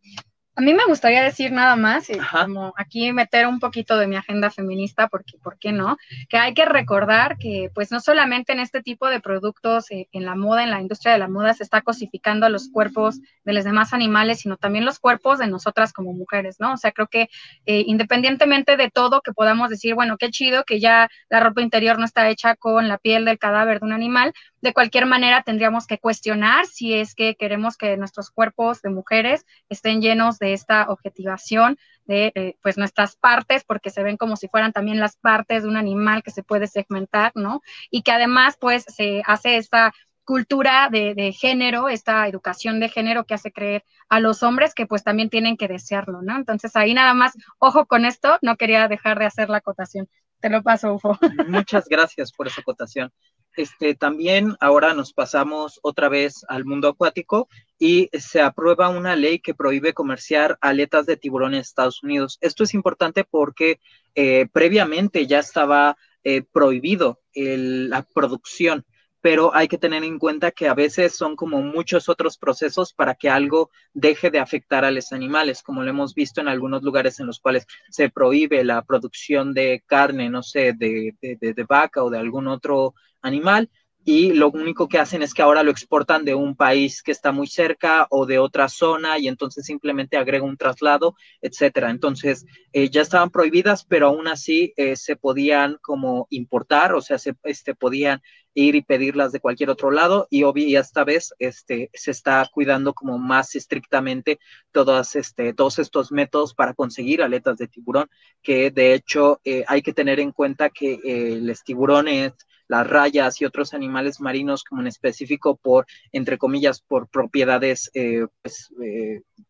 A 0.57 0.63
mí 0.63 0.75
me 0.75 0.85
gustaría 0.85 1.23
decir 1.23 1.53
nada 1.53 1.77
más, 1.77 2.11
y 2.11 2.19
como 2.19 2.75
aquí 2.77 3.13
meter 3.13 3.47
un 3.47 3.61
poquito 3.61 3.97
de 3.97 4.09
mi 4.09 4.17
agenda 4.17 4.51
feminista, 4.51 5.09
porque 5.09 5.39
¿por 5.39 5.59
qué 5.59 5.73
no? 5.73 5.97
Que 6.29 6.39
hay 6.39 6.55
que 6.55 6.65
recordar 6.65 7.39
que 7.39 7.71
pues 7.73 7.91
no 7.93 8.01
solamente 8.01 8.53
en 8.53 8.59
este 8.59 8.83
tipo 8.83 9.09
de 9.09 9.21
productos, 9.21 9.91
eh, 9.91 10.09
en 10.13 10.27
la 10.27 10.35
moda, 10.35 10.65
en 10.65 10.71
la 10.71 10.81
industria 10.81 11.13
de 11.13 11.19
la 11.19 11.29
moda, 11.29 11.55
se 11.55 11.63
está 11.63 11.83
cosificando 11.83 12.49
los 12.49 12.69
cuerpos 12.69 13.21
de 13.45 13.53
los 13.53 13.65
demás 13.65 13.95
animales, 13.95 14.41
sino 14.41 14.57
también 14.57 14.85
los 14.85 14.99
cuerpos 14.99 15.39
de 15.39 15.47
nosotras 15.47 15.93
como 15.93 16.13
mujeres, 16.13 16.57
¿no? 16.59 16.75
O 16.75 16.77
sea, 16.77 16.93
creo 16.93 17.07
que 17.07 17.31
eh, 17.65 17.85
independientemente 17.87 18.77
de 18.77 18.91
todo, 18.91 19.23
que 19.23 19.33
podamos 19.33 19.71
decir, 19.71 19.95
bueno, 19.95 20.19
qué 20.19 20.31
chido 20.31 20.65
que 20.65 20.81
ya 20.81 21.09
la 21.31 21.41
ropa 21.41 21.63
interior 21.63 21.99
no 21.99 22.05
está 22.05 22.29
hecha 22.29 22.57
con 22.57 22.89
la 22.89 22.99
piel 22.99 23.25
del 23.25 23.39
cadáver 23.39 23.81
de 23.81 23.87
un 23.87 23.93
animal, 23.93 24.35
de 24.63 24.73
cualquier 24.73 25.07
manera 25.07 25.43
tendríamos 25.43 25.87
que 25.87 25.99
cuestionar 25.99 26.67
si 26.67 26.95
es 26.95 27.15
que 27.15 27.35
queremos 27.35 27.77
que 27.77 27.97
nuestros 27.97 28.31
cuerpos 28.31 28.83
de 28.83 28.91
mujeres 28.91 29.47
estén 29.69 30.03
llenos 30.03 30.39
de 30.39 30.53
esta 30.53 30.87
objetivación 30.89 31.79
de 32.05 32.33
eh, 32.35 32.57
pues 32.63 32.77
nuestras 32.77 33.17
partes, 33.17 33.65
porque 33.65 33.91
se 33.91 34.03
ven 34.03 34.17
como 34.17 34.37
si 34.37 34.49
fueran 34.49 34.73
también 34.73 35.01
las 35.01 35.17
partes 35.17 35.63
de 35.63 35.69
un 35.69 35.77
animal 35.77 36.23
que 36.23 36.31
se 36.31 36.43
puede 36.43 36.67
segmentar, 36.67 37.33
¿no? 37.35 37.63
Y 37.91 38.03
que 38.03 38.13
además 38.13 38.57
pues 38.61 38.85
se 38.85 39.23
hace 39.25 39.57
esta 39.57 39.93
cultura 40.25 40.89
de, 40.91 41.33
género, 41.33 41.89
esta 41.89 42.29
educación 42.29 42.79
de 42.79 42.89
género 42.89 43.25
que 43.25 43.35
hace 43.35 43.51
creer 43.51 43.85
a 44.09 44.21
los 44.21 44.45
hombres 44.45 44.75
que 44.75 44.87
pues 44.87 45.03
también 45.03 45.29
tienen 45.29 45.57
que 45.57 45.67
desearlo, 45.67 46.23
¿no? 46.23 46.37
Entonces 46.37 46.77
ahí 46.77 46.95
nada 46.95 47.15
más, 47.15 47.33
ojo 47.59 47.87
con 47.87 48.05
esto, 48.05 48.39
no 48.41 48.57
quería 48.57 48.87
dejar 48.87 49.19
de 49.19 49.27
hacer 49.27 49.49
la 49.49 49.59
acotación. 49.59 50.09
Te 50.39 50.49
lo 50.49 50.63
paso, 50.63 50.95
Ufo. 50.95 51.19
Muchas 51.49 51.89
gracias 51.89 52.33
por 52.33 52.47
esa 52.47 52.61
acotación. 52.61 53.13
Este, 53.57 53.95
también 53.95 54.57
ahora 54.61 54.95
nos 54.95 55.13
pasamos 55.13 55.81
otra 55.83 56.09
vez 56.09 56.45
al 56.49 56.65
mundo 56.65 56.89
acuático 56.89 57.49
y 57.79 58.09
se 58.13 58.41
aprueba 58.41 58.89
una 58.89 59.17
ley 59.17 59.41
que 59.41 59.55
prohíbe 59.55 59.93
comerciar 59.93 60.59
aletas 60.61 61.07
de 61.07 61.17
tiburón 61.17 61.55
en 61.55 61.61
Estados 61.61 62.03
Unidos. 62.03 62.39
Esto 62.41 62.65
es 62.65 62.75
importante 62.75 63.25
porque 63.25 63.81
eh, 64.15 64.47
previamente 64.53 65.27
ya 65.27 65.41
estaba 65.41 65.97
eh, 66.23 66.43
prohibido 66.43 67.21
la 67.35 68.03
producción 68.03 68.85
pero 69.21 69.55
hay 69.55 69.69
que 69.69 69.79
tener 69.79 70.03
en 70.05 70.19
cuenta 70.19 70.51
que 70.51 70.69
a 70.69 70.75
veces 70.75 71.15
son 71.17 71.37
como 71.37 71.63
muchos 71.63 72.09
otros 72.09 72.39
procesos 72.39 72.93
para 72.93 73.15
que 73.15 73.29
algo 73.29 73.71
deje 73.93 74.31
de 74.31 74.39
afectar 74.39 74.85
a 74.85 74.91
los 74.91 75.13
animales, 75.13 75.63
como 75.63 75.83
lo 75.83 75.91
hemos 75.91 76.15
visto 76.15 76.41
en 76.41 76.49
algunos 76.49 76.83
lugares 76.83 77.21
en 77.21 77.27
los 77.27 77.39
cuales 77.39 77.67
se 77.91 78.09
prohíbe 78.09 78.65
la 78.65 78.83
producción 78.83 79.53
de 79.53 79.83
carne, 79.87 80.31
no 80.31 80.43
sé, 80.43 80.73
de, 80.73 81.15
de, 81.21 81.67
vaca 81.69 82.03
o 82.03 82.11
de 82.11 82.19
algún 82.19 82.49
otro 82.49 82.95
animal, 83.23 83.71
y 84.05 84.33
lo 84.33 84.51
único 84.51 84.89
que 84.89 84.99
hacen 84.99 85.23
es 85.23 85.35
que 85.35 85.43
ahora 85.43 85.63
lo 85.63 85.71
exportan 85.71 86.25
de 86.25 86.35
un 86.35 86.57
país 86.57 87.03
que 87.03 87.13
está 87.13 87.33
muy 87.33 87.47
cerca 87.47 88.07
o 88.11 88.25
de 88.25 88.39
otra 88.39 88.69
zona 88.69 89.19
y 89.19 89.29
entonces 89.29 89.67
simplemente 89.67 90.17
agrega 90.17 90.45
un 90.45 90.57
traslado, 90.57 91.15
etcétera. 91.43 91.91
Entonces 91.91 92.47
eh, 92.73 92.89
ya 92.89 93.03
estaban 93.03 93.31
prohibidas, 93.31 93.85
pero 93.85 94.09
aún 94.09 94.27
así 94.27 94.73
eh, 94.77 94.97
se 94.97 95.17
podían 95.17 95.77
como 95.83 96.27
importar, 96.31 96.95
o 96.95 97.03
sea, 97.03 97.19
se 97.19 97.35
este, 97.45 97.75
podían 97.75 98.23
ir 98.55 98.75
y 98.75 98.83
pedirlas 98.83 99.33
de 99.33 99.41
cualquier 99.41 99.71
otro 99.71 99.91
lado 99.91 100.27
y, 100.31 100.45
y 100.61 100.77
esta 100.77 101.05
vez 101.05 101.35
este, 101.39 101.91
se 101.93 102.11
está 102.11 102.49
cuidando 102.53 102.95
como 102.95 103.19
más 103.19 103.55
estrictamente 103.55 104.39
todos, 104.73 105.17
este, 105.17 105.55
todos 105.55 105.79
estos 105.79 106.13
métodos 106.13 106.55
para 106.55 106.75
conseguir 106.75 107.23
aletas 107.23 107.59
de 107.59 107.69
tiburón, 107.69 108.09
que 108.43 108.71
de 108.71 108.95
hecho 108.95 109.41
eh, 109.45 109.65
hay 109.69 109.83
que 109.83 109.93
tener 109.93 110.21
en 110.21 110.33
cuenta 110.33 110.71
que 110.71 110.99
eh, 111.05 111.39
los 111.41 111.63
tiburones, 111.63 112.33
las 112.67 112.87
rayas 112.87 113.41
y 113.41 113.45
otros 113.45 113.75
animales 113.75 114.21
marinos 114.21 114.63
como 114.63 114.81
en 114.81 114.87
específico 114.87 115.57
por, 115.57 115.87
entre 116.13 116.39
comillas, 116.39 116.81
por 116.81 117.09
propiedades 117.09 117.91
eh, 117.95 118.27
pues, 118.43 118.73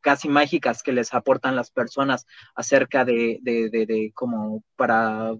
casi 0.00 0.28
mágicas 0.28 0.82
que 0.82 0.92
les 0.92 1.12
aportan 1.12 1.54
las 1.54 1.70
personas 1.70 2.26
acerca 2.54 3.04
de, 3.04 3.38
de, 3.42 3.68
de, 3.68 3.84
de 3.84 4.12
como 4.14 4.64
para 4.74 5.34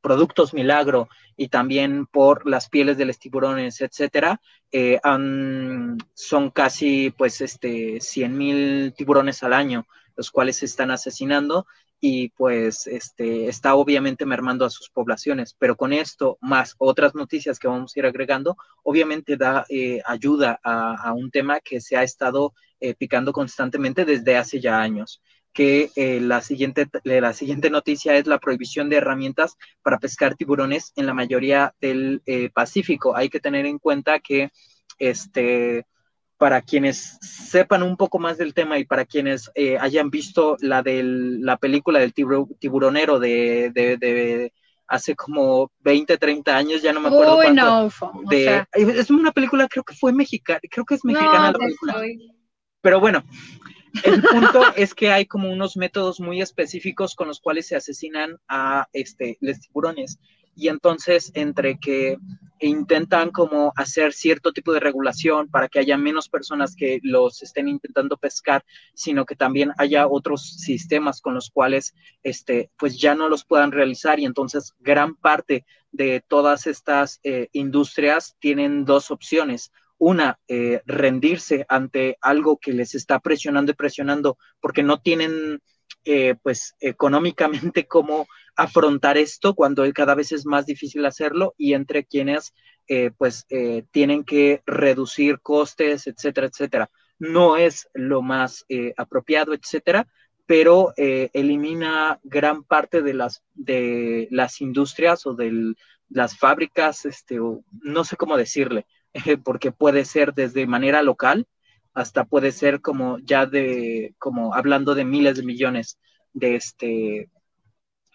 productos 0.00 0.54
milagro 0.54 1.08
y 1.36 1.48
también 1.48 2.06
por 2.06 2.48
las 2.48 2.68
pieles 2.68 2.98
de 2.98 3.06
los 3.06 3.18
tiburones, 3.18 3.80
etcétera, 3.80 4.40
eh, 4.72 5.00
son 6.14 6.50
casi 6.50 7.10
pues 7.10 7.40
este 7.40 8.00
100 8.00 8.36
mil 8.36 8.94
tiburones 8.96 9.42
al 9.42 9.52
año, 9.52 9.86
los 10.16 10.30
cuales 10.30 10.56
se 10.56 10.66
están 10.66 10.90
asesinando 10.90 11.66
y 12.00 12.30
pues 12.30 12.86
este 12.86 13.48
está 13.48 13.74
obviamente 13.74 14.24
mermando 14.24 14.64
a 14.64 14.70
sus 14.70 14.88
poblaciones, 14.88 15.54
pero 15.58 15.76
con 15.76 15.92
esto 15.92 16.38
más 16.40 16.74
otras 16.78 17.14
noticias 17.14 17.58
que 17.58 17.68
vamos 17.68 17.94
a 17.94 17.98
ir 17.98 18.06
agregando, 18.06 18.56
obviamente 18.82 19.36
da 19.36 19.66
eh, 19.68 20.00
ayuda 20.06 20.58
a, 20.62 21.12
un 21.12 21.30
tema 21.30 21.60
que 21.60 21.80
se 21.80 21.96
ha 21.96 22.02
estado 22.02 22.54
eh, 22.80 22.94
picando 22.94 23.32
constantemente 23.32 24.06
desde 24.06 24.36
hace 24.36 24.60
ya 24.60 24.80
años 24.80 25.20
que 25.52 25.90
eh, 25.96 26.20
la, 26.20 26.42
siguiente, 26.42 26.86
la 27.04 27.32
siguiente 27.32 27.70
noticia 27.70 28.16
es 28.16 28.26
la 28.26 28.38
prohibición 28.38 28.88
de 28.88 28.96
herramientas 28.96 29.56
para 29.82 29.98
pescar 29.98 30.36
tiburones 30.36 30.92
en 30.96 31.06
la 31.06 31.14
mayoría 31.14 31.74
del 31.80 32.22
eh, 32.26 32.50
Pacífico. 32.50 33.16
Hay 33.16 33.28
que 33.28 33.40
tener 33.40 33.66
en 33.66 33.78
cuenta 33.78 34.20
que 34.20 34.50
este, 34.98 35.86
para 36.38 36.62
quienes 36.62 37.18
sepan 37.20 37.82
un 37.82 37.96
poco 37.96 38.18
más 38.18 38.38
del 38.38 38.54
tema 38.54 38.78
y 38.78 38.84
para 38.84 39.04
quienes 39.04 39.50
eh, 39.54 39.76
hayan 39.78 40.10
visto 40.10 40.56
la, 40.60 40.82
del, 40.82 41.42
la 41.42 41.56
película 41.56 41.98
del 41.98 42.14
tiburonero 42.14 43.18
de, 43.18 43.70
de, 43.74 44.52
hace 44.86 45.14
como 45.16 45.70
20, 45.80 46.16
30 46.16 46.56
años, 46.56 46.82
ya 46.82 46.92
no 46.92 47.00
me 47.00 47.08
acuerdo. 47.08 47.36
cuánto, 47.36 47.90
Es 48.72 49.10
una 49.10 49.32
película, 49.32 49.68
creo 49.68 49.84
que 49.84 49.94
fue 49.94 50.12
mexicana, 50.12 50.60
creo 50.70 50.84
que 50.84 50.94
es 50.94 51.04
mexicana 51.04 51.52
la 51.52 51.58
película. 51.58 52.02
Pero 52.80 53.00
bueno, 53.00 53.22
el 54.04 54.22
punto 54.22 54.62
es 54.76 54.94
que 54.94 55.10
hay 55.10 55.26
como 55.26 55.50
unos 55.50 55.76
métodos 55.76 56.20
muy 56.20 56.40
específicos 56.40 57.14
con 57.14 57.28
los 57.28 57.40
cuales 57.40 57.66
se 57.66 57.76
asesinan 57.76 58.38
a 58.48 58.86
este, 58.92 59.38
los 59.40 59.60
tiburones. 59.60 60.18
Y 60.56 60.68
entonces, 60.68 61.30
entre 61.34 61.78
que 61.78 62.18
intentan 62.58 63.30
como 63.30 63.72
hacer 63.76 64.12
cierto 64.12 64.52
tipo 64.52 64.72
de 64.72 64.80
regulación 64.80 65.48
para 65.48 65.68
que 65.68 65.78
haya 65.78 65.96
menos 65.96 66.28
personas 66.28 66.76
que 66.76 67.00
los 67.02 67.42
estén 67.42 67.68
intentando 67.68 68.18
pescar, 68.18 68.64
sino 68.92 69.24
que 69.24 69.36
también 69.36 69.72
haya 69.78 70.06
otros 70.06 70.56
sistemas 70.58 71.22
con 71.22 71.34
los 71.34 71.50
cuales 71.50 71.94
este, 72.22 72.70
pues 72.76 72.98
ya 72.98 73.14
no 73.14 73.28
los 73.28 73.44
puedan 73.44 73.72
realizar. 73.72 74.20
Y 74.20 74.26
entonces, 74.26 74.74
gran 74.80 75.14
parte 75.14 75.64
de 75.92 76.22
todas 76.26 76.66
estas 76.66 77.20
eh, 77.22 77.48
industrias 77.52 78.36
tienen 78.40 78.84
dos 78.84 79.10
opciones 79.10 79.72
una, 80.00 80.38
eh, 80.48 80.80
rendirse 80.86 81.66
ante 81.68 82.16
algo 82.22 82.56
que 82.56 82.72
les 82.72 82.94
está 82.94 83.20
presionando 83.20 83.72
y 83.72 83.74
presionando 83.74 84.38
porque 84.58 84.82
no 84.82 85.02
tienen, 85.02 85.60
eh, 86.06 86.36
pues, 86.42 86.74
económicamente 86.80 87.86
cómo 87.88 88.26
afrontar 88.56 89.18
esto 89.18 89.54
cuando 89.54 89.84
cada 89.92 90.14
vez 90.14 90.32
es 90.32 90.46
más 90.46 90.64
difícil 90.64 91.04
hacerlo 91.04 91.54
y 91.58 91.74
entre 91.74 92.06
quienes, 92.06 92.54
eh, 92.88 93.10
pues, 93.16 93.46
tienen 93.90 94.24
que 94.24 94.62
reducir 94.64 95.40
costes, 95.40 96.06
etcétera, 96.06 96.46
etcétera. 96.46 96.90
No 97.18 97.58
es 97.58 97.88
lo 97.92 98.22
más 98.22 98.64
apropiado, 98.96 99.52
etcétera, 99.52 100.08
pero 100.46 100.94
elimina 100.96 102.18
gran 102.24 102.64
parte 102.64 103.02
de 103.02 103.14
las, 103.14 103.44
de 103.54 104.26
las 104.30 104.60
industrias 104.62 105.26
o 105.26 105.34
de 105.34 105.74
las 106.08 106.36
fábricas, 106.36 107.04
este, 107.04 107.38
no 107.38 108.04
sé 108.04 108.16
cómo 108.16 108.36
decirle, 108.36 108.86
porque 109.44 109.72
puede 109.72 110.04
ser 110.04 110.34
desde 110.34 110.66
manera 110.66 111.02
local 111.02 111.46
hasta 111.94 112.24
puede 112.24 112.52
ser 112.52 112.80
como 112.80 113.18
ya 113.18 113.46
de, 113.46 114.14
como 114.18 114.54
hablando 114.54 114.94
de 114.94 115.04
miles 115.04 115.36
de 115.36 115.42
millones 115.42 115.98
de 116.32 116.56
este, 116.56 117.28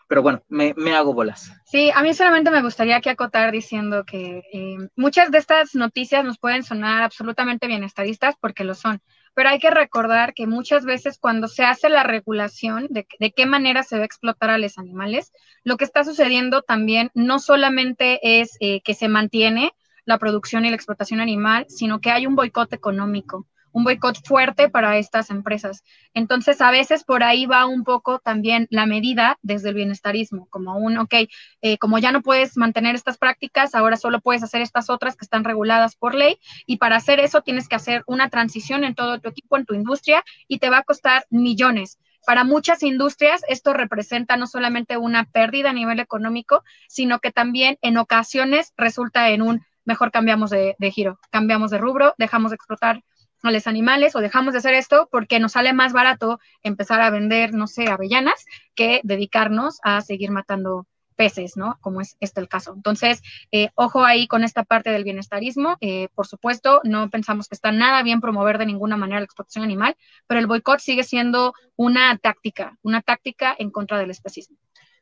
pero 0.07 0.21
bueno, 0.21 0.43
me, 0.47 0.73
hago 0.95 1.13
bolas. 1.13 1.51
Sí, 1.65 1.91
a 1.93 2.01
mí 2.01 2.13
solamente 2.13 2.51
me 2.51 2.61
gustaría 2.61 3.01
que 3.01 3.09
acotar 3.09 3.51
diciendo 3.51 4.05
que 4.05 4.43
eh, 4.53 4.77
muchas 4.95 5.31
de 5.31 5.39
estas 5.39 5.75
noticias 5.75 6.23
nos 6.23 6.37
pueden 6.37 6.63
sonar 6.63 7.03
absolutamente 7.03 7.67
bienestaristas 7.67 8.35
porque 8.39 8.63
lo 8.63 8.75
son, 8.75 9.01
pero 9.33 9.49
hay 9.49 9.59
que 9.59 9.71
recordar 9.71 10.33
que 10.33 10.47
muchas 10.47 10.85
veces 10.85 11.17
cuando 11.19 11.47
se 11.47 11.65
hace 11.65 11.89
la 11.89 12.03
regulación 12.03 12.87
de, 12.89 13.07
de 13.19 13.31
qué 13.31 13.45
manera 13.45 13.83
se 13.83 13.97
va 13.97 14.03
a 14.03 14.05
explotar 14.05 14.51
a 14.51 14.57
los 14.57 14.77
animales, 14.77 15.33
lo 15.63 15.75
que 15.75 15.85
está 15.85 16.03
sucediendo 16.03 16.61
también 16.61 17.11
no 17.13 17.39
solamente 17.39 18.41
es 18.41 18.57
eh, 18.59 18.81
que 18.81 18.93
se 18.93 19.09
mantiene, 19.09 19.73
la 20.05 20.17
producción 20.17 20.65
y 20.65 20.69
la 20.69 20.75
explotación 20.75 21.19
animal, 21.19 21.65
sino 21.69 21.99
que 21.99 22.11
hay 22.11 22.25
un 22.27 22.35
boicot 22.35 22.71
económico, 22.73 23.47
un 23.75 23.83
boicot 23.83 24.25
fuerte 24.25 24.69
para 24.69 24.97
estas 24.97 25.29
empresas. 25.29 25.83
Entonces, 26.13 26.61
a 26.61 26.71
veces 26.71 27.03
por 27.03 27.23
ahí 27.23 27.45
va 27.45 27.65
un 27.65 27.83
poco 27.83 28.19
también 28.19 28.67
la 28.69 28.85
medida 28.85 29.37
desde 29.41 29.69
el 29.69 29.75
bienestarismo, 29.75 30.47
como 30.49 30.77
un, 30.77 30.97
ok, 30.97 31.13
eh, 31.61 31.77
como 31.77 31.99
ya 31.99 32.13
no 32.13 32.21
puedes 32.21 32.55
mantener 32.55 32.95
estas 32.95 33.17
prácticas, 33.17 33.75
ahora 33.75 33.97
solo 33.97 34.21
puedes 34.21 34.43
hacer 34.43 34.61
estas 34.61 34.89
otras 34.89 35.17
que 35.17 35.25
están 35.25 35.43
reguladas 35.43 35.97
por 35.97 36.15
ley, 36.15 36.39
y 36.65 36.77
para 36.77 36.95
hacer 36.95 37.19
eso 37.19 37.41
tienes 37.41 37.67
que 37.67 37.75
hacer 37.75 38.03
una 38.07 38.29
transición 38.29 38.85
en 38.85 38.95
todo 38.95 39.19
tu 39.19 39.27
equipo, 39.27 39.57
en 39.57 39.65
tu 39.65 39.73
industria, 39.73 40.23
y 40.47 40.59
te 40.59 40.69
va 40.69 40.77
a 40.77 40.83
costar 40.83 41.25
millones. 41.29 41.99
Para 42.25 42.43
muchas 42.45 42.81
industrias 42.81 43.41
esto 43.49 43.73
representa 43.73 44.37
no 44.37 44.47
solamente 44.47 44.97
una 44.97 45.25
pérdida 45.25 45.71
a 45.71 45.73
nivel 45.73 45.99
económico, 45.99 46.63
sino 46.87 47.19
que 47.19 47.31
también 47.31 47.77
en 47.81 47.97
ocasiones 47.97 48.73
resulta 48.77 49.29
en 49.29 49.41
un 49.41 49.65
mejor 49.85 50.11
cambiamos 50.11 50.49
de, 50.49 50.75
giro, 50.91 51.19
cambiamos 51.29 51.71
de 51.71 51.77
rubro, 51.77 52.13
dejamos 52.17 52.51
de 52.51 52.55
explotar 52.55 53.01
a 53.43 53.51
los 53.51 53.67
animales 53.67 54.15
o 54.15 54.19
dejamos 54.19 54.53
de 54.53 54.59
hacer 54.59 54.73
esto 54.73 55.07
porque 55.11 55.39
nos 55.39 55.53
sale 55.53 55.73
más 55.73 55.93
barato 55.93 56.39
empezar 56.63 57.01
a 57.01 57.09
vender, 57.09 57.53
no 57.53 57.67
sé, 57.67 57.87
avellanas 57.87 58.45
que 58.73 59.01
dedicarnos 59.03 59.79
a 59.83 60.01
seguir 60.01 60.31
matando 60.31 60.87
peces, 61.15 61.55
¿no? 61.55 61.77
Como 61.81 62.01
es 62.01 62.17
este 62.19 62.41
el 62.41 62.47
caso. 62.47 62.73
Entonces, 62.75 63.21
eh, 63.51 63.69
ojo 63.75 64.03
ahí 64.03 64.27
con 64.27 64.43
esta 64.43 64.63
parte 64.63 64.91
del 64.91 65.03
bienestarismo. 65.03 65.77
Eh, 65.81 66.09
por 66.13 66.27
supuesto, 66.27 66.81
no 66.83 67.09
pensamos 67.09 67.47
que 67.47 67.55
está 67.55 67.71
nada 67.71 68.03
bien 68.03 68.21
promover 68.21 68.57
de 68.57 68.65
ninguna 68.65 68.97
manera 68.97 69.19
la 69.19 69.25
explotación 69.25 69.63
animal, 69.63 69.95
pero 70.27 70.39
el 70.39 70.47
boicot 70.47 70.79
sigue 70.79 71.03
siendo 71.03 71.53
una 71.75 72.17
táctica, 72.17 72.77
una 72.81 73.01
táctica 73.01 73.55
en 73.57 73.71
contra 73.71 73.97
del 73.97 74.11
especismo. 74.11 74.57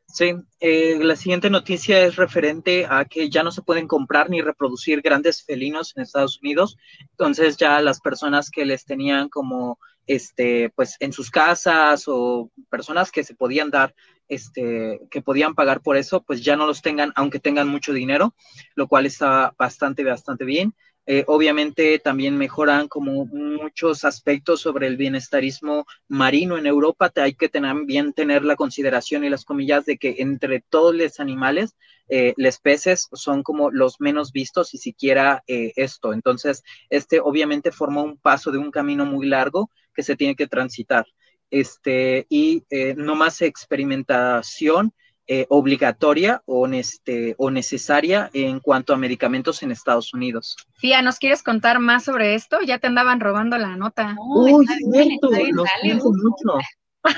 Sí, 0.06 0.32
eh, 0.60 0.98
la 1.02 1.16
siguiente 1.16 1.50
noticia 1.50 2.04
es 2.04 2.14
referente 2.14 2.86
a 2.88 3.04
que 3.04 3.28
ya 3.30 3.42
no 3.42 3.50
se 3.50 3.62
pueden 3.62 3.88
comprar 3.88 4.30
ni 4.30 4.42
reproducir 4.42 5.00
grandes 5.02 5.42
felinos 5.44 5.92
en 5.96 6.02
Estados 6.04 6.38
Unidos. 6.40 6.76
Entonces 7.00 7.56
ya 7.56 7.80
las 7.80 8.00
personas 8.00 8.48
que 8.50 8.64
les 8.64 8.84
tenían 8.84 9.28
como, 9.28 9.78
este, 10.06 10.70
pues 10.76 10.96
en 11.00 11.12
sus 11.12 11.30
casas 11.32 12.04
o 12.06 12.50
personas 12.70 13.10
que 13.10 13.24
se 13.24 13.34
podían 13.34 13.70
dar, 13.70 13.92
este, 14.28 15.00
que 15.10 15.20
podían 15.20 15.54
pagar 15.56 15.82
por 15.82 15.96
eso, 15.96 16.22
pues 16.22 16.44
ya 16.44 16.54
no 16.56 16.66
los 16.66 16.80
tengan, 16.80 17.12
aunque 17.16 17.40
tengan 17.40 17.66
mucho 17.68 17.92
dinero, 17.92 18.34
lo 18.76 18.86
cual 18.86 19.06
está 19.06 19.52
bastante, 19.58 20.04
bastante 20.04 20.44
bien. 20.44 20.74
Eh, 21.06 21.24
obviamente 21.26 21.98
también 21.98 22.36
mejoran 22.38 22.88
como 22.88 23.26
muchos 23.26 24.04
aspectos 24.06 24.62
sobre 24.62 24.86
el 24.86 24.96
bienestarismo 24.96 25.86
marino 26.08 26.56
en 26.56 26.66
Europa. 26.66 27.12
Hay 27.16 27.34
que 27.34 27.48
también 27.48 28.14
tener 28.14 28.44
la 28.44 28.56
consideración 28.56 29.24
y 29.24 29.28
las 29.28 29.44
comillas 29.44 29.84
de 29.84 29.98
que 29.98 30.16
entre 30.18 30.60
todos 30.60 30.94
los 30.94 31.20
animales, 31.20 31.76
eh, 32.08 32.32
los 32.36 32.58
peces 32.58 33.08
son 33.12 33.42
como 33.42 33.70
los 33.70 34.00
menos 34.00 34.32
vistos 34.32 34.72
y 34.72 34.78
siquiera 34.78 35.42
eh, 35.46 35.72
esto. 35.76 36.12
Entonces, 36.14 36.62
este 36.88 37.20
obviamente 37.20 37.70
forma 37.70 38.02
un 38.02 38.16
paso 38.16 38.50
de 38.50 38.58
un 38.58 38.70
camino 38.70 39.04
muy 39.04 39.26
largo 39.26 39.70
que 39.94 40.02
se 40.02 40.16
tiene 40.16 40.36
que 40.36 40.46
transitar. 40.46 41.06
Este, 41.50 42.26
y 42.30 42.64
no 42.96 43.14
más 43.14 43.40
experimentación 43.42 44.92
eh, 45.26 45.46
obligatoria 45.48 46.42
o, 46.44 46.66
este, 46.66 47.34
o 47.38 47.50
necesaria 47.50 48.30
en 48.34 48.60
cuanto 48.60 48.92
a 48.92 48.98
medicamentos 48.98 49.62
en 49.62 49.70
Estados 49.70 50.12
Unidos. 50.12 50.56
Fía, 50.76 51.00
¿nos 51.02 51.18
quieres 51.18 51.42
contar 51.42 51.78
más 51.78 52.04
sobre 52.04 52.34
esto? 52.34 52.60
Ya 52.60 52.78
te 52.78 52.86
andaban 52.86 53.20
robando 53.20 53.56
la 53.56 53.76
nota. 53.76 54.14
Uy, 54.18 54.66
cierto, 54.66 55.30
lo 55.30 55.64
siento 55.80 56.10
mucho. 56.12 56.58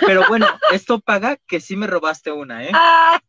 Pero 0.07 0.22
bueno, 0.28 0.46
esto 0.72 1.00
paga 1.00 1.36
que 1.48 1.61
sí 1.61 1.76
me 1.76 1.86
robaste 1.86 2.32
una, 2.32 2.64
¿eh? 2.64 2.70
Ah. 2.74 3.20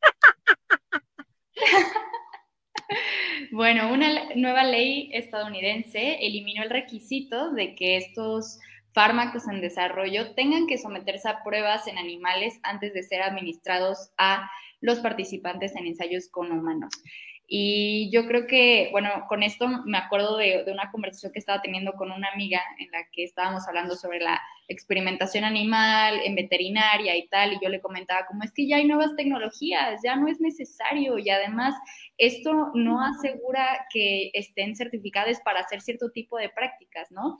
bueno, 3.51 3.91
una 3.91 4.35
nueva 4.35 4.63
ley 4.63 5.09
estadounidense 5.13 6.17
eliminó 6.25 6.63
el 6.63 6.69
requisito 6.69 7.51
de 7.51 7.75
que 7.75 7.97
estos 7.97 8.59
fármacos 8.93 9.47
en 9.47 9.61
desarrollo 9.61 10.33
tengan 10.33 10.65
que 10.65 10.79
someterse 10.79 11.29
a 11.29 11.43
pruebas 11.43 11.85
en 11.87 11.99
animales 11.99 12.59
antes 12.63 12.93
de 12.93 13.03
ser 13.03 13.21
administrados 13.21 14.09
a 14.17 14.49
los 14.81 14.99
participantes 14.99 15.75
en 15.75 15.87
ensayos 15.87 16.29
con 16.29 16.51
humanos. 16.51 16.91
Y 17.49 18.11
yo 18.11 18.27
creo 18.27 18.45
que, 18.45 18.89
bueno, 18.91 19.09
con 19.29 19.41
esto 19.41 19.69
me 19.85 19.97
acuerdo 19.97 20.35
de, 20.35 20.65
una 20.67 20.91
conversación 20.91 21.31
que 21.31 21.39
estaba 21.39 21.61
teniendo 21.61 21.93
con 21.93 22.11
una 22.11 22.27
amiga 22.33 22.61
en 22.77 22.91
la 22.91 23.07
que 23.13 23.23
estábamos 23.23 23.65
hablando 23.69 23.95
sobre 23.95 24.19
la 24.19 24.41
experimentación 24.67 25.45
animal 25.45 26.19
en 26.25 26.35
veterinaria 26.35 27.15
y 27.15 27.25
tal, 27.29 27.53
y 27.53 27.59
yo 27.63 27.69
le 27.69 27.79
comentaba 27.79 28.25
como 28.27 28.43
es 28.43 28.51
que 28.51 28.67
ya 28.67 28.75
hay 28.75 28.85
nuevas 28.85 29.15
tecnologías, 29.15 30.01
ya 30.03 30.17
no 30.17 30.27
es 30.27 30.41
necesario 30.41 31.17
y 31.19 31.29
además 31.29 31.73
esto 32.17 32.71
no 32.73 33.01
asegura 33.01 33.87
que 33.93 34.29
estén 34.33 34.75
certificadas 34.75 35.39
para 35.39 35.61
hacer 35.61 35.79
cierto 35.79 36.11
tipo 36.11 36.37
de 36.37 36.49
prácticas, 36.49 37.09
¿no? 37.11 37.37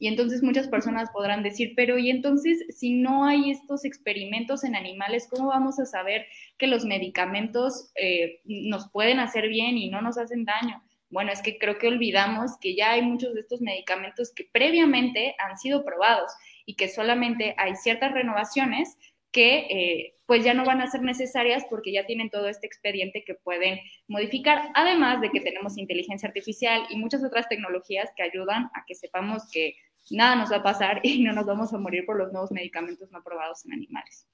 Y 0.00 0.08
entonces 0.08 0.42
muchas 0.42 0.66
personas 0.66 1.10
podrán 1.10 1.42
decir, 1.42 1.74
pero 1.76 1.98
y 1.98 2.08
entonces 2.08 2.64
si 2.70 2.94
no 2.94 3.26
hay 3.26 3.50
estos 3.50 3.84
experimentos 3.84 4.64
en 4.64 4.74
animales, 4.74 5.28
¿cómo 5.30 5.48
vamos 5.48 5.78
a 5.78 5.84
saber 5.84 6.26
que 6.56 6.66
los 6.66 6.86
medicamentos 6.86 7.92
eh, 7.96 8.40
nos 8.46 8.90
pueden 8.90 9.20
hacer 9.20 9.48
bien 9.48 9.76
y 9.76 9.90
no 9.90 10.00
nos 10.00 10.16
hacen 10.16 10.46
daño? 10.46 10.82
Bueno, 11.10 11.32
es 11.32 11.42
que 11.42 11.58
creo 11.58 11.76
que 11.76 11.88
olvidamos 11.88 12.52
que 12.60 12.74
ya 12.74 12.92
hay 12.92 13.02
muchos 13.02 13.34
de 13.34 13.40
estos 13.40 13.60
medicamentos 13.60 14.32
que 14.34 14.48
previamente 14.50 15.34
han 15.38 15.58
sido 15.58 15.84
probados 15.84 16.32
y 16.64 16.76
que 16.76 16.88
solamente 16.88 17.54
hay 17.58 17.76
ciertas 17.76 18.12
renovaciones 18.12 18.96
que 19.32 19.58
eh, 19.70 20.14
pues 20.24 20.44
ya 20.44 20.54
no 20.54 20.64
van 20.64 20.80
a 20.80 20.90
ser 20.90 21.02
necesarias 21.02 21.64
porque 21.68 21.92
ya 21.92 22.06
tienen 22.06 22.30
todo 22.30 22.48
este 22.48 22.66
expediente 22.66 23.22
que 23.24 23.34
pueden 23.34 23.80
modificar, 24.08 24.70
además 24.74 25.20
de 25.20 25.30
que 25.30 25.40
tenemos 25.40 25.76
inteligencia 25.76 26.28
artificial 26.28 26.84
y 26.88 26.96
muchas 26.96 27.22
otras 27.22 27.48
tecnologías 27.48 28.10
que 28.16 28.22
ayudan 28.22 28.70
a 28.74 28.84
que 28.86 28.94
sepamos 28.94 29.42
que 29.52 29.74
nada 30.10 30.36
nos 30.36 30.52
va 30.52 30.56
a 30.56 30.62
pasar 30.62 31.00
y 31.04 31.22
no 31.22 31.32
nos 31.32 31.46
vamos 31.46 31.72
a 31.72 31.78
morir 31.78 32.04
por 32.06 32.16
los 32.16 32.32
nuevos 32.32 32.50
medicamentos 32.50 33.10
no 33.10 33.18
aprobados 33.18 33.64
en 33.66 33.72
animales. 33.72 34.26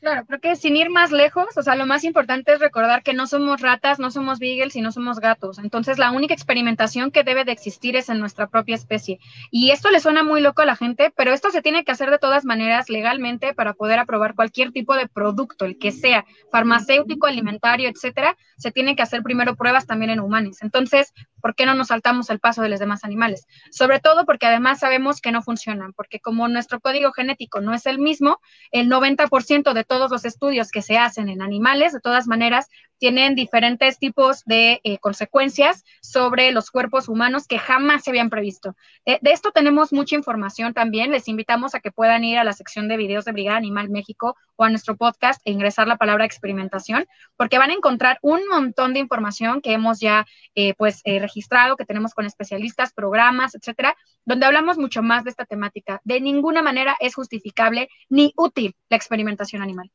Claro, 0.00 0.26
creo 0.26 0.40
que 0.40 0.56
sin 0.56 0.76
ir 0.76 0.90
más 0.90 1.10
lejos, 1.10 1.56
o 1.56 1.62
sea, 1.62 1.74
lo 1.74 1.86
más 1.86 2.04
importante 2.04 2.52
es 2.52 2.60
recordar 2.60 3.02
que 3.02 3.14
no 3.14 3.26
somos 3.26 3.62
ratas, 3.62 3.98
no 3.98 4.10
somos 4.10 4.38
beagles 4.38 4.76
y 4.76 4.82
no 4.82 4.92
somos 4.92 5.20
gatos. 5.20 5.58
Entonces, 5.58 5.98
la 5.98 6.12
única 6.12 6.34
experimentación 6.34 7.10
que 7.10 7.24
debe 7.24 7.44
de 7.44 7.52
existir 7.52 7.96
es 7.96 8.10
en 8.10 8.20
nuestra 8.20 8.46
propia 8.46 8.76
especie. 8.76 9.18
Y 9.50 9.70
esto 9.70 9.90
le 9.90 10.00
suena 10.00 10.22
muy 10.22 10.42
loco 10.42 10.60
a 10.60 10.66
la 10.66 10.76
gente, 10.76 11.12
pero 11.16 11.32
esto 11.32 11.50
se 11.50 11.62
tiene 11.62 11.82
que 11.82 11.92
hacer 11.92 12.10
de 12.10 12.18
todas 12.18 12.44
maneras 12.44 12.90
legalmente 12.90 13.54
para 13.54 13.72
poder 13.72 13.98
aprobar 13.98 14.34
cualquier 14.34 14.70
tipo 14.70 14.94
de 14.94 15.08
producto, 15.08 15.64
el 15.64 15.78
que 15.78 15.90
sea, 15.92 16.26
farmacéutico, 16.52 17.26
alimentario, 17.26 17.88
etcétera. 17.88 18.36
Se 18.58 18.70
tiene 18.70 18.96
que 18.96 19.02
hacer 19.02 19.22
primero 19.22 19.56
pruebas 19.56 19.86
también 19.86 20.10
en 20.10 20.20
humanos. 20.20 20.58
Entonces, 20.60 21.14
¿por 21.40 21.54
qué 21.54 21.64
no 21.64 21.74
nos 21.74 21.88
saltamos 21.88 22.28
el 22.28 22.38
paso 22.38 22.60
de 22.60 22.68
los 22.68 22.78
demás 22.80 23.02
animales? 23.02 23.46
Sobre 23.70 23.98
todo 23.98 24.26
porque 24.26 24.46
además 24.46 24.78
sabemos 24.78 25.22
que 25.22 25.32
no 25.32 25.42
funcionan, 25.42 25.94
porque 25.94 26.20
como 26.20 26.46
nuestro 26.48 26.80
código 26.80 27.12
genético 27.12 27.60
no 27.62 27.72
es 27.72 27.86
el 27.86 27.98
mismo, 27.98 28.40
el 28.72 28.88
90% 28.88 29.72
de 29.72 29.85
todos 29.86 30.10
los 30.10 30.24
estudios 30.24 30.70
que 30.70 30.82
se 30.82 30.98
hacen 30.98 31.28
en 31.28 31.42
animales, 31.42 31.92
de 31.92 32.00
todas 32.00 32.26
maneras, 32.26 32.68
tienen 32.98 33.34
diferentes 33.34 33.98
tipos 33.98 34.44
de 34.44 34.80
eh, 34.84 34.98
consecuencias 34.98 35.84
sobre 36.00 36.52
los 36.52 36.70
cuerpos 36.70 37.08
humanos 37.08 37.46
que 37.46 37.58
jamás 37.58 38.04
se 38.04 38.10
habían 38.10 38.30
previsto. 38.30 38.76
de 39.04 39.18
esto 39.22 39.50
tenemos 39.52 39.92
mucha 39.92 40.16
información 40.16 40.74
también. 40.74 41.10
Les 41.10 41.28
invitamos 41.28 41.74
a 41.74 41.80
que 41.80 41.90
puedan 41.90 42.24
ir 42.24 42.38
a 42.38 42.44
la 42.44 42.52
sección 42.52 42.88
de 42.88 42.96
videos 42.96 43.24
de 43.24 43.32
Brigada 43.32 43.58
Animal 43.58 43.88
México 43.88 44.36
o 44.56 44.64
a 44.64 44.70
nuestro 44.70 44.96
podcast 44.96 45.40
e 45.44 45.50
ingresar 45.50 45.86
la 45.86 45.96
palabra 45.96 46.24
experimentación, 46.24 47.06
porque 47.36 47.58
van 47.58 47.70
a 47.70 47.74
encontrar 47.74 48.18
un 48.22 48.46
montón 48.48 48.94
de 48.94 49.00
información 49.00 49.60
que 49.60 49.72
hemos 49.72 50.00
ya 50.00 50.26
eh, 50.54 50.74
pues 50.74 51.00
eh, 51.04 51.18
registrado, 51.18 51.76
que 51.76 51.84
tenemos 51.84 52.14
con 52.14 52.26
especialistas, 52.26 52.92
programas, 52.92 53.54
etcétera, 53.54 53.96
donde 54.24 54.46
hablamos 54.46 54.78
mucho 54.78 55.02
más 55.02 55.24
de 55.24 55.30
esta 55.30 55.44
temática. 55.44 56.00
De 56.04 56.20
ninguna 56.20 56.62
manera 56.62 56.96
es 57.00 57.14
justificable 57.14 57.88
ni 58.08 58.32
útil 58.36 58.74
la 58.88 58.96
experimentación 58.96 59.62
animal. 59.62 59.90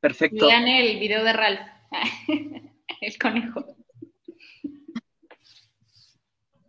Perfecto. 0.00 0.46
Vean 0.46 0.68
el 0.68 0.98
video 1.00 1.24
de 1.24 1.32
Ralph, 1.32 1.66
el 3.00 3.18
conejo. 3.18 3.64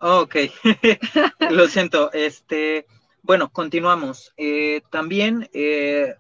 Ok, 0.02 0.36
lo 1.52 1.68
siento. 1.68 2.12
Este, 2.14 2.86
bueno, 3.22 3.52
continuamos. 3.52 4.34
Eh, 4.38 4.82
también 4.90 5.50
eh, 5.54 6.16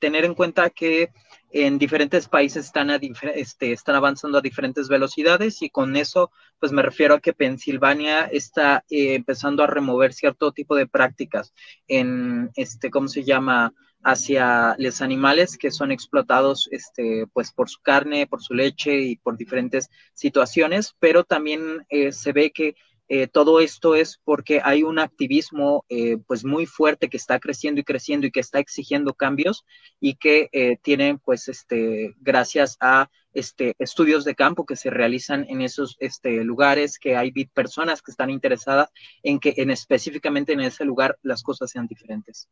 tener 0.00 0.24
en 0.24 0.34
cuenta 0.34 0.70
que 0.70 1.12
en 1.52 1.78
diferentes 1.78 2.28
países 2.28 2.66
están, 2.66 2.90
este, 3.34 3.72
están 3.72 3.96
avanzando 3.96 4.38
a 4.38 4.42
diferentes 4.42 4.88
velocidades 4.88 5.62
y 5.62 5.70
con 5.70 5.96
eso, 5.96 6.30
pues 6.58 6.72
me 6.72 6.82
refiero 6.82 7.14
a 7.14 7.20
que 7.20 7.32
Pensilvania 7.32 8.22
está 8.24 8.84
eh, 8.88 9.14
empezando 9.14 9.62
a 9.62 9.66
remover 9.66 10.12
cierto 10.12 10.52
tipo 10.52 10.76
de 10.76 10.86
prácticas 10.86 11.52
en, 11.88 12.50
este, 12.54 12.90
¿cómo 12.90 13.08
se 13.08 13.24
llama? 13.24 13.72
Hacia 14.02 14.74
los 14.78 15.02
animales 15.02 15.58
que 15.58 15.70
son 15.70 15.92
explotados 15.92 16.68
este, 16.70 17.26
pues 17.32 17.52
por 17.52 17.68
su 17.68 17.80
carne, 17.80 18.26
por 18.26 18.42
su 18.42 18.54
leche 18.54 19.00
y 19.00 19.16
por 19.16 19.36
diferentes 19.36 19.90
situaciones, 20.14 20.94
pero 20.98 21.24
también 21.24 21.84
eh, 21.88 22.12
se 22.12 22.32
ve 22.32 22.50
que 22.50 22.74
eh, 23.12 23.26
todo 23.26 23.58
esto 23.60 23.96
es 23.96 24.20
porque 24.22 24.60
hay 24.62 24.84
un 24.84 25.00
activismo 25.00 25.84
eh, 25.88 26.16
pues 26.28 26.44
muy 26.44 26.64
fuerte 26.64 27.08
que 27.08 27.16
está 27.16 27.40
creciendo 27.40 27.80
y 27.80 27.84
creciendo 27.84 28.26
y 28.26 28.30
que 28.30 28.38
está 28.38 28.60
exigiendo 28.60 29.14
cambios 29.14 29.64
y 29.98 30.14
que 30.14 30.78
tienen 30.82 31.18
pues 31.18 31.48
este 31.48 32.14
gracias 32.20 32.76
a 32.80 33.10
este 33.34 33.74
estudios 33.80 34.24
de 34.24 34.36
campo 34.36 34.64
que 34.64 34.76
se 34.76 34.90
realizan 34.90 35.44
en 35.48 35.60
esos 35.60 35.96
este, 35.98 36.44
lugares 36.44 37.00
que 37.00 37.16
hay 37.16 37.32
personas 37.52 38.00
que 38.00 38.12
están 38.12 38.30
interesadas 38.30 38.90
en 39.24 39.40
que 39.40 39.54
en 39.56 39.70
específicamente 39.70 40.52
en 40.52 40.60
ese 40.60 40.84
lugar 40.84 41.18
las 41.22 41.42
cosas 41.42 41.70
sean 41.70 41.88
diferentes. 41.88 42.48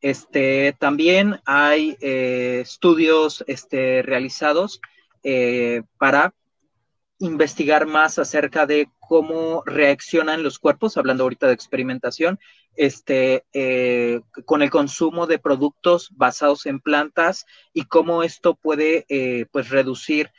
Este, 0.00 0.74
también 0.78 1.40
hay 1.44 1.96
eh, 2.00 2.60
estudios 2.62 3.44
este, 3.46 4.02
realizados 4.02 4.80
eh, 5.22 5.82
para 5.98 6.34
investigar 7.18 7.86
más 7.86 8.18
acerca 8.18 8.64
de 8.64 8.88
cómo 8.98 9.62
reaccionan 9.66 10.42
los 10.42 10.58
cuerpos, 10.58 10.96
hablando 10.96 11.24
ahorita 11.24 11.48
de 11.48 11.52
experimentación, 11.52 12.38
este, 12.76 13.44
eh, 13.52 14.22
con 14.46 14.62
el 14.62 14.70
consumo 14.70 15.26
de 15.26 15.38
productos 15.38 16.08
basados 16.12 16.64
en 16.64 16.80
plantas 16.80 17.44
y 17.74 17.84
cómo 17.84 18.22
esto 18.22 18.54
puede 18.54 19.04
pues 19.50 19.68
reducir 19.68 20.30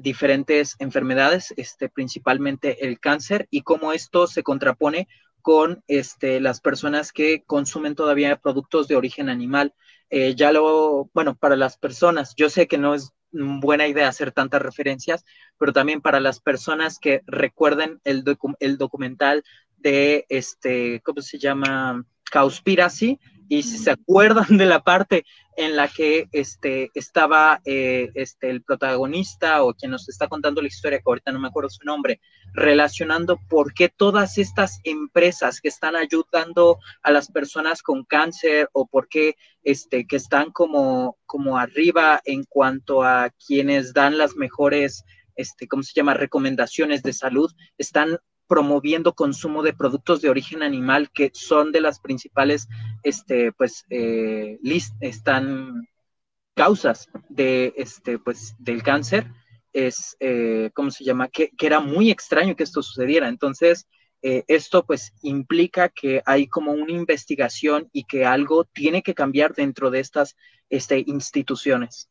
diferentes 0.00 0.76
enfermedades, 0.80 1.54
este, 1.56 1.88
principalmente 1.88 2.86
el 2.86 3.00
cáncer, 3.00 3.48
y 3.50 3.62
cómo 3.62 3.92
esto 3.92 4.26
se 4.26 4.42
contrapone 4.42 5.08
con 5.42 5.82
este, 5.88 6.40
las 6.40 6.60
personas 6.60 7.12
que 7.12 7.42
consumen 7.44 7.94
todavía 7.94 8.36
productos 8.36 8.88
de 8.88 8.96
origen 8.96 9.28
animal. 9.28 9.74
Eh, 10.08 10.34
ya 10.34 10.52
lo, 10.52 11.10
bueno, 11.12 11.34
para 11.34 11.56
las 11.56 11.76
personas, 11.76 12.34
yo 12.36 12.48
sé 12.48 12.68
que 12.68 12.78
no 12.78 12.94
es 12.94 13.12
buena 13.32 13.86
idea 13.88 14.08
hacer 14.08 14.30
tantas 14.30 14.62
referencias, 14.62 15.24
pero 15.58 15.72
también 15.72 16.00
para 16.00 16.20
las 16.20 16.40
personas 16.40 16.98
que 16.98 17.22
recuerden 17.26 18.00
el, 18.04 18.24
el 18.60 18.78
documental 18.78 19.42
de, 19.78 20.26
este, 20.28 21.00
¿cómo 21.00 21.22
se 21.22 21.38
llama? 21.38 22.04
Cowspiracy, 22.30 23.18
y 23.52 23.64
si 23.64 23.76
se 23.76 23.90
acuerdan 23.90 24.56
de 24.56 24.64
la 24.64 24.82
parte 24.82 25.26
en 25.58 25.76
la 25.76 25.86
que 25.86 26.26
este, 26.32 26.90
estaba 26.94 27.60
eh, 27.66 28.08
este, 28.14 28.48
el 28.48 28.62
protagonista 28.62 29.62
o 29.62 29.74
quien 29.74 29.90
nos 29.90 30.08
está 30.08 30.26
contando 30.26 30.62
la 30.62 30.68
historia, 30.68 31.00
que 31.00 31.04
ahorita 31.04 31.32
no 31.32 31.38
me 31.38 31.48
acuerdo 31.48 31.68
su 31.68 31.84
nombre, 31.84 32.18
relacionando 32.54 33.38
por 33.50 33.74
qué 33.74 33.90
todas 33.90 34.38
estas 34.38 34.80
empresas 34.84 35.60
que 35.60 35.68
están 35.68 35.96
ayudando 35.96 36.78
a 37.02 37.10
las 37.10 37.30
personas 37.30 37.82
con 37.82 38.04
cáncer 38.04 38.70
o 38.72 38.86
por 38.86 39.06
qué 39.06 39.36
este, 39.62 40.06
que 40.06 40.16
están 40.16 40.50
como, 40.50 41.18
como 41.26 41.58
arriba 41.58 42.22
en 42.24 42.44
cuanto 42.44 43.02
a 43.02 43.28
quienes 43.46 43.92
dan 43.92 44.16
las 44.16 44.34
mejores, 44.34 45.04
este, 45.36 45.68
¿cómo 45.68 45.82
se 45.82 45.92
llama?, 45.94 46.14
recomendaciones 46.14 47.02
de 47.02 47.12
salud, 47.12 47.52
están 47.76 48.18
promoviendo 48.52 49.14
consumo 49.14 49.62
de 49.62 49.72
productos 49.72 50.20
de 50.20 50.28
origen 50.28 50.62
animal 50.62 51.10
que 51.10 51.30
son 51.32 51.72
de 51.72 51.80
las 51.80 52.00
principales, 52.00 52.68
este, 53.02 53.50
pues, 53.50 53.86
eh, 53.88 54.58
están 55.00 55.88
causas 56.54 57.08
de, 57.30 57.72
este, 57.78 58.18
pues, 58.18 58.54
del 58.58 58.82
cáncer, 58.82 59.26
es, 59.72 60.18
eh, 60.20 60.70
¿cómo 60.74 60.90
se 60.90 61.02
llama? 61.02 61.28
Que, 61.28 61.50
era 61.58 61.80
muy 61.80 62.10
extraño 62.10 62.54
que 62.54 62.64
esto 62.64 62.82
sucediera. 62.82 63.26
Entonces, 63.26 63.86
eh, 64.20 64.44
esto 64.48 64.84
pues 64.84 65.14
implica 65.22 65.88
que 65.88 66.20
hay 66.26 66.46
como 66.46 66.72
una 66.72 66.92
investigación 66.92 67.88
y 67.90 68.04
que 68.04 68.26
algo 68.26 68.64
tiene 68.64 69.02
que 69.02 69.14
cambiar 69.14 69.54
dentro 69.54 69.90
de 69.90 70.00
estas 70.00 70.36
este, 70.68 71.02
instituciones. 71.06 72.10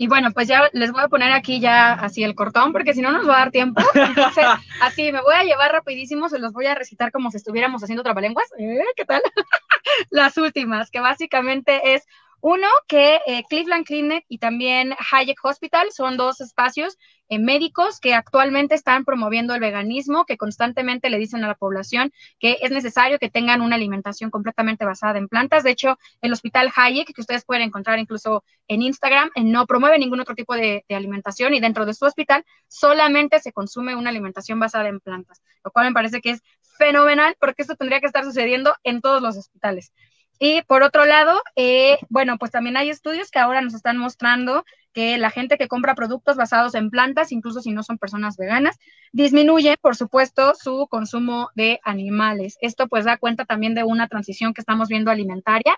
Y 0.00 0.06
bueno, 0.06 0.30
pues 0.30 0.46
ya 0.46 0.70
les 0.72 0.92
voy 0.92 1.02
a 1.02 1.08
poner 1.08 1.32
aquí 1.32 1.58
ya 1.58 1.92
así 1.92 2.22
el 2.22 2.36
cortón, 2.36 2.72
porque 2.72 2.94
si 2.94 3.02
no 3.02 3.10
nos 3.10 3.28
va 3.28 3.34
a 3.34 3.38
dar 3.40 3.50
tiempo. 3.50 3.82
Entonces, 3.94 4.44
así 4.80 5.10
me 5.10 5.20
voy 5.20 5.34
a 5.34 5.42
llevar 5.42 5.72
rapidísimo, 5.72 6.28
se 6.28 6.38
los 6.38 6.52
voy 6.52 6.66
a 6.66 6.76
recitar 6.76 7.10
como 7.10 7.32
si 7.32 7.38
estuviéramos 7.38 7.82
haciendo 7.82 8.04
trabalenguas. 8.04 8.46
¿Eh? 8.58 8.78
¿Qué 8.96 9.04
tal? 9.04 9.20
Las 10.10 10.36
últimas, 10.38 10.92
que 10.92 11.00
básicamente 11.00 11.94
es 11.94 12.06
uno, 12.40 12.68
que 12.86 13.20
eh, 13.26 13.42
Cleveland 13.48 13.84
Clinic 13.84 14.24
y 14.28 14.38
también 14.38 14.94
Hayek 15.10 15.44
Hospital 15.44 15.90
son 15.90 16.16
dos 16.16 16.40
espacios 16.40 16.96
eh, 17.28 17.38
médicos 17.38 17.98
que 17.98 18.14
actualmente 18.14 18.74
están 18.74 19.04
promoviendo 19.04 19.54
el 19.54 19.60
veganismo, 19.60 20.24
que 20.24 20.36
constantemente 20.36 21.10
le 21.10 21.18
dicen 21.18 21.42
a 21.44 21.48
la 21.48 21.56
población 21.56 22.12
que 22.38 22.58
es 22.62 22.70
necesario 22.70 23.18
que 23.18 23.28
tengan 23.28 23.60
una 23.60 23.74
alimentación 23.74 24.30
completamente 24.30 24.84
basada 24.84 25.18
en 25.18 25.28
plantas. 25.28 25.64
De 25.64 25.72
hecho, 25.72 25.98
el 26.22 26.32
Hospital 26.32 26.70
Hayek, 26.74 27.12
que 27.12 27.20
ustedes 27.20 27.44
pueden 27.44 27.64
encontrar 27.64 27.98
incluso 27.98 28.44
en 28.68 28.82
Instagram, 28.82 29.30
eh, 29.34 29.42
no 29.42 29.66
promueve 29.66 29.98
ningún 29.98 30.20
otro 30.20 30.36
tipo 30.36 30.54
de, 30.54 30.84
de 30.88 30.94
alimentación 30.94 31.54
y 31.54 31.60
dentro 31.60 31.86
de 31.86 31.94
su 31.94 32.04
hospital 32.04 32.44
solamente 32.68 33.40
se 33.40 33.52
consume 33.52 33.96
una 33.96 34.10
alimentación 34.10 34.60
basada 34.60 34.88
en 34.88 35.00
plantas, 35.00 35.42
lo 35.64 35.72
cual 35.72 35.86
me 35.86 35.92
parece 35.92 36.20
que 36.20 36.30
es 36.30 36.42
fenomenal 36.78 37.36
porque 37.40 37.62
esto 37.62 37.74
tendría 37.74 38.00
que 38.00 38.06
estar 38.06 38.24
sucediendo 38.24 38.74
en 38.84 39.00
todos 39.00 39.20
los 39.20 39.36
hospitales. 39.36 39.92
Y 40.38 40.62
por 40.62 40.82
otro 40.82 41.04
lado, 41.04 41.40
eh, 41.56 41.98
bueno, 42.08 42.38
pues 42.38 42.50
también 42.50 42.76
hay 42.76 42.90
estudios 42.90 43.30
que 43.30 43.38
ahora 43.38 43.60
nos 43.60 43.74
están 43.74 43.96
mostrando 43.98 44.64
que 44.92 45.18
la 45.18 45.30
gente 45.30 45.58
que 45.58 45.68
compra 45.68 45.94
productos 45.94 46.36
basados 46.36 46.74
en 46.74 46.90
plantas, 46.90 47.32
incluso 47.32 47.60
si 47.60 47.72
no 47.72 47.82
son 47.82 47.98
personas 47.98 48.36
veganas, 48.36 48.78
disminuye, 49.12 49.76
por 49.80 49.96
supuesto, 49.96 50.54
su 50.54 50.86
consumo 50.88 51.50
de 51.54 51.80
animales. 51.84 52.56
Esto 52.60 52.88
pues 52.88 53.04
da 53.04 53.16
cuenta 53.16 53.44
también 53.44 53.74
de 53.74 53.84
una 53.84 54.08
transición 54.08 54.54
que 54.54 54.60
estamos 54.60 54.88
viendo 54.88 55.10
alimentaria. 55.10 55.76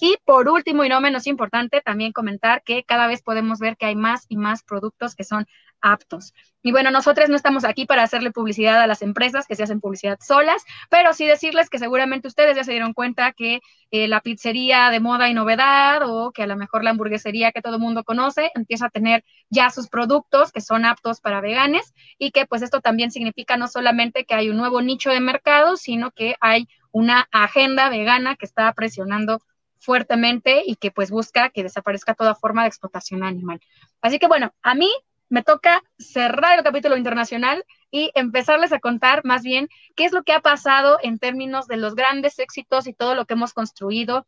Y 0.00 0.16
por 0.24 0.48
último 0.48 0.84
y 0.84 0.88
no 0.88 1.00
menos 1.00 1.26
importante, 1.26 1.80
también 1.80 2.12
comentar 2.12 2.62
que 2.62 2.84
cada 2.84 3.06
vez 3.06 3.22
podemos 3.22 3.58
ver 3.58 3.76
que 3.76 3.86
hay 3.86 3.96
más 3.96 4.26
y 4.28 4.36
más 4.36 4.62
productos 4.62 5.14
que 5.14 5.24
son 5.24 5.46
aptos. 5.80 6.32
Y 6.62 6.70
bueno, 6.70 6.90
nosotros 6.90 7.28
no 7.28 7.36
estamos 7.36 7.64
aquí 7.64 7.86
para 7.86 8.04
hacerle 8.04 8.30
publicidad 8.30 8.80
a 8.80 8.86
las 8.86 9.02
empresas 9.02 9.46
que 9.46 9.56
se 9.56 9.64
hacen 9.64 9.80
publicidad 9.80 10.18
solas, 10.20 10.62
pero 10.88 11.12
sí 11.12 11.26
decirles 11.26 11.68
que 11.68 11.78
seguramente 11.78 12.28
ustedes 12.28 12.56
ya 12.56 12.62
se 12.62 12.70
dieron 12.70 12.92
cuenta 12.92 13.32
que 13.32 13.60
eh, 13.90 14.06
la 14.06 14.20
pizzería 14.20 14.90
de 14.90 15.00
moda 15.00 15.28
y 15.28 15.34
novedad 15.34 16.02
o 16.08 16.30
que 16.30 16.44
a 16.44 16.46
lo 16.46 16.56
mejor 16.56 16.84
la 16.84 16.90
hamburguesería 16.90 17.52
que 17.52 17.62
todo 17.62 17.74
el 17.74 17.80
mundo 17.80 18.04
conoce 18.04 18.50
empieza 18.54 18.86
a 18.86 18.90
tener 18.90 19.24
ya 19.50 19.70
sus 19.70 19.88
productos 19.88 20.52
que 20.52 20.60
son 20.60 20.84
aptos 20.84 21.20
para 21.20 21.40
veganes 21.40 21.92
y 22.16 22.30
que 22.30 22.46
pues 22.46 22.62
esto 22.62 22.80
también 22.80 23.10
significa 23.10 23.56
no 23.56 23.66
solamente 23.66 24.24
que 24.24 24.34
hay 24.34 24.48
un 24.48 24.56
nuevo 24.56 24.82
nicho 24.82 25.10
de 25.10 25.20
mercado, 25.20 25.76
sino 25.76 26.12
que 26.12 26.36
hay 26.40 26.68
una 26.92 27.28
agenda 27.32 27.88
vegana 27.88 28.36
que 28.36 28.46
está 28.46 28.72
presionando 28.72 29.40
fuertemente 29.78 30.62
y 30.64 30.76
que 30.76 30.92
pues 30.92 31.10
busca 31.10 31.50
que 31.50 31.64
desaparezca 31.64 32.14
toda 32.14 32.36
forma 32.36 32.62
de 32.62 32.68
explotación 32.68 33.24
animal. 33.24 33.60
Así 34.00 34.20
que 34.20 34.28
bueno, 34.28 34.54
a 34.62 34.74
mí 34.74 34.88
me 35.32 35.42
toca 35.42 35.82
cerrar 35.98 36.58
el 36.58 36.62
capítulo 36.62 36.94
internacional 36.94 37.64
y 37.90 38.10
empezarles 38.14 38.70
a 38.74 38.80
contar 38.80 39.24
más 39.24 39.42
bien 39.42 39.70
qué 39.96 40.04
es 40.04 40.12
lo 40.12 40.24
que 40.24 40.34
ha 40.34 40.40
pasado 40.40 40.98
en 41.02 41.18
términos 41.18 41.66
de 41.68 41.78
los 41.78 41.94
grandes 41.94 42.38
éxitos 42.38 42.86
y 42.86 42.92
todo 42.92 43.14
lo 43.14 43.24
que 43.24 43.32
hemos 43.32 43.54
construido 43.54 44.26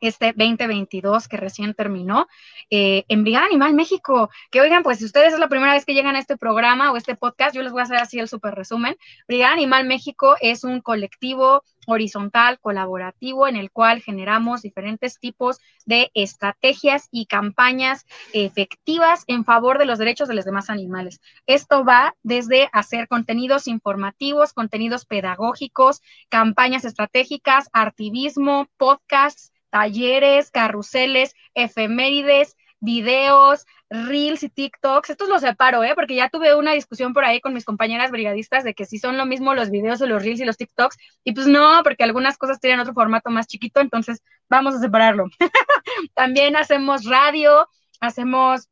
este 0.00 0.34
2022 0.36 1.28
que 1.28 1.38
recién 1.38 1.72
terminó 1.72 2.26
eh, 2.68 3.04
en 3.08 3.22
Brigada 3.22 3.46
Animal 3.46 3.72
México. 3.72 4.28
Que 4.50 4.60
oigan, 4.60 4.82
pues 4.82 4.98
si 4.98 5.06
ustedes 5.06 5.32
es 5.32 5.38
la 5.38 5.48
primera 5.48 5.72
vez 5.72 5.86
que 5.86 5.94
llegan 5.94 6.14
a 6.14 6.18
este 6.18 6.36
programa 6.36 6.92
o 6.92 6.98
este 6.98 7.16
podcast, 7.16 7.56
yo 7.56 7.62
les 7.62 7.72
voy 7.72 7.80
a 7.80 7.84
hacer 7.84 7.96
así 7.96 8.18
el 8.18 8.28
súper 8.28 8.54
resumen. 8.54 8.96
Brigada 9.26 9.54
Animal 9.54 9.86
México 9.86 10.36
es 10.42 10.62
un 10.62 10.82
colectivo 10.82 11.62
horizontal, 11.86 12.58
colaborativo, 12.60 13.48
en 13.48 13.56
el 13.56 13.70
cual 13.70 14.02
generamos 14.02 14.62
diferentes 14.62 15.18
tipos 15.18 15.58
de 15.86 16.10
estrategias 16.14 17.08
y 17.10 17.26
campañas 17.26 18.06
efectivas 18.32 19.24
en 19.26 19.44
favor 19.44 19.78
de 19.78 19.86
los 19.86 19.98
derechos 19.98 20.28
de 20.28 20.34
los 20.34 20.44
demás 20.44 20.70
animales. 20.70 21.20
Esto 21.46 21.84
va 21.84 22.14
desde 22.22 22.68
hacer 22.72 23.08
contenidos 23.08 23.68
informativos, 23.68 24.52
contenidos 24.52 25.04
pedagógicos, 25.06 26.02
campañas 26.28 26.84
estratégicas, 26.84 27.68
activismo, 27.72 28.68
podcasts, 28.76 29.52
talleres, 29.70 30.50
carruseles, 30.50 31.34
efemérides, 31.54 32.56
videos, 32.80 33.66
reels 33.94 34.42
y 34.42 34.48
TikToks. 34.48 35.10
Estos 35.10 35.28
los 35.28 35.42
separo, 35.42 35.84
¿eh? 35.84 35.92
Porque 35.94 36.14
ya 36.16 36.28
tuve 36.28 36.54
una 36.54 36.72
discusión 36.72 37.12
por 37.12 37.24
ahí 37.24 37.40
con 37.40 37.54
mis 37.54 37.64
compañeras 37.64 38.10
brigadistas 38.10 38.64
de 38.64 38.74
que 38.74 38.84
si 38.84 38.98
son 38.98 39.16
lo 39.16 39.26
mismo 39.26 39.54
los 39.54 39.70
videos 39.70 40.00
o 40.00 40.06
los 40.06 40.22
reels 40.22 40.40
y 40.40 40.44
los 40.44 40.56
TikToks. 40.56 40.96
Y 41.22 41.32
pues 41.32 41.46
no, 41.46 41.80
porque 41.84 42.04
algunas 42.04 42.36
cosas 42.36 42.60
tienen 42.60 42.80
otro 42.80 42.94
formato 42.94 43.30
más 43.30 43.46
chiquito, 43.46 43.80
entonces 43.80 44.22
vamos 44.48 44.74
a 44.74 44.80
separarlo. 44.80 45.26
También 46.14 46.56
hacemos 46.56 47.04
radio, 47.04 47.68
hacemos 48.00 48.68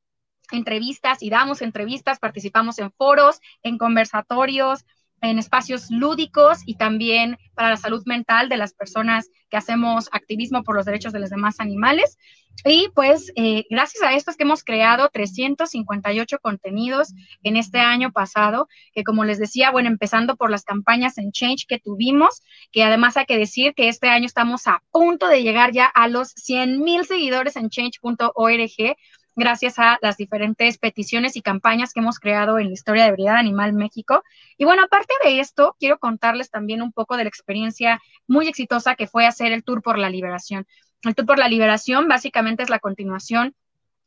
entrevistas 0.51 1.23
y 1.23 1.31
damos 1.31 1.63
entrevistas, 1.63 2.19
participamos 2.19 2.79
en 2.79 2.91
foros, 2.93 3.41
en 3.63 3.79
conversatorios, 3.79 4.85
en 5.23 5.39
espacios 5.39 5.91
lúdicos 5.91 6.59
y 6.67 6.75
también 6.75 7.39
para 7.55 7.71
la 7.71 7.77
salud 7.77 8.03
mental 8.07 8.49
de 8.49 8.57
las 8.57 8.75
personas 8.75 9.31
que 9.49 9.57
hacemos 9.57 10.09
activismo 10.13 10.65
por 10.65 10.75
los 10.75 10.85
derechos 10.85 11.13
de 11.13 11.21
los 11.21 11.31
demás 11.31 11.61
animales. 11.61 12.19
Y 12.65 12.91
pues 12.95 13.33
eh, 13.35 13.65
gracias 13.71 14.03
a 14.05 14.15
esto 14.15 14.31
es 14.31 14.37
que 14.37 14.45
hemos 14.45 14.63
creado 14.63 15.09
358 15.13 16.39
contenidos 16.41 17.13
en 17.43 17.57
este 17.57 17.81
año 17.81 18.13
pasado, 18.13 18.69
que 18.95 19.03
como 19.03 19.25
les 19.25 19.39
decía, 19.39 19.73
bueno, 19.73 19.89
empezando 19.89 20.37
por 20.37 20.51
las 20.51 20.63
campañas 20.63 21.19
en 21.19 21.33
Change 21.33 21.67
que 21.67 21.81
tuvimos, 21.81 22.43
que 22.71 22.85
además 22.85 23.17
hay 23.17 23.27
que 23.27 23.39
decir 23.39 23.75
que 23.75 23.89
este 23.89 24.09
año 24.09 24.27
estamos 24.27 24.69
a 24.69 24.81
punto 24.93 25.27
de 25.27 25.43
llegar 25.43 25.73
ya 25.73 25.87
a 25.87 26.07
los 26.07 26.29
100 26.37 26.81
mil 26.81 27.05
seguidores 27.05 27.57
en 27.57 27.69
change.org 27.69 28.97
gracias 29.35 29.79
a 29.79 29.99
las 30.03 30.17
diferentes 30.17 30.79
peticiones 30.79 31.37
y 31.37 31.43
campañas 31.43 31.93
que 31.93 32.01
hemos 32.01 32.19
creado 32.19 32.59
en 32.59 32.69
la 32.69 32.75
historia 32.75 33.05
de 33.05 33.13
Brigada 33.13 33.39
Animal 33.39 33.73
México. 33.73 34.23
Y 34.59 34.65
bueno, 34.65 34.85
aparte 34.85 35.15
de 35.25 35.41
esto, 35.41 35.77
quiero 35.79 35.99
contarles 35.99 36.51
también 36.51 36.83
un 36.83 36.93
poco 36.93 37.17
de 37.17 37.25
la 37.25 37.29
experiencia 37.29 38.01
muy 38.27 38.47
exitosa 38.49 38.95
que 38.95 39.07
fue 39.07 39.27
hacer 39.27 39.53
el 39.53 39.65
Tour 39.65 39.83
por 39.83 39.99
la 39.99 40.11
Liberación. 40.11 40.67
El 41.03 41.15
Tour 41.15 41.27
por 41.27 41.39
la 41.39 41.49
Liberación 41.49 42.09
básicamente 42.09 42.63
es 42.63 42.71
la 42.71 42.79
continuación 42.79 43.55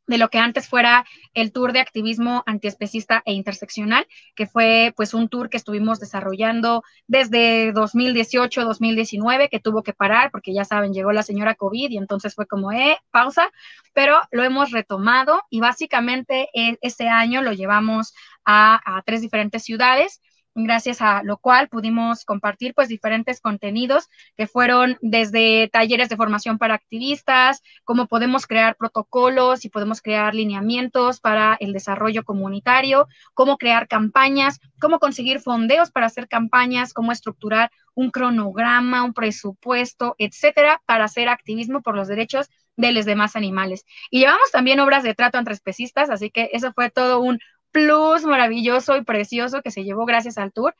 de 0.07 0.17
lo 0.17 0.29
que 0.29 0.37
antes 0.37 0.67
fuera 0.67 1.05
el 1.33 1.51
tour 1.51 1.73
de 1.73 1.79
activismo 1.79 2.43
antiespecista 2.45 3.23
e 3.25 3.33
interseccional, 3.33 4.07
que 4.35 4.45
fue 4.45 4.93
pues 4.95 5.13
un 5.13 5.29
tour 5.29 5.49
que 5.49 5.57
estuvimos 5.57 5.99
desarrollando 5.99 6.83
desde 7.07 7.71
2018, 7.71 8.65
2019, 8.65 9.49
que 9.49 9.59
tuvo 9.59 9.83
que 9.83 9.93
parar 9.93 10.31
porque 10.31 10.53
ya 10.53 10.63
saben, 10.63 10.93
llegó 10.93 11.11
la 11.11 11.23
señora 11.23 11.55
COVID 11.55 11.89
y 11.89 11.97
entonces 11.97 12.35
fue 12.35 12.45
como, 12.45 12.71
eh, 12.71 12.97
pausa, 13.11 13.49
pero 13.93 14.19
lo 14.31 14.43
hemos 14.43 14.71
retomado 14.71 15.41
y 15.49 15.59
básicamente 15.59 16.49
este 16.53 17.07
año 17.07 17.41
lo 17.41 17.53
llevamos 17.53 18.13
a, 18.43 18.79
a 18.97 19.01
tres 19.01 19.21
diferentes 19.21 19.63
ciudades 19.63 20.21
gracias 20.55 21.01
a 21.01 21.21
lo 21.23 21.37
cual 21.37 21.67
pudimos 21.67 22.23
compartir 22.23 22.73
pues 22.73 22.87
diferentes 22.87 23.41
contenidos 23.41 24.09
que 24.37 24.47
fueron 24.47 24.97
desde 25.01 25.69
talleres 25.71 26.07
de 26.07 26.15
formación 26.15 26.57
para 26.57 26.73
activistas, 26.73 27.61
cómo 27.83 28.07
podemos 28.07 28.47
crear 28.47 28.77
protocolos 28.77 29.65
y 29.65 29.69
podemos 29.69 30.01
crear 30.01 30.33
lineamientos 30.33 31.19
para 31.19 31.57
el 31.59 31.73
desarrollo 31.73 32.23
comunitario, 32.23 33.07
cómo 33.33 33.57
crear 33.57 33.87
campañas, 33.89 34.59
cómo 34.79 34.99
conseguir 34.99 35.41
fondeos 35.41 35.91
para 35.91 36.05
hacer 36.05 36.29
campañas, 36.29 36.93
cómo 36.93 37.11
estructurar 37.11 37.69
un 37.93 38.11
cronograma, 38.11 39.03
un 39.03 39.13
presupuesto, 39.13 40.15
etcétera, 40.17 40.81
para 40.85 41.05
hacer 41.05 41.27
activismo 41.27 41.81
por 41.81 41.95
los 41.95 42.07
derechos 42.07 42.49
de 42.77 42.91
los 42.91 43.05
demás 43.05 43.35
animales. 43.35 43.85
Y 44.11 44.19
llevamos 44.19 44.51
también 44.51 44.79
obras 44.79 45.03
de 45.03 45.15
trato 45.15 45.37
entre 45.37 45.53
especistas, 45.53 46.09
así 46.09 46.29
que 46.29 46.49
eso 46.53 46.73
fue 46.73 46.89
todo 46.89 47.21
un 47.21 47.39
plus 47.75 48.23
maravilloso 48.23 48.95
y 48.95 49.03
precioso 49.03 49.61
que 49.61 49.69
se 49.69 49.83
llevó 49.83 50.05
gracias 50.05 50.37
al 50.37 50.53
tour. 50.53 50.73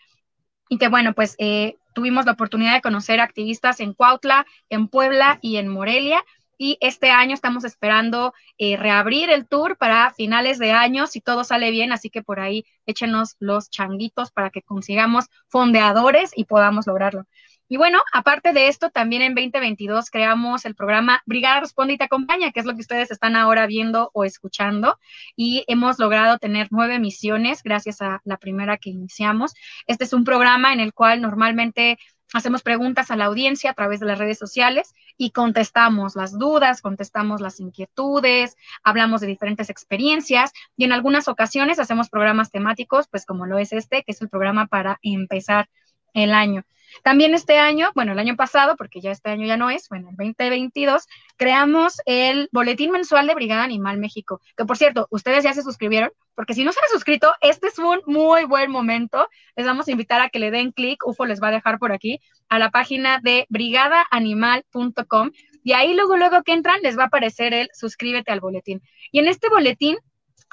Y 0.69 0.77
que 0.77 0.87
bueno, 0.87 1.13
pues 1.13 1.35
eh, 1.39 1.75
tuvimos 1.93 2.25
la 2.25 2.31
oportunidad 2.31 2.73
de 2.73 2.81
conocer 2.81 3.19
activistas 3.19 3.81
en 3.81 3.93
Cuautla, 3.93 4.45
en 4.69 4.87
Puebla 4.87 5.37
y 5.41 5.57
en 5.57 5.67
Morelia. 5.67 6.23
y 6.57 6.77
este 6.79 7.09
año 7.11 7.33
estamos 7.33 7.65
esperando 7.65 8.33
eh, 8.57 8.77
reabrir 8.77 9.29
el 9.29 9.45
tour 9.45 9.75
para 9.77 10.13
finales 10.13 10.57
de 10.57 10.71
año 10.71 11.05
si 11.05 11.19
todo 11.19 11.43
sale 11.43 11.69
bien, 11.69 11.91
así 11.91 12.09
que 12.09 12.23
por 12.23 12.39
ahí 12.39 12.63
échenos 12.85 13.35
los 13.39 13.69
changuitos 13.69 14.31
para 14.31 14.51
que 14.51 14.61
consigamos 14.61 15.25
fondeadores 15.49 16.31
y 16.33 16.45
podamos 16.45 16.87
lograrlo. 16.87 17.25
Y 17.68 17.78
bueno, 17.78 17.99
aparte 18.13 18.53
de 18.53 18.68
esto, 18.68 18.91
también 18.91 19.24
en 19.24 19.34
2022 19.34 20.11
creamos 20.11 20.66
el 20.66 20.76
programa 20.76 21.24
Brigada 21.26 21.61
Responde 21.61 21.93
y 21.93 21.97
Te 21.97 22.03
Acompaña, 22.03 22.51
que 22.51 22.59
es 22.59 22.66
lo 22.68 22.76
que 22.76 22.82
ustedes 22.82 23.09
están 23.09 23.36
ahora 23.36 23.66
viendo 23.66 24.11
o 24.13 24.24
escuchando. 24.24 24.99
Y 25.36 25.63
hemos 25.68 25.97
logrado 25.97 26.38
tener 26.38 26.68
nueve 26.70 26.99
misiones 26.99 27.63
gracias 27.63 28.03
a 28.03 28.22
la 28.24 28.38
primera 28.38 28.78
que 28.78 28.91
iniciamos. 28.91 29.55
Este 29.88 30.03
es 30.03 30.13
un 30.13 30.26
programa 30.26 30.74
en 30.74 30.80
el 30.80 30.93
cual 30.93 31.22
normalmente 31.22 31.97
hacemos 32.34 32.61
preguntas 32.61 33.09
a 33.09 33.16
la 33.16 33.26
audiencia 33.26 33.72
a 33.72 33.74
través 33.74 33.99
de 33.99 34.05
las 34.05 34.20
redes 34.20 34.38
sociales 34.38 34.93
y 35.18 35.32
contestamos 35.32 36.16
las 36.16 36.38
dudas, 36.38 36.82
contestamos 36.82 37.41
las 37.41 37.59
inquietudes, 37.59 38.57
hablamos 38.84 39.22
de 39.22 39.28
diferentes 39.28 39.72
experiencias 39.72 40.51
y 40.78 40.86
en 40.86 40.91
algunas 40.91 41.28
ocasiones 41.28 41.80
hacemos 41.80 42.09
programas 42.09 42.51
temáticos, 42.51 43.07
pues 43.07 43.26
como 43.26 43.47
lo 43.47 43.57
es 43.57 43.74
este, 43.74 44.03
que 44.03 44.11
es 44.11 44.22
el 44.22 44.30
programa 44.30 44.68
para 44.68 44.99
empezar 45.01 45.68
el 46.13 46.34
año. 46.34 46.63
También 47.03 47.33
este 47.33 47.57
año, 47.57 47.91
bueno, 47.95 48.13
el 48.13 48.19
año 48.19 48.35
pasado, 48.35 48.75
porque 48.75 49.01
ya 49.01 49.11
este 49.11 49.29
año 49.29 49.45
ya 49.45 49.57
no 49.57 49.69
es, 49.69 49.89
bueno, 49.89 50.09
el 50.09 50.15
2022, 50.15 51.05
creamos 51.37 52.01
el 52.05 52.49
boletín 52.51 52.91
mensual 52.91 53.27
de 53.27 53.35
Brigada 53.35 53.63
Animal 53.63 53.97
México, 53.97 54.41
que 54.55 54.65
por 54.65 54.77
cierto, 54.77 55.07
ustedes 55.09 55.43
ya 55.43 55.53
se 55.53 55.63
suscribieron, 55.63 56.11
porque 56.35 56.53
si 56.53 56.63
no 56.63 56.71
se 56.71 56.79
han 56.81 56.89
suscrito, 56.89 57.33
este 57.41 57.67
es 57.67 57.79
un 57.79 58.01
muy 58.05 58.45
buen 58.45 58.69
momento. 58.69 59.29
Les 59.55 59.65
vamos 59.65 59.87
a 59.87 59.91
invitar 59.91 60.21
a 60.21 60.29
que 60.29 60.39
le 60.39 60.51
den 60.51 60.71
clic, 60.71 61.05
UFO 61.05 61.25
les 61.25 61.41
va 61.41 61.47
a 61.47 61.51
dejar 61.51 61.79
por 61.79 61.91
aquí, 61.91 62.19
a 62.49 62.59
la 62.59 62.71
página 62.71 63.19
de 63.23 63.45
brigadaanimal.com 63.49 65.31
y 65.63 65.73
ahí 65.73 65.95
luego, 65.95 66.15
luego 66.15 66.43
que 66.43 66.53
entran, 66.53 66.81
les 66.83 66.97
va 66.97 67.03
a 67.03 67.07
aparecer 67.07 67.53
el 67.53 67.69
suscríbete 67.73 68.31
al 68.31 68.39
boletín. 68.39 68.83
Y 69.11 69.19
en 69.19 69.27
este 69.27 69.49
boletín 69.49 69.97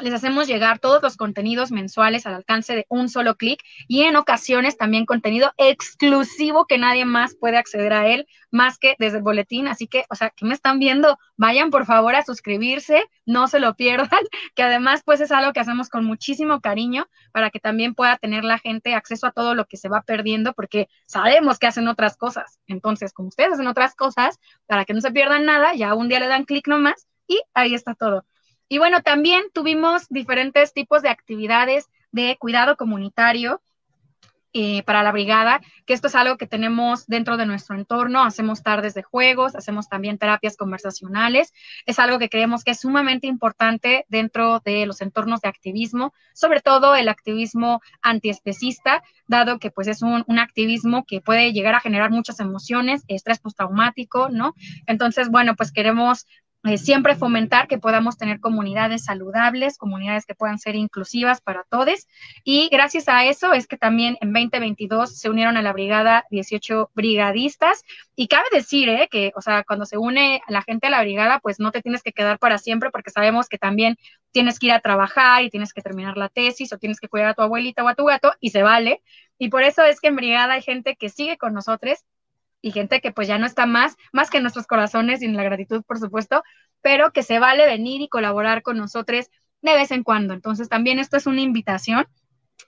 les 0.02 0.14
hacemos 0.14 0.46
llegar 0.46 0.78
todos 0.78 1.02
los 1.02 1.16
contenidos 1.16 1.70
mensuales 1.70 2.26
al 2.26 2.34
alcance 2.34 2.74
de 2.74 2.86
un 2.88 3.08
solo 3.08 3.36
clic 3.36 3.62
y 3.88 4.02
en 4.02 4.16
ocasiones 4.16 4.76
también 4.76 5.06
contenido 5.06 5.52
exclusivo 5.56 6.66
que 6.66 6.78
nadie 6.78 7.04
más 7.04 7.34
puede 7.34 7.56
acceder 7.56 7.92
a 7.92 8.06
él 8.08 8.26
más 8.50 8.78
que 8.78 8.96
desde 8.98 9.18
el 9.18 9.22
boletín. 9.22 9.68
Así 9.68 9.86
que, 9.86 10.04
o 10.10 10.14
sea, 10.14 10.30
que 10.30 10.44
me 10.44 10.54
están 10.54 10.78
viendo? 10.78 11.18
Vayan 11.36 11.70
por 11.70 11.86
favor 11.86 12.14
a 12.14 12.24
suscribirse, 12.24 13.04
no 13.24 13.48
se 13.48 13.60
lo 13.60 13.74
pierdan, 13.74 14.08
que 14.54 14.62
además 14.62 15.02
pues 15.04 15.20
es 15.20 15.32
algo 15.32 15.52
que 15.52 15.60
hacemos 15.60 15.88
con 15.88 16.04
muchísimo 16.04 16.60
cariño 16.60 17.06
para 17.32 17.50
que 17.50 17.60
también 17.60 17.94
pueda 17.94 18.18
tener 18.18 18.44
la 18.44 18.58
gente 18.58 18.94
acceso 18.94 19.26
a 19.26 19.32
todo 19.32 19.54
lo 19.54 19.66
que 19.66 19.76
se 19.76 19.88
va 19.88 20.02
perdiendo 20.02 20.52
porque 20.52 20.88
sabemos 21.06 21.58
que 21.58 21.66
hacen 21.66 21.88
otras 21.88 22.16
cosas. 22.16 22.60
Entonces, 22.66 23.12
como 23.12 23.28
ustedes 23.28 23.52
hacen 23.54 23.66
otras 23.66 23.94
cosas, 23.94 24.38
para 24.66 24.84
que 24.84 24.94
no 24.94 25.00
se 25.00 25.12
pierdan 25.12 25.44
nada, 25.46 25.74
ya 25.74 25.94
un 25.94 26.08
día 26.08 26.20
le 26.20 26.28
dan 26.28 26.44
clic 26.44 26.66
nomás 26.68 27.06
y 27.26 27.40
ahí 27.54 27.74
está 27.74 27.94
todo. 27.94 28.24
Y 28.72 28.78
bueno, 28.78 29.02
también 29.02 29.42
tuvimos 29.52 30.08
diferentes 30.08 30.72
tipos 30.72 31.02
de 31.02 31.10
actividades 31.10 31.90
de 32.10 32.38
cuidado 32.38 32.78
comunitario 32.78 33.60
eh, 34.54 34.82
para 34.84 35.02
la 35.02 35.12
brigada, 35.12 35.60
que 35.84 35.92
esto 35.92 36.06
es 36.06 36.14
algo 36.14 36.38
que 36.38 36.46
tenemos 36.46 37.06
dentro 37.06 37.36
de 37.36 37.44
nuestro 37.44 37.76
entorno. 37.76 38.22
Hacemos 38.24 38.62
tardes 38.62 38.94
de 38.94 39.02
juegos, 39.02 39.54
hacemos 39.56 39.90
también 39.90 40.16
terapias 40.16 40.56
conversacionales. 40.56 41.52
Es 41.84 41.98
algo 41.98 42.18
que 42.18 42.30
creemos 42.30 42.64
que 42.64 42.70
es 42.70 42.80
sumamente 42.80 43.26
importante 43.26 44.06
dentro 44.08 44.60
de 44.60 44.86
los 44.86 45.02
entornos 45.02 45.42
de 45.42 45.48
activismo, 45.48 46.14
sobre 46.32 46.60
todo 46.60 46.94
el 46.94 47.10
activismo 47.10 47.82
antiespecista, 48.00 49.02
dado 49.26 49.58
que 49.58 49.70
pues 49.70 49.88
es 49.88 50.00
un, 50.00 50.24
un 50.26 50.38
activismo 50.38 51.04
que 51.06 51.20
puede 51.20 51.52
llegar 51.52 51.74
a 51.74 51.80
generar 51.80 52.10
muchas 52.10 52.40
emociones, 52.40 53.04
estrés 53.08 53.38
postraumático, 53.38 54.30
¿no? 54.30 54.54
Entonces, 54.86 55.28
bueno, 55.30 55.56
pues 55.56 55.72
queremos 55.72 56.26
eh, 56.64 56.78
siempre 56.78 57.16
fomentar 57.16 57.66
que 57.66 57.78
podamos 57.78 58.16
tener 58.16 58.38
comunidades 58.38 59.04
saludables, 59.04 59.78
comunidades 59.78 60.26
que 60.26 60.36
puedan 60.36 60.60
ser 60.60 60.76
inclusivas 60.76 61.40
para 61.40 61.64
todos. 61.64 62.06
Y 62.44 62.68
gracias 62.70 63.08
a 63.08 63.24
eso 63.24 63.52
es 63.52 63.66
que 63.66 63.76
también 63.76 64.16
en 64.20 64.32
2022 64.32 65.18
se 65.18 65.28
unieron 65.28 65.56
a 65.56 65.62
la 65.62 65.72
brigada 65.72 66.24
18 66.30 66.90
brigadistas. 66.94 67.82
Y 68.14 68.28
cabe 68.28 68.46
decir 68.52 68.88
eh, 68.88 69.08
que, 69.10 69.32
o 69.34 69.40
sea, 69.40 69.64
cuando 69.64 69.86
se 69.86 69.98
une 69.98 70.40
la 70.46 70.62
gente 70.62 70.86
a 70.86 70.90
la 70.90 71.02
brigada, 71.02 71.40
pues 71.40 71.58
no 71.58 71.72
te 71.72 71.82
tienes 71.82 72.02
que 72.02 72.12
quedar 72.12 72.38
para 72.38 72.58
siempre 72.58 72.90
porque 72.90 73.10
sabemos 73.10 73.48
que 73.48 73.58
también 73.58 73.96
tienes 74.30 74.60
que 74.60 74.66
ir 74.66 74.72
a 74.72 74.80
trabajar 74.80 75.42
y 75.42 75.50
tienes 75.50 75.72
que 75.72 75.82
terminar 75.82 76.16
la 76.16 76.28
tesis 76.28 76.72
o 76.72 76.78
tienes 76.78 77.00
que 77.00 77.08
cuidar 77.08 77.28
a 77.30 77.34
tu 77.34 77.42
abuelita 77.42 77.82
o 77.82 77.88
a 77.88 77.96
tu 77.96 78.04
gato 78.04 78.32
y 78.40 78.50
se 78.50 78.62
vale. 78.62 79.02
Y 79.36 79.48
por 79.48 79.64
eso 79.64 79.82
es 79.82 80.00
que 80.00 80.08
en 80.08 80.16
brigada 80.16 80.54
hay 80.54 80.62
gente 80.62 80.94
que 80.94 81.08
sigue 81.08 81.38
con 81.38 81.54
nosotros 81.54 82.04
y 82.62 82.70
gente 82.70 83.00
que 83.00 83.12
pues 83.12 83.28
ya 83.28 83.36
no 83.36 83.44
está 83.44 83.66
más, 83.66 83.96
más 84.12 84.30
que 84.30 84.38
en 84.38 84.44
nuestros 84.44 84.66
corazones 84.66 85.20
y 85.20 85.26
en 85.26 85.36
la 85.36 85.42
gratitud, 85.42 85.82
por 85.82 85.98
supuesto, 85.98 86.42
pero 86.80 87.12
que 87.12 87.22
se 87.22 87.38
vale 87.38 87.66
venir 87.66 88.00
y 88.00 88.08
colaborar 88.08 88.62
con 88.62 88.78
nosotros 88.78 89.28
de 89.60 89.74
vez 89.74 89.90
en 89.90 90.04
cuando. 90.04 90.32
Entonces 90.32 90.68
también 90.68 90.98
esto 90.98 91.16
es 91.16 91.26
una 91.26 91.40
invitación, 91.40 92.06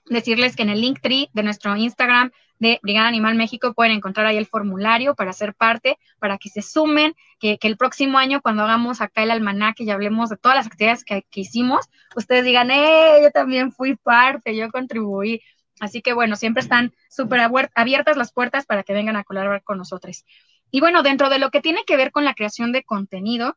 decirles 0.06 0.56
que 0.56 0.62
en 0.62 0.70
el 0.70 0.80
link 0.80 1.00
tree 1.00 1.30
de 1.32 1.42
nuestro 1.42 1.76
Instagram 1.76 2.30
de 2.58 2.78
Brigada 2.82 3.08
Animal 3.08 3.34
México 3.34 3.74
pueden 3.74 3.92
encontrar 3.92 4.26
ahí 4.26 4.36
el 4.36 4.46
formulario 4.46 5.14
para 5.14 5.32
ser 5.32 5.54
parte, 5.54 5.98
para 6.18 6.38
que 6.38 6.48
se 6.48 6.62
sumen, 6.62 7.14
que, 7.38 7.58
el 7.60 7.76
próximo 7.76 8.18
año 8.18 8.40
cuando 8.40 8.62
hagamos 8.62 9.00
acá 9.00 9.22
el 9.22 9.30
almanaque 9.30 9.84
y 9.84 9.90
hablemos 9.90 10.30
de 10.30 10.36
todas 10.36 10.56
las 10.56 10.66
actividades 10.66 11.04
que, 11.04 11.24
que 11.30 11.40
hicimos, 11.40 11.86
ustedes 12.16 12.44
digan, 12.44 12.70
eh, 12.70 13.20
yo 13.22 13.30
también 13.30 13.72
fui 13.72 13.96
parte, 13.96 14.56
yo 14.56 14.70
contribuí. 14.70 15.40
Así 15.80 16.02
que 16.02 16.12
bueno, 16.12 16.36
siempre 16.36 16.62
están 16.62 16.94
súper 17.10 17.40
abiertas 17.74 18.16
las 18.16 18.32
puertas 18.32 18.66
para 18.66 18.82
que 18.82 18.92
vengan 18.92 19.16
a 19.16 19.24
colaborar 19.24 19.62
con 19.64 19.78
nosotros. 19.78 20.24
Y 20.70 20.80
bueno, 20.80 21.02
dentro 21.02 21.28
de 21.28 21.38
lo 21.38 21.50
que 21.50 21.60
tiene 21.60 21.84
que 21.86 21.96
ver 21.96 22.10
con 22.12 22.24
la 22.24 22.34
creación 22.34 22.72
de 22.72 22.84
contenido, 22.84 23.56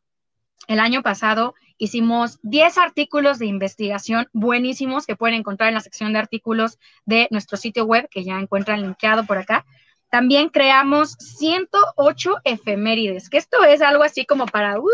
el 0.66 0.80
año 0.80 1.02
pasado 1.02 1.54
hicimos 1.78 2.38
10 2.42 2.78
artículos 2.78 3.38
de 3.38 3.46
investigación 3.46 4.28
buenísimos 4.32 5.06
que 5.06 5.16
pueden 5.16 5.36
encontrar 5.36 5.68
en 5.68 5.74
la 5.74 5.80
sección 5.80 6.12
de 6.12 6.18
artículos 6.18 6.78
de 7.06 7.28
nuestro 7.30 7.56
sitio 7.56 7.84
web, 7.84 8.08
que 8.10 8.24
ya 8.24 8.38
encuentran 8.38 8.82
linkeado 8.82 9.24
por 9.24 9.38
acá. 9.38 9.64
También 10.10 10.48
creamos 10.48 11.12
108 11.18 12.36
efemérides, 12.44 13.28
que 13.28 13.36
esto 13.36 13.62
es 13.64 13.82
algo 13.82 14.02
así 14.02 14.24
como 14.24 14.46
para, 14.46 14.78
uh, 14.78 14.88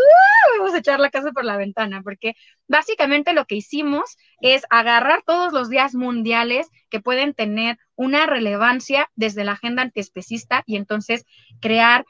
vamos 0.57 0.73
a 0.73 0.79
echar 0.79 0.99
la 0.99 1.09
casa 1.09 1.31
por 1.31 1.45
la 1.45 1.57
ventana, 1.57 2.01
porque 2.03 2.35
básicamente 2.67 3.33
lo 3.33 3.45
que 3.45 3.55
hicimos 3.55 4.17
es 4.41 4.63
agarrar 4.69 5.23
todos 5.25 5.53
los 5.53 5.69
días 5.69 5.95
mundiales 5.95 6.67
que 6.89 6.99
pueden 6.99 7.33
tener 7.33 7.77
una 7.95 8.25
relevancia 8.25 9.09
desde 9.15 9.45
la 9.45 9.53
agenda 9.53 9.83
antiespecista 9.83 10.63
y 10.65 10.75
entonces 10.75 11.25
crear 11.61 12.05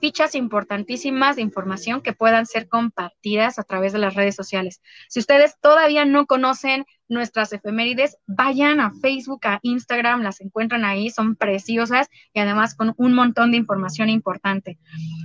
fichas 0.00 0.34
importantísimas 0.34 1.36
de 1.36 1.42
información 1.42 2.00
que 2.00 2.12
puedan 2.12 2.46
ser 2.46 2.68
compartidas 2.68 3.58
a 3.58 3.64
través 3.64 3.92
de 3.92 3.98
las 3.98 4.14
redes 4.14 4.34
sociales. 4.34 4.80
Si 5.08 5.20
ustedes 5.20 5.56
todavía 5.60 6.04
no 6.04 6.26
conocen 6.26 6.84
nuestras 7.08 7.52
efemérides, 7.52 8.16
vayan 8.26 8.80
a 8.80 8.92
Facebook, 9.02 9.40
a 9.44 9.58
Instagram, 9.62 10.22
las 10.22 10.40
encuentran 10.40 10.84
ahí, 10.84 11.10
son 11.10 11.34
preciosas 11.34 12.08
y 12.32 12.40
además 12.40 12.74
con 12.74 12.94
un 12.96 13.14
montón 13.14 13.50
de 13.50 13.56
información 13.56 14.08
importante. 14.08 14.78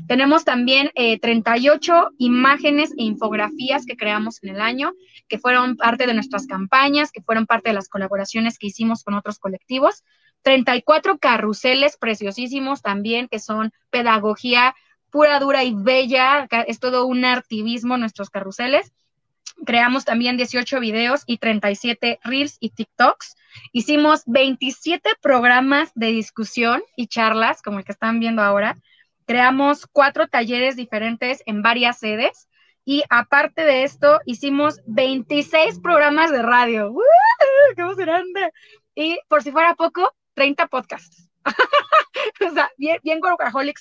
Tenemos 0.08 0.44
también 0.44 0.92
38 0.96 1.94
eh, 1.94 2.06
imágenes 2.18 2.92
e 2.98 3.04
infografías 3.04 3.86
que 3.86 3.96
creamos 3.96 4.44
en 4.44 4.56
el 4.56 4.62
año, 4.62 4.94
que 5.28 5.38
fueron 5.38 5.78
parte 5.78 6.08
de 6.08 6.14
nuestras 6.14 6.48
campañas, 6.48 7.12
que 7.12 7.22
fueron 7.22 7.46
parte 7.46 7.70
de 7.70 7.76
las 7.76 7.88
colaboraciones 7.88 8.58
que 8.58 8.68
hicimos 8.68 9.04
con 9.04 9.14
otros 9.14 9.38
colectivos. 9.38 10.04
34 10.46 11.18
carruseles 11.18 11.98
preciosísimos 11.98 12.84
también, 12.84 13.28
que 13.28 13.40
son 13.40 13.74
pedagogía 13.90 14.76
pura, 15.10 15.40
dura 15.40 15.64
y 15.64 15.74
bella. 15.74 16.48
Es 16.68 16.80
todo 16.80 17.08
un 17.08 17.26
artivismo 17.26 17.98
nuestros 17.98 18.30
carruseles. 18.30 18.94
Creamos 19.66 20.06
también 20.06 20.38
18 20.38 20.80
videos 20.80 21.24
y 21.26 21.40
37 21.40 22.20
reels 22.24 22.58
y 22.60 22.70
TikToks. 22.70 23.36
Hicimos 23.72 24.22
27 24.28 25.14
programas 25.20 25.92
de 25.96 26.08
discusión 26.08 26.84
y 26.96 27.08
charlas, 27.08 27.64
como 27.64 27.80
el 27.80 27.86
que 27.86 27.94
están 27.94 28.20
viendo 28.20 28.44
ahora. 28.44 28.78
Creamos 29.26 29.88
cuatro 29.92 30.28
talleres 30.28 30.76
diferentes 30.76 31.42
en 31.48 31.64
varias 31.64 31.98
sedes. 31.98 32.50
Y 32.86 33.04
aparte 33.10 33.66
de 33.66 33.84
esto, 33.84 34.20
hicimos 34.28 34.80
26 34.86 35.80
programas 35.80 36.30
de 36.30 36.44
radio. 36.44 36.94
¡Qué 37.76 37.82
emocionante! 37.82 38.52
Y 38.94 39.18
por 39.28 39.42
si 39.42 39.52
fuera 39.52 39.74
poco, 39.74 40.14
30 40.36 40.68
podcasts. 40.68 41.30
o 42.48 42.54
sea, 42.54 42.70
bien, 42.78 43.00
bien 43.04 43.20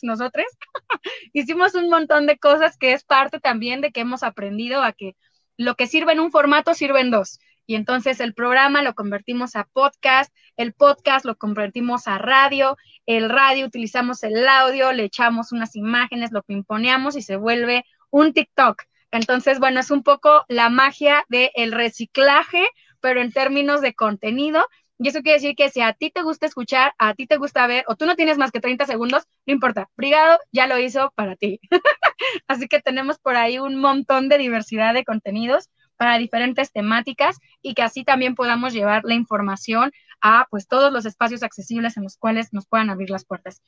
nosotros. 0.02 0.46
Hicimos 1.32 1.74
un 1.74 1.88
montón 1.88 2.26
de 2.26 2.38
cosas 2.38 2.76
que 2.78 2.92
es 2.92 3.04
parte 3.04 3.40
también 3.40 3.80
de 3.80 3.90
que 3.90 4.00
hemos 4.00 4.22
aprendido 4.22 4.82
a 4.82 4.92
que 4.92 5.16
lo 5.56 5.74
que 5.74 5.86
sirve 5.86 6.12
en 6.12 6.20
un 6.20 6.30
formato 6.30 6.74
sirve 6.74 7.00
en 7.00 7.10
dos. 7.10 7.38
Y 7.66 7.76
entonces 7.76 8.20
el 8.20 8.34
programa 8.34 8.82
lo 8.82 8.94
convertimos 8.94 9.56
a 9.56 9.64
podcast, 9.72 10.34
el 10.56 10.74
podcast 10.74 11.24
lo 11.24 11.36
convertimos 11.36 12.06
a 12.06 12.18
radio, 12.18 12.76
el 13.06 13.30
radio 13.30 13.66
utilizamos 13.66 14.22
el 14.22 14.46
audio, 14.46 14.92
le 14.92 15.04
echamos 15.04 15.50
unas 15.50 15.74
imágenes, 15.74 16.30
lo 16.30 16.42
pimponeamos 16.42 17.16
y 17.16 17.22
se 17.22 17.36
vuelve 17.36 17.84
un 18.10 18.34
TikTok. 18.34 18.82
Entonces, 19.12 19.60
bueno, 19.60 19.80
es 19.80 19.90
un 19.90 20.02
poco 20.02 20.44
la 20.48 20.68
magia 20.68 21.24
del 21.28 21.72
reciclaje, 21.72 22.68
pero 23.00 23.22
en 23.22 23.32
términos 23.32 23.80
de 23.80 23.94
contenido 23.94 24.66
Y 24.98 25.08
eso 25.08 25.22
quiere 25.22 25.38
decir 25.40 25.56
que 25.56 25.70
si 25.70 25.80
a 25.80 25.92
ti 25.92 26.10
te 26.10 26.22
gusta 26.22 26.46
escuchar, 26.46 26.94
a 26.98 27.14
ti 27.14 27.26
te 27.26 27.36
gusta 27.36 27.66
ver, 27.66 27.84
o 27.88 27.96
tú 27.96 28.06
no 28.06 28.14
tienes 28.14 28.38
más 28.38 28.52
que 28.52 28.60
30 28.60 28.86
segundos, 28.86 29.24
no 29.46 29.52
importa, 29.52 29.88
Brigado 29.96 30.38
ya 30.52 30.66
lo 30.66 30.78
hizo 30.78 31.12
para 31.16 31.36
ti. 31.36 31.60
Así 32.48 32.68
que 32.68 32.80
tenemos 32.80 33.18
por 33.18 33.36
ahí 33.36 33.58
un 33.58 33.76
montón 33.76 34.28
de 34.28 34.38
diversidad 34.38 34.94
de 34.94 35.04
contenidos 35.04 35.68
para 35.96 36.18
diferentes 36.18 36.72
temáticas 36.72 37.38
y 37.62 37.74
que 37.74 37.82
así 37.82 38.04
también 38.04 38.34
podamos 38.34 38.72
llevar 38.72 39.04
la 39.04 39.14
información 39.14 39.92
a 40.20 40.46
pues 40.50 40.66
todos 40.66 40.92
los 40.92 41.06
espacios 41.06 41.42
accesibles 41.42 41.96
en 41.96 42.02
los 42.02 42.16
cuales 42.16 42.52
nos 42.52 42.66
puedan 42.66 42.90
abrir 42.90 43.10
las 43.10 43.24
puertas. 43.24 43.62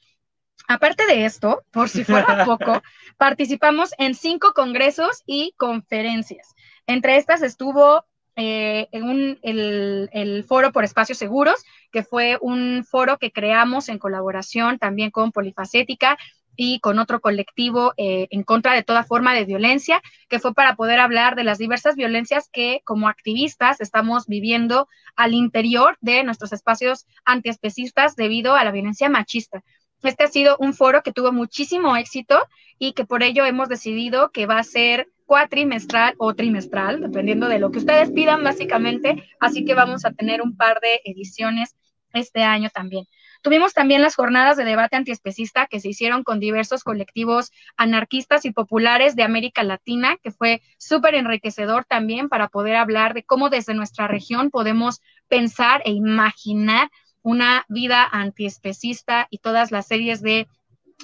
Aparte 0.69 1.07
de 1.07 1.25
esto, 1.25 1.63
por 1.71 1.89
si 1.89 2.03
fuera 2.03 2.45
poco, 2.45 2.83
participamos 3.17 3.91
en 3.99 4.15
cinco 4.15 4.53
congresos 4.55 5.23
y 5.27 5.55
conferencias. 5.57 6.55
Entre 6.87 7.17
estas 7.17 7.43
estuvo 7.43 8.05
eh, 8.37 8.89
en 8.93 9.39
el, 9.43 10.11
el, 10.13 10.45
Foro 10.45 10.71
por 10.71 10.85
Espacios 10.85 11.19
Seguros, 11.19 11.65
que 11.91 12.03
fue 12.03 12.39
un 12.41 12.85
foro 12.85 13.17
que 13.19 13.33
creamos 13.33 13.89
en 13.89 13.99
colaboración 13.99 14.79
también 14.79 15.11
con 15.11 15.33
Polifacética 15.33 16.19
y 16.57 16.81
con 16.81 16.99
otro 16.99 17.21
colectivo 17.21 17.93
eh, 17.97 18.29
en 18.31 18.43
contra 18.43 18.75
de 18.75 18.83
toda 18.83 19.05
forma 19.05 19.35
de 19.35 19.45
violencia, 19.45 20.03
que 20.29 20.39
fue 20.39 20.55
para 20.55 20.75
poder 20.75 21.01
hablar 21.01 21.37
de 21.37 21.45
las 21.45 21.59
diversas 21.59 21.97
violencias 21.97 22.49
que 22.53 22.81
como 22.85 23.09
activistas 23.09 23.81
estamos 23.81 24.27
viviendo 24.27 24.89
al 25.15 25.35
interior 25.35 25.97
de 26.01 26.25
nuestros 26.25 26.53
espacios 26.53 27.07
antiespecistas 27.25 28.17
debido 28.17 28.55
a 28.55 28.65
la 28.65 28.71
violencia 28.71 29.09
machista. 29.09 29.63
Este 30.03 30.25
ha 30.25 30.29
sido 30.29 30.57
un 30.59 30.75
foro 30.75 31.03
que 31.03 31.13
tuvo 31.13 31.33
muchísimo 31.33 31.97
éxito 31.97 32.39
y 32.79 32.93
que 32.93 33.05
por 33.05 33.23
ello 33.23 33.45
hemos 33.45 33.69
decidido 33.69 34.31
que 34.31 34.47
va 34.47 34.59
a 34.59 34.65
ser 34.65 35.09
cuatrimestral 35.27 36.15
o 36.19 36.35
trimestral, 36.35 37.01
dependiendo 37.01 37.49
de 37.49 37.59
lo 37.59 37.71
que 37.71 37.79
ustedes 37.79 38.11
pidan 38.11 38.43
básicamente. 38.43 39.25
Así 39.41 39.65
que 39.65 39.75
vamos 39.75 40.05
a 40.05 40.13
tener 40.13 40.41
un 40.41 40.57
par 40.57 40.81
de 40.81 41.01
ediciones 41.05 41.75
este 42.13 42.43
año 42.43 42.71
también. 42.71 43.05
Tuvimos 43.43 43.75
también 43.75 44.03
las 44.03 44.17
jornadas 44.17 44.57
de 44.57 44.65
debate 44.65 44.97
antiespecista 44.97 45.67
que 45.67 45.81
se 45.81 45.89
hicieron 45.89 46.25
con 46.25 46.41
diversos 46.41 46.83
colectivos 46.83 47.53
anarquistas 47.77 48.45
y 48.45 48.53
populares 48.53 49.15
de 49.15 49.23
América 49.23 49.63
Latina, 49.63 50.17
que 50.23 50.31
fue 50.31 50.63
súper 50.79 51.15
enriquecedor 51.15 51.85
también 51.85 52.29
para 52.29 52.49
poder 52.49 52.77
hablar 52.77 53.15
de 53.15 53.25
cómo 53.25 53.51
desde 53.51 53.75
nuestra 53.75 54.09
región 54.09 54.51
podemos 54.51 55.01
pensar 55.29 55.83
e 55.85 55.93
imaginar 55.93 56.91
una 57.23 57.65
vida 57.69 58.09
antiespecista 58.11 59.27
y 59.31 59.39
todas 59.39 59.71
las 59.71 59.87
series 59.87 60.23
de 60.23 60.49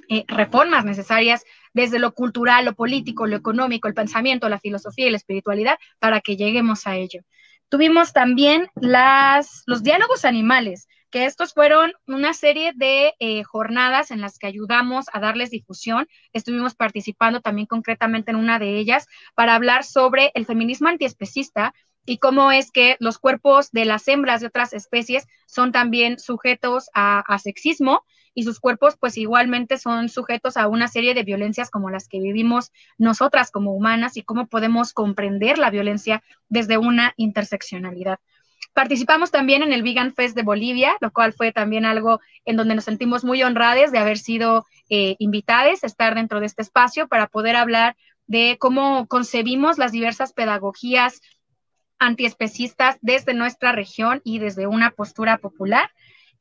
eh, 0.09 0.25
reformas 0.27 0.85
necesarias 0.85 1.45
desde 1.73 1.99
lo 1.99 2.12
cultural, 2.12 2.64
lo 2.64 2.75
político, 2.75 3.27
lo 3.27 3.37
económico, 3.37 3.89
el 3.89 3.95
pensamiento, 3.95 4.49
la 4.49 4.61
filosofía 4.61 5.07
y 5.07 5.11
la 5.11 5.16
espiritualidad 5.16 5.79
para 5.99 6.20
que 6.20 6.37
lleguemos 6.37 6.87
a 6.87 6.97
ello. 6.97 7.20
Tuvimos 7.68 8.12
también 8.12 8.68
las, 8.75 9.62
los 9.66 9.83
diálogos 9.83 10.25
animales, 10.25 10.89
que 11.11 11.27
estos 11.27 11.53
fueron 11.53 11.93
una 12.07 12.33
serie 12.33 12.73
de 12.75 13.14
eh, 13.20 13.45
jornadas 13.45 14.11
en 14.11 14.20
las 14.20 14.39
que 14.39 14.47
ayudamos 14.47 15.07
a 15.12 15.20
darles 15.20 15.51
difusión. 15.51 16.09
Estuvimos 16.33 16.75
participando 16.75 17.41
también 17.41 17.66
concretamente 17.66 18.31
en 18.31 18.39
una 18.39 18.59
de 18.59 18.79
ellas 18.79 19.07
para 19.35 19.55
hablar 19.55 19.85
sobre 19.85 20.33
el 20.35 20.47
feminismo 20.47 20.89
antiespecista 20.89 21.75
y 22.05 22.18
cómo 22.18 22.51
es 22.51 22.70
que 22.70 22.97
los 22.99 23.18
cuerpos 23.18 23.70
de 23.70 23.85
las 23.85 24.09
hembras 24.09 24.41
de 24.41 24.49
otras 24.49 24.73
especies 24.73 25.27
son 25.47 25.70
también 25.70 26.18
sujetos 26.18 26.91
a, 26.95 27.39
sexismo 27.39 28.05
y 28.35 28.45
sus 28.45 28.61
cuerpos 28.61 28.97
pues 28.99 29.16
igualmente 29.18 29.78
son 29.78 30.09
sujetos 30.09 30.57
a 30.57 30.68
una 30.68 30.89
serie 30.89 31.14
de 31.14 31.22
violencias 31.22 31.70
como 31.70 31.91
las 31.91 32.09
que 32.09 32.20
vivimos 32.20 32.72
nosotras 32.99 33.51
como 33.51 33.74
humanas 33.74 34.16
y 34.16 34.22
cómo 34.22 34.47
podemos 34.47 34.93
comprender 34.93 35.59
la 35.59 35.70
violencia 35.70 36.22
desde 36.49 36.78
una 36.78 37.14
interseccionalidad. 37.16 38.18
Participamos 38.74 39.30
también 39.30 39.62
en 39.62 39.72
el 39.72 39.83
Vegan 39.83 40.14
Fest 40.14 40.35
de 40.35 40.43
Bolivia, 40.43 40.97
lo 41.01 41.11
cual 41.11 41.35
fue 41.35 41.53
también 41.53 41.85
algo 41.85 42.20
en 42.47 42.57
donde 42.57 42.74
nos 42.74 42.85
sentimos 42.85 43.22
muy 43.22 43.43
honrados 43.43 43.93
de 43.93 43.99
haber 43.99 44.16
sido 44.16 44.64
eh, 44.89 45.16
invitados 45.18 45.85
a 45.85 45.87
estar 45.87 46.14
dentro 46.14 46.41
de 46.41 46.47
este 46.47 46.62
espacio 46.62 47.07
para 47.07 47.26
poder 47.26 47.57
hablar 47.57 47.97
de 48.26 48.57
cómo 48.59 49.07
concebimos 49.09 49.76
las 49.76 49.93
diversas 49.93 50.33
pedagogías 50.33 51.20
antiespecistas 51.99 52.97
desde 53.03 53.35
nuestra 53.35 53.72
región 53.72 54.22
y 54.24 54.39
desde 54.39 54.66
una 54.66 54.91
postura 54.91 55.37
popular. 55.39 55.91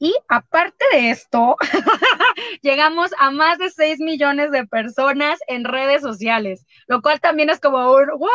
Y 0.03 0.15
aparte 0.29 0.83
de 0.93 1.11
esto, 1.11 1.57
llegamos 2.63 3.11
a 3.19 3.29
más 3.29 3.59
de 3.59 3.69
6 3.69 3.99
millones 3.99 4.49
de 4.49 4.65
personas 4.65 5.39
en 5.47 5.63
redes 5.63 6.01
sociales, 6.01 6.65
lo 6.87 7.03
cual 7.03 7.21
también 7.21 7.51
es 7.51 7.59
como 7.59 7.93
un, 7.93 8.09
¿what? 8.17 8.31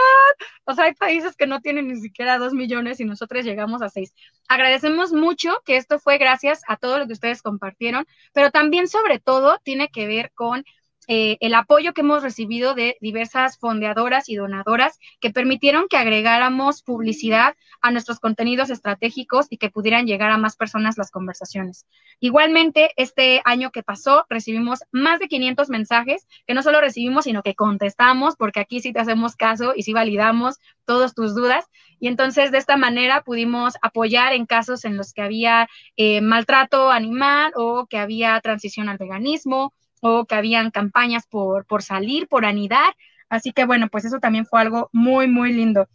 O 0.64 0.74
sea, 0.74 0.84
hay 0.84 0.94
países 0.94 1.34
que 1.34 1.48
no 1.48 1.60
tienen 1.60 1.88
ni 1.88 1.96
siquiera 1.96 2.38
2 2.38 2.52
millones 2.52 3.00
y 3.00 3.04
nosotros 3.04 3.44
llegamos 3.44 3.82
a 3.82 3.88
6. 3.88 4.14
Agradecemos 4.46 5.12
mucho 5.12 5.60
que 5.64 5.76
esto 5.76 5.98
fue 5.98 6.18
gracias 6.18 6.62
a 6.68 6.76
todo 6.76 7.00
lo 7.00 7.08
que 7.08 7.14
ustedes 7.14 7.42
compartieron, 7.42 8.06
pero 8.32 8.52
también 8.52 8.86
sobre 8.86 9.18
todo 9.18 9.58
tiene 9.64 9.88
que 9.88 10.06
ver 10.06 10.30
con 10.36 10.64
eh, 11.08 11.36
el 11.40 11.54
apoyo 11.54 11.92
que 11.92 12.00
hemos 12.00 12.22
recibido 12.22 12.74
de 12.74 12.96
diversas 13.00 13.58
fondeadoras 13.58 14.28
y 14.28 14.36
donadoras 14.36 14.98
que 15.20 15.30
permitieron 15.30 15.86
que 15.88 15.96
agregáramos 15.96 16.82
publicidad 16.82 17.54
a 17.80 17.90
nuestros 17.90 18.18
contenidos 18.18 18.70
estratégicos 18.70 19.46
y 19.50 19.58
que 19.58 19.70
pudieran 19.70 20.06
llegar 20.06 20.30
a 20.30 20.38
más 20.38 20.56
personas 20.56 20.98
las 20.98 21.10
conversaciones. 21.10 21.86
Igualmente, 22.20 22.90
este 22.96 23.40
año 23.44 23.70
que 23.70 23.82
pasó, 23.82 24.26
recibimos 24.28 24.80
más 24.90 25.20
de 25.20 25.28
500 25.28 25.68
mensajes 25.68 26.26
que 26.46 26.54
no 26.54 26.62
solo 26.62 26.80
recibimos, 26.80 27.24
sino 27.24 27.42
que 27.42 27.54
contestamos, 27.54 28.36
porque 28.36 28.60
aquí 28.60 28.80
sí 28.80 28.92
te 28.92 29.00
hacemos 29.00 29.36
caso 29.36 29.72
y 29.76 29.82
sí 29.82 29.92
validamos 29.92 30.58
todas 30.84 31.14
tus 31.14 31.34
dudas. 31.34 31.66
Y 31.98 32.08
entonces, 32.08 32.50
de 32.50 32.58
esta 32.58 32.76
manera, 32.76 33.22
pudimos 33.22 33.74
apoyar 33.80 34.32
en 34.32 34.46
casos 34.46 34.84
en 34.84 34.96
los 34.96 35.12
que 35.12 35.22
había 35.22 35.68
eh, 35.96 36.20
maltrato 36.20 36.90
animal 36.90 37.52
o 37.54 37.86
que 37.86 37.98
había 37.98 38.38
transición 38.40 38.88
al 38.88 38.98
veganismo 38.98 39.72
o 40.00 40.24
que 40.26 40.34
habían 40.34 40.70
campañas 40.70 41.26
por, 41.26 41.66
por 41.66 41.82
salir, 41.82 42.28
por 42.28 42.44
anidar. 42.44 42.94
Así 43.28 43.52
que 43.52 43.64
bueno, 43.64 43.88
pues 43.88 44.04
eso 44.04 44.18
también 44.20 44.46
fue 44.46 44.60
algo 44.60 44.88
muy, 44.92 45.26
muy 45.26 45.52
lindo. 45.52 45.88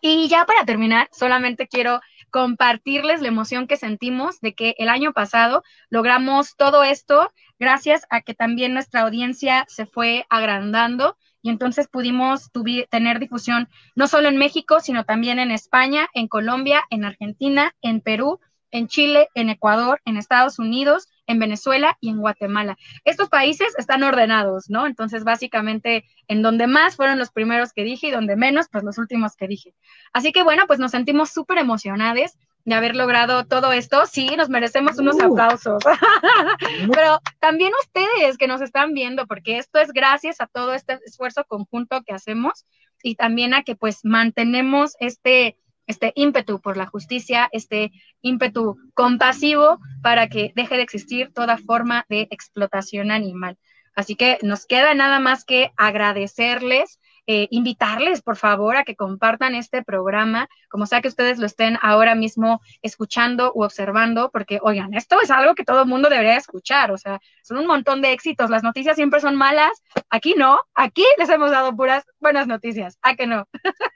Y 0.00 0.28
ya 0.28 0.44
para 0.44 0.64
terminar, 0.64 1.08
solamente 1.12 1.68
quiero 1.68 2.00
compartirles 2.30 3.22
la 3.22 3.28
emoción 3.28 3.68
que 3.68 3.76
sentimos 3.76 4.40
de 4.40 4.54
que 4.54 4.74
el 4.78 4.88
año 4.88 5.12
pasado 5.12 5.62
logramos 5.88 6.56
todo 6.56 6.82
esto 6.82 7.30
gracias 7.60 8.06
a 8.10 8.22
que 8.22 8.34
también 8.34 8.74
nuestra 8.74 9.02
audiencia 9.02 9.64
se 9.68 9.86
fue 9.86 10.26
agrandando 10.28 11.16
y 11.42 11.50
entonces 11.50 11.86
pudimos 11.86 12.50
tener 12.90 13.20
difusión 13.20 13.68
no 13.94 14.08
solo 14.08 14.28
en 14.28 14.36
México, 14.38 14.80
sino 14.80 15.04
también 15.04 15.38
en 15.38 15.52
España, 15.52 16.08
en 16.12 16.26
Colombia, 16.26 16.82
en 16.90 17.04
Argentina, 17.04 17.72
en 17.82 18.00
Perú, 18.00 18.40
en 18.72 18.88
Chile, 18.88 19.28
en 19.34 19.50
Ecuador, 19.50 20.00
en 20.04 20.16
Estados 20.16 20.58
Unidos, 20.58 21.06
en 21.26 21.38
Venezuela 21.38 21.96
y 22.00 22.10
en 22.10 22.18
Guatemala. 22.18 22.76
Estos 23.04 23.28
países 23.28 23.74
están 23.78 24.02
ordenados, 24.02 24.70
¿no? 24.70 24.86
Entonces, 24.86 25.24
básicamente, 25.24 26.04
en 26.28 26.42
donde 26.42 26.66
más 26.66 26.96
fueron 26.96 27.18
los 27.18 27.30
primeros 27.30 27.72
que 27.72 27.84
dije 27.84 28.08
y 28.08 28.10
donde 28.10 28.36
menos, 28.36 28.68
pues 28.70 28.84
los 28.84 28.98
últimos 28.98 29.36
que 29.36 29.48
dije. 29.48 29.74
Así 30.12 30.32
que 30.32 30.42
bueno, 30.42 30.66
pues 30.66 30.78
nos 30.78 30.90
sentimos 30.90 31.30
súper 31.30 31.58
emocionados 31.58 32.32
de 32.64 32.74
haber 32.74 32.96
logrado 32.96 33.44
todo 33.44 33.72
esto. 33.72 34.06
Sí, 34.06 34.36
nos 34.36 34.48
merecemos 34.48 34.98
unos 34.98 35.16
uh. 35.16 35.32
aplausos. 35.32 35.82
Pero 36.92 37.20
también 37.40 37.72
ustedes 37.82 38.38
que 38.38 38.48
nos 38.48 38.60
están 38.60 38.94
viendo, 38.94 39.26
porque 39.26 39.58
esto 39.58 39.78
es 39.78 39.92
gracias 39.92 40.40
a 40.40 40.46
todo 40.46 40.74
este 40.74 40.98
esfuerzo 41.04 41.44
conjunto 41.44 42.02
que 42.02 42.14
hacemos 42.14 42.64
y 43.02 43.16
también 43.16 43.54
a 43.54 43.62
que 43.62 43.76
pues 43.76 44.00
mantenemos 44.04 44.96
este 44.98 45.56
este 45.86 46.12
ímpetu 46.14 46.60
por 46.60 46.76
la 46.76 46.86
justicia, 46.86 47.48
este 47.52 47.92
ímpetu 48.22 48.76
compasivo 48.94 49.78
para 50.02 50.28
que 50.28 50.52
deje 50.54 50.76
de 50.76 50.82
existir 50.82 51.32
toda 51.32 51.56
forma 51.58 52.06
de 52.08 52.28
explotación 52.30 53.10
animal. 53.10 53.58
Así 53.94 54.16
que 54.16 54.38
nos 54.42 54.66
queda 54.66 54.94
nada 54.94 55.20
más 55.20 55.44
que 55.44 55.72
agradecerles, 55.76 57.00
eh, 57.26 57.48
invitarles, 57.50 58.22
por 58.22 58.36
favor, 58.36 58.76
a 58.76 58.84
que 58.84 58.96
compartan 58.96 59.54
este 59.54 59.82
programa, 59.82 60.48
como 60.68 60.84
sea 60.86 61.00
que 61.00 61.08
ustedes 61.08 61.38
lo 61.38 61.46
estén 61.46 61.78
ahora 61.80 62.14
mismo 62.14 62.60
escuchando 62.82 63.52
u 63.54 63.62
observando, 63.62 64.30
porque, 64.30 64.58
oigan, 64.62 64.92
esto 64.94 65.20
es 65.22 65.30
algo 65.30 65.54
que 65.54 65.64
todo 65.64 65.82
el 65.82 65.88
mundo 65.88 66.10
debería 66.10 66.36
escuchar, 66.36 66.90
o 66.90 66.98
sea, 66.98 67.20
son 67.42 67.58
un 67.58 67.66
montón 67.66 68.02
de 68.02 68.12
éxitos, 68.12 68.50
las 68.50 68.62
noticias 68.62 68.96
siempre 68.96 69.20
son 69.20 69.36
malas, 69.36 69.82
aquí 70.10 70.34
no, 70.36 70.58
aquí 70.74 71.04
les 71.16 71.30
hemos 71.30 71.50
dado 71.50 71.74
puras 71.74 72.04
buenas 72.20 72.46
noticias, 72.46 72.98
¿a 73.00 73.14
que 73.14 73.26
no? 73.26 73.48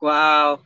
Wow. 0.00 0.60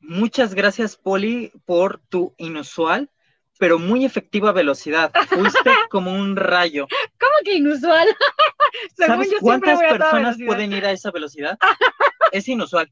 Muchas 0.00 0.54
gracias, 0.54 0.96
Poli, 0.96 1.52
por 1.66 2.00
tu 2.08 2.34
inusual, 2.38 3.10
pero 3.58 3.78
muy 3.78 4.04
efectiva 4.04 4.52
velocidad. 4.52 5.12
Fuiste 5.28 5.70
como 5.90 6.12
un 6.12 6.36
rayo. 6.36 6.86
¿Cómo 7.18 7.32
que 7.44 7.54
inusual? 7.54 8.08
¿Sabes 8.96 9.34
cuántas 9.40 9.78
personas 9.78 10.36
pueden 10.44 10.72
ir 10.72 10.86
a 10.86 10.92
esa 10.92 11.10
velocidad? 11.10 11.58
es 12.32 12.48
inusual. 12.48 12.90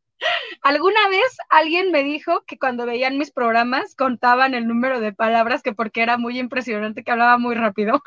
Alguna 0.63 1.09
vez 1.09 1.37
alguien 1.49 1.91
me 1.91 2.03
dijo 2.03 2.45
que 2.47 2.59
cuando 2.59 2.85
veían 2.85 3.19
mis 3.19 3.31
programas 3.31 3.95
contaban 3.95 4.55
el 4.55 4.67
número 4.67 5.01
de 5.01 5.13
palabras 5.13 5.63
que 5.63 5.73
porque 5.73 6.03
era 6.03 6.19
muy 6.19 6.39
impresionante 6.39 7.05
que 7.05 7.11
hablaba 7.11 7.39
muy 7.39 7.55
rápido. 7.55 8.03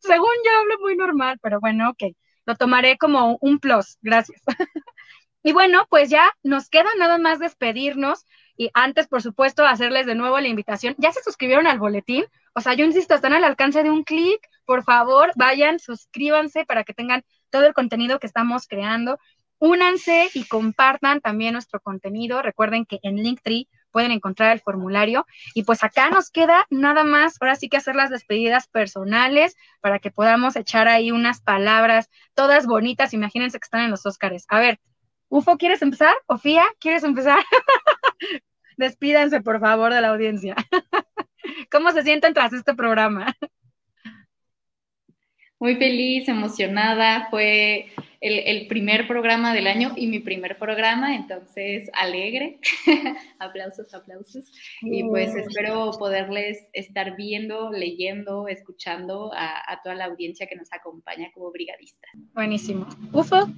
Según 0.00 0.30
yo 0.44 0.58
hablo 0.60 0.78
muy 0.80 0.96
normal, 0.96 1.38
pero 1.42 1.58
bueno, 1.60 1.90
ok. 1.90 2.14
Lo 2.44 2.54
tomaré 2.54 2.96
como 2.96 3.38
un 3.40 3.58
plus. 3.58 3.98
Gracias. 4.02 4.40
Y 5.46 5.52
bueno, 5.52 5.86
pues 5.88 6.10
ya 6.10 6.32
nos 6.42 6.68
queda 6.68 6.88
nada 6.98 7.18
más 7.18 7.38
despedirnos. 7.38 8.26
Y 8.56 8.68
antes, 8.74 9.06
por 9.06 9.22
supuesto, 9.22 9.64
hacerles 9.64 10.04
de 10.04 10.16
nuevo 10.16 10.40
la 10.40 10.48
invitación. 10.48 10.96
¿Ya 10.98 11.12
se 11.12 11.22
suscribieron 11.22 11.68
al 11.68 11.78
boletín? 11.78 12.24
O 12.56 12.60
sea, 12.60 12.74
yo 12.74 12.84
insisto, 12.84 13.14
están 13.14 13.32
al 13.32 13.44
alcance 13.44 13.84
de 13.84 13.90
un 13.90 14.02
clic. 14.02 14.40
Por 14.64 14.82
favor, 14.82 15.30
vayan, 15.36 15.78
suscríbanse 15.78 16.64
para 16.64 16.82
que 16.82 16.94
tengan 16.94 17.22
todo 17.48 17.64
el 17.64 17.74
contenido 17.74 18.18
que 18.18 18.26
estamos 18.26 18.66
creando. 18.66 19.20
Únanse 19.60 20.30
y 20.34 20.48
compartan 20.48 21.20
también 21.20 21.52
nuestro 21.52 21.78
contenido. 21.78 22.42
Recuerden 22.42 22.84
que 22.84 22.98
en 23.04 23.14
Linktree 23.14 23.68
pueden 23.92 24.10
encontrar 24.10 24.50
el 24.50 24.58
formulario. 24.58 25.28
Y 25.54 25.62
pues 25.62 25.84
acá 25.84 26.10
nos 26.10 26.30
queda 26.30 26.66
nada 26.70 27.04
más, 27.04 27.36
ahora 27.40 27.54
sí 27.54 27.68
que 27.68 27.76
hacer 27.76 27.94
las 27.94 28.10
despedidas 28.10 28.66
personales 28.66 29.54
para 29.80 30.00
que 30.00 30.10
podamos 30.10 30.56
echar 30.56 30.88
ahí 30.88 31.12
unas 31.12 31.40
palabras 31.40 32.10
todas 32.34 32.66
bonitas. 32.66 33.14
Imagínense 33.14 33.60
que 33.60 33.64
están 33.64 33.82
en 33.82 33.92
los 33.92 34.04
Óscares. 34.06 34.44
A 34.48 34.58
ver, 34.58 34.80
Ufo, 35.28 35.56
¿quieres 35.56 35.82
empezar? 35.82 36.14
Ofía, 36.26 36.64
¿quieres 36.78 37.04
empezar? 37.04 37.40
Despídanse, 38.76 39.40
por 39.40 39.60
favor, 39.60 39.92
de 39.92 40.00
la 40.00 40.08
audiencia. 40.08 40.54
¿Cómo 41.70 41.90
se 41.92 42.02
sienten 42.02 42.34
tras 42.34 42.52
este 42.52 42.74
programa? 42.74 43.34
Muy 45.58 45.76
feliz, 45.76 46.28
emocionada. 46.28 47.28
Fue 47.30 47.86
el, 48.20 48.66
primer 48.66 49.08
programa 49.08 49.54
del 49.54 49.66
año 49.66 49.94
y 49.96 50.06
mi 50.06 50.20
primer 50.20 50.58
programa, 50.58 51.16
entonces 51.16 51.88
alegre. 51.94 52.60
aplausos, 53.38 53.92
aplausos. 53.94 54.52
Y 54.82 55.02
pues 55.04 55.34
espero 55.34 55.90
poderles 55.98 56.66
estar 56.74 57.16
viendo, 57.16 57.70
leyendo, 57.70 58.48
escuchando 58.48 59.32
a, 59.34 59.80
toda 59.82 59.94
la 59.94 60.04
audiencia 60.04 60.46
que 60.46 60.56
nos 60.56 60.70
acompaña 60.72 61.30
como 61.32 61.50
brigadista. 61.50 62.06
Buenísimo. 62.34 62.86
Ufo. 63.12 63.48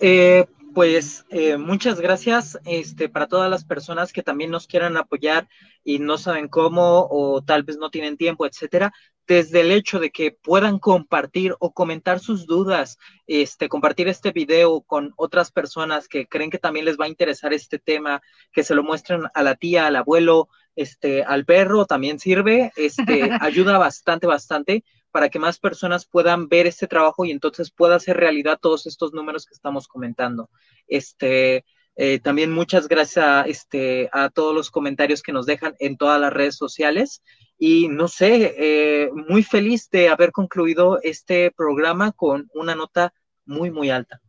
Eh, 0.00 0.44
pues 0.74 1.24
eh, 1.30 1.56
muchas 1.56 2.00
gracias 2.00 2.58
este, 2.64 3.08
para 3.08 3.26
todas 3.26 3.50
las 3.50 3.64
personas 3.64 4.12
que 4.12 4.22
también 4.22 4.50
nos 4.50 4.66
quieran 4.66 4.96
apoyar 4.96 5.48
y 5.84 5.98
no 5.98 6.18
saben 6.18 6.48
cómo 6.48 7.06
o 7.10 7.42
tal 7.42 7.62
vez 7.62 7.76
no 7.76 7.90
tienen 7.90 8.16
tiempo, 8.16 8.46
etcétera. 8.46 8.92
Desde 9.26 9.60
el 9.60 9.70
hecho 9.70 10.00
de 10.00 10.10
que 10.10 10.32
puedan 10.32 10.78
compartir 10.78 11.54
o 11.60 11.72
comentar 11.72 12.18
sus 12.18 12.46
dudas, 12.46 12.98
este, 13.26 13.68
compartir 13.68 14.08
este 14.08 14.32
video 14.32 14.80
con 14.82 15.12
otras 15.16 15.52
personas 15.52 16.08
que 16.08 16.26
creen 16.26 16.50
que 16.50 16.58
también 16.58 16.84
les 16.84 16.98
va 16.98 17.04
a 17.04 17.08
interesar 17.08 17.52
este 17.52 17.78
tema, 17.78 18.20
que 18.52 18.64
se 18.64 18.74
lo 18.74 18.82
muestren 18.82 19.22
a 19.32 19.42
la 19.42 19.54
tía, 19.54 19.86
al 19.86 19.96
abuelo, 19.96 20.48
este, 20.74 21.22
al 21.22 21.44
perro, 21.44 21.86
también 21.86 22.18
sirve, 22.18 22.72
este, 22.76 23.30
ayuda 23.40 23.78
bastante, 23.78 24.26
bastante 24.26 24.84
para 25.12 25.28
que 25.28 25.38
más 25.38 25.58
personas 25.58 26.06
puedan 26.06 26.48
ver 26.48 26.66
este 26.66 26.88
trabajo 26.88 27.24
y 27.24 27.30
entonces 27.30 27.70
pueda 27.70 27.96
hacer 27.96 28.16
realidad 28.16 28.58
todos 28.60 28.86
estos 28.86 29.12
números 29.12 29.46
que 29.46 29.54
estamos 29.54 29.86
comentando. 29.86 30.50
Este, 30.88 31.64
eh, 31.94 32.18
también 32.20 32.50
muchas 32.50 32.88
gracias 32.88 33.24
a, 33.24 33.42
este, 33.42 34.08
a 34.12 34.30
todos 34.30 34.54
los 34.54 34.70
comentarios 34.70 35.22
que 35.22 35.32
nos 35.32 35.46
dejan 35.46 35.74
en 35.78 35.96
todas 35.96 36.18
las 36.18 36.32
redes 36.32 36.56
sociales. 36.56 37.22
Y 37.58 37.88
no 37.88 38.08
sé, 38.08 38.54
eh, 38.58 39.10
muy 39.28 39.42
feliz 39.42 39.90
de 39.90 40.08
haber 40.08 40.32
concluido 40.32 40.98
este 41.02 41.50
programa 41.52 42.12
con 42.12 42.48
una 42.54 42.74
nota 42.74 43.12
muy, 43.44 43.70
muy 43.70 43.90
alta. 43.90 44.21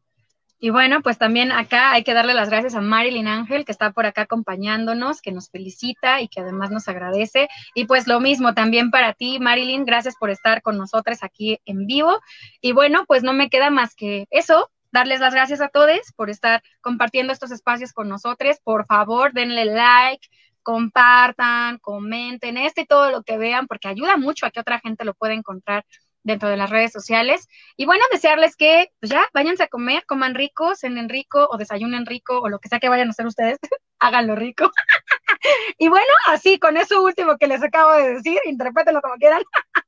Y 0.64 0.70
bueno, 0.70 1.02
pues 1.02 1.18
también 1.18 1.52
acá 1.52 1.92
hay 1.92 2.06
que 2.06 2.14
darle 2.14 2.34
las 2.34 2.50
gracias 2.50 2.74
a 2.74 2.80
Marilyn 2.80 3.28
Ángel, 3.28 3.66
que 3.66 3.74
está 3.74 3.92
por 3.92 4.06
acá 4.06 4.22
acompañándonos, 4.22 5.22
que 5.22 5.34
nos 5.34 5.50
felicita 5.50 6.22
y 6.22 6.30
que 6.30 6.40
además 6.40 6.72
nos 6.72 6.88
agradece. 6.88 7.50
Y 7.76 7.84
pues 7.84 8.08
lo 8.08 8.22
mismo 8.22 8.54
también 8.54 8.90
para 8.90 9.12
ti, 9.12 9.40
Marilyn, 9.42 9.84
gracias 9.84 10.16
por 10.18 10.30
estar 10.30 10.62
con 10.62 10.78
nosotros 10.78 11.18
aquí 11.22 11.60
en 11.66 11.86
vivo. 11.86 12.18
Y 12.62 12.72
bueno, 12.72 13.04
pues 13.06 13.24
no 13.24 13.34
me 13.34 13.50
queda 13.50 13.72
más 13.72 13.94
que 13.94 14.26
eso, 14.30 14.72
darles 14.94 15.20
las 15.20 15.34
gracias 15.34 15.60
a 15.60 15.68
todos 15.68 16.00
por 16.16 16.30
estar 16.30 16.64
compartiendo 16.80 17.34
estos 17.34 17.52
espacios 17.52 17.92
con 17.92 18.08
nosotros. 18.08 18.56
Por 18.64 18.86
favor, 18.86 19.34
denle 19.34 19.66
like, 19.66 20.26
compartan, 20.62 21.78
comenten 21.80 22.56
este 22.56 22.84
y 22.84 22.86
todo 22.86 23.12
lo 23.12 23.24
que 23.24 23.38
vean, 23.38 23.68
porque 23.68 23.90
ayuda 23.90 24.16
mucho 24.16 24.46
a 24.46 24.52
que 24.52 24.62
otra 24.62 24.80
gente 24.80 25.04
lo 25.04 25.14
pueda 25.14 25.34
encontrar 25.34 25.84
dentro 26.24 26.50
de 26.50 26.58
las 26.58 26.70
redes 26.70 26.92
sociales. 26.92 27.48
Y 27.78 27.86
bueno, 27.86 28.04
desearles 28.12 28.56
que 28.56 28.90
pues 29.00 29.12
ya 29.12 29.28
váyanse 29.34 29.64
a 29.64 29.68
comer, 29.68 30.06
coman 30.06 30.36
rico, 30.36 30.76
cenen 30.76 31.10
rico 31.10 31.48
o 31.50 31.58
desayunen 31.58 32.06
rico 32.06 32.40
o 32.40 32.50
lo 32.50 32.60
que 32.60 32.70
sea 32.70 32.80
que 32.80 32.90
vayan 32.90 33.08
a 33.08 33.12
hacer 33.12 33.28
ustedes, 33.28 33.60
háganlo 34.00 34.36
rico. 34.36 34.72
y 35.78 35.88
bueno, 35.90 36.14
así 36.28 36.60
con 36.60 36.78
eso 36.78 37.04
último 37.04 37.38
que 37.38 37.48
les 37.48 37.64
acabo 37.64 37.94
de 37.94 38.16
decir, 38.16 38.40
interprétenlo 38.46 39.02
como 39.02 39.16
quieran. 39.16 39.44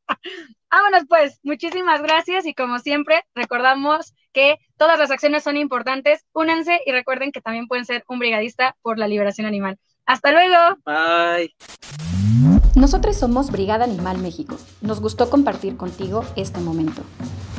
Vámonos 0.71 1.03
pues, 1.07 1.39
muchísimas 1.43 2.01
gracias 2.01 2.45
y 2.45 2.53
como 2.53 2.79
siempre 2.79 3.23
recordamos 3.33 4.13
que 4.33 4.57
todas 4.77 4.99
las 4.99 5.09
acciones 5.09 5.43
son 5.43 5.55
importantes, 5.55 6.25
únanse 6.33 6.81
y 6.85 6.91
recuerden 6.91 7.31
que 7.31 7.39
también 7.39 7.67
pueden 7.67 7.85
ser 7.85 8.03
un 8.09 8.19
brigadista 8.19 8.75
por 8.81 8.99
la 8.99 9.07
liberación 9.07 9.47
animal. 9.47 9.77
Hasta 10.05 10.31
luego. 10.31 10.77
Bye. 10.85 12.14
Nosotros 12.75 13.15
somos 13.15 13.51
Brigada 13.51 13.85
Animal 13.85 14.17
México. 14.17 14.57
Nos 14.81 14.99
gustó 14.99 15.29
compartir 15.29 15.77
contigo 15.77 16.25
este 16.35 16.59
momento. 16.59 17.03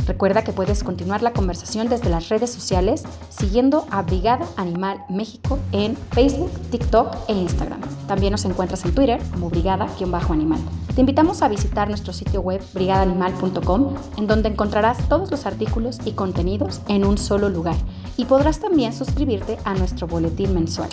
Recuerda 0.06 0.44
que 0.44 0.52
puedes 0.52 0.84
continuar 0.84 1.22
la 1.22 1.32
conversación 1.32 1.88
desde 1.88 2.10
las 2.10 2.28
redes 2.28 2.50
sociales 2.52 3.02
siguiendo 3.30 3.86
a 3.90 4.02
Brigada 4.02 4.46
Animal 4.58 5.02
México 5.08 5.58
en 5.72 5.96
Facebook, 6.12 6.50
TikTok 6.70 7.16
e 7.28 7.32
Instagram. 7.32 7.80
También 8.06 8.32
nos 8.32 8.44
encuentras 8.44 8.84
en 8.84 8.94
Twitter 8.94 9.18
como 9.32 9.48
brigada-animal. 9.48 10.60
Te 10.94 11.00
invitamos 11.00 11.40
a 11.40 11.48
visitar 11.48 11.88
nuestro 11.88 12.12
sitio 12.12 12.42
web 12.42 12.62
brigadaanimal.com 12.74 13.94
en 14.18 14.26
donde 14.26 14.50
encontrarás 14.50 15.08
todos 15.08 15.30
los 15.30 15.46
artículos 15.46 15.98
y 16.04 16.12
contenidos 16.12 16.82
en 16.88 17.06
un 17.06 17.16
solo 17.16 17.48
lugar 17.48 17.76
y 18.18 18.26
podrás 18.26 18.60
también 18.60 18.92
suscribirte 18.92 19.56
a 19.64 19.72
nuestro 19.72 20.06
boletín 20.06 20.52
mensual. 20.52 20.90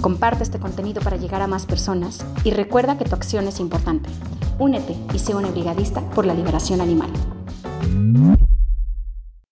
Comparte 0.00 0.42
este 0.42 0.58
contenido 0.58 1.02
para 1.02 1.16
llegar 1.16 1.42
a 1.42 1.46
más 1.46 1.66
personas 1.66 2.24
y 2.44 2.50
recuerda 2.50 2.96
que 2.98 3.04
tu 3.04 3.14
acción 3.14 3.48
es 3.48 3.60
importante. 3.60 4.08
Únete 4.58 4.96
y 5.12 5.18
sé 5.18 5.34
un 5.34 5.50
brigadista 5.52 6.00
por 6.10 6.26
la 6.26 6.34
liberación 6.34 6.80
animal. 6.80 7.10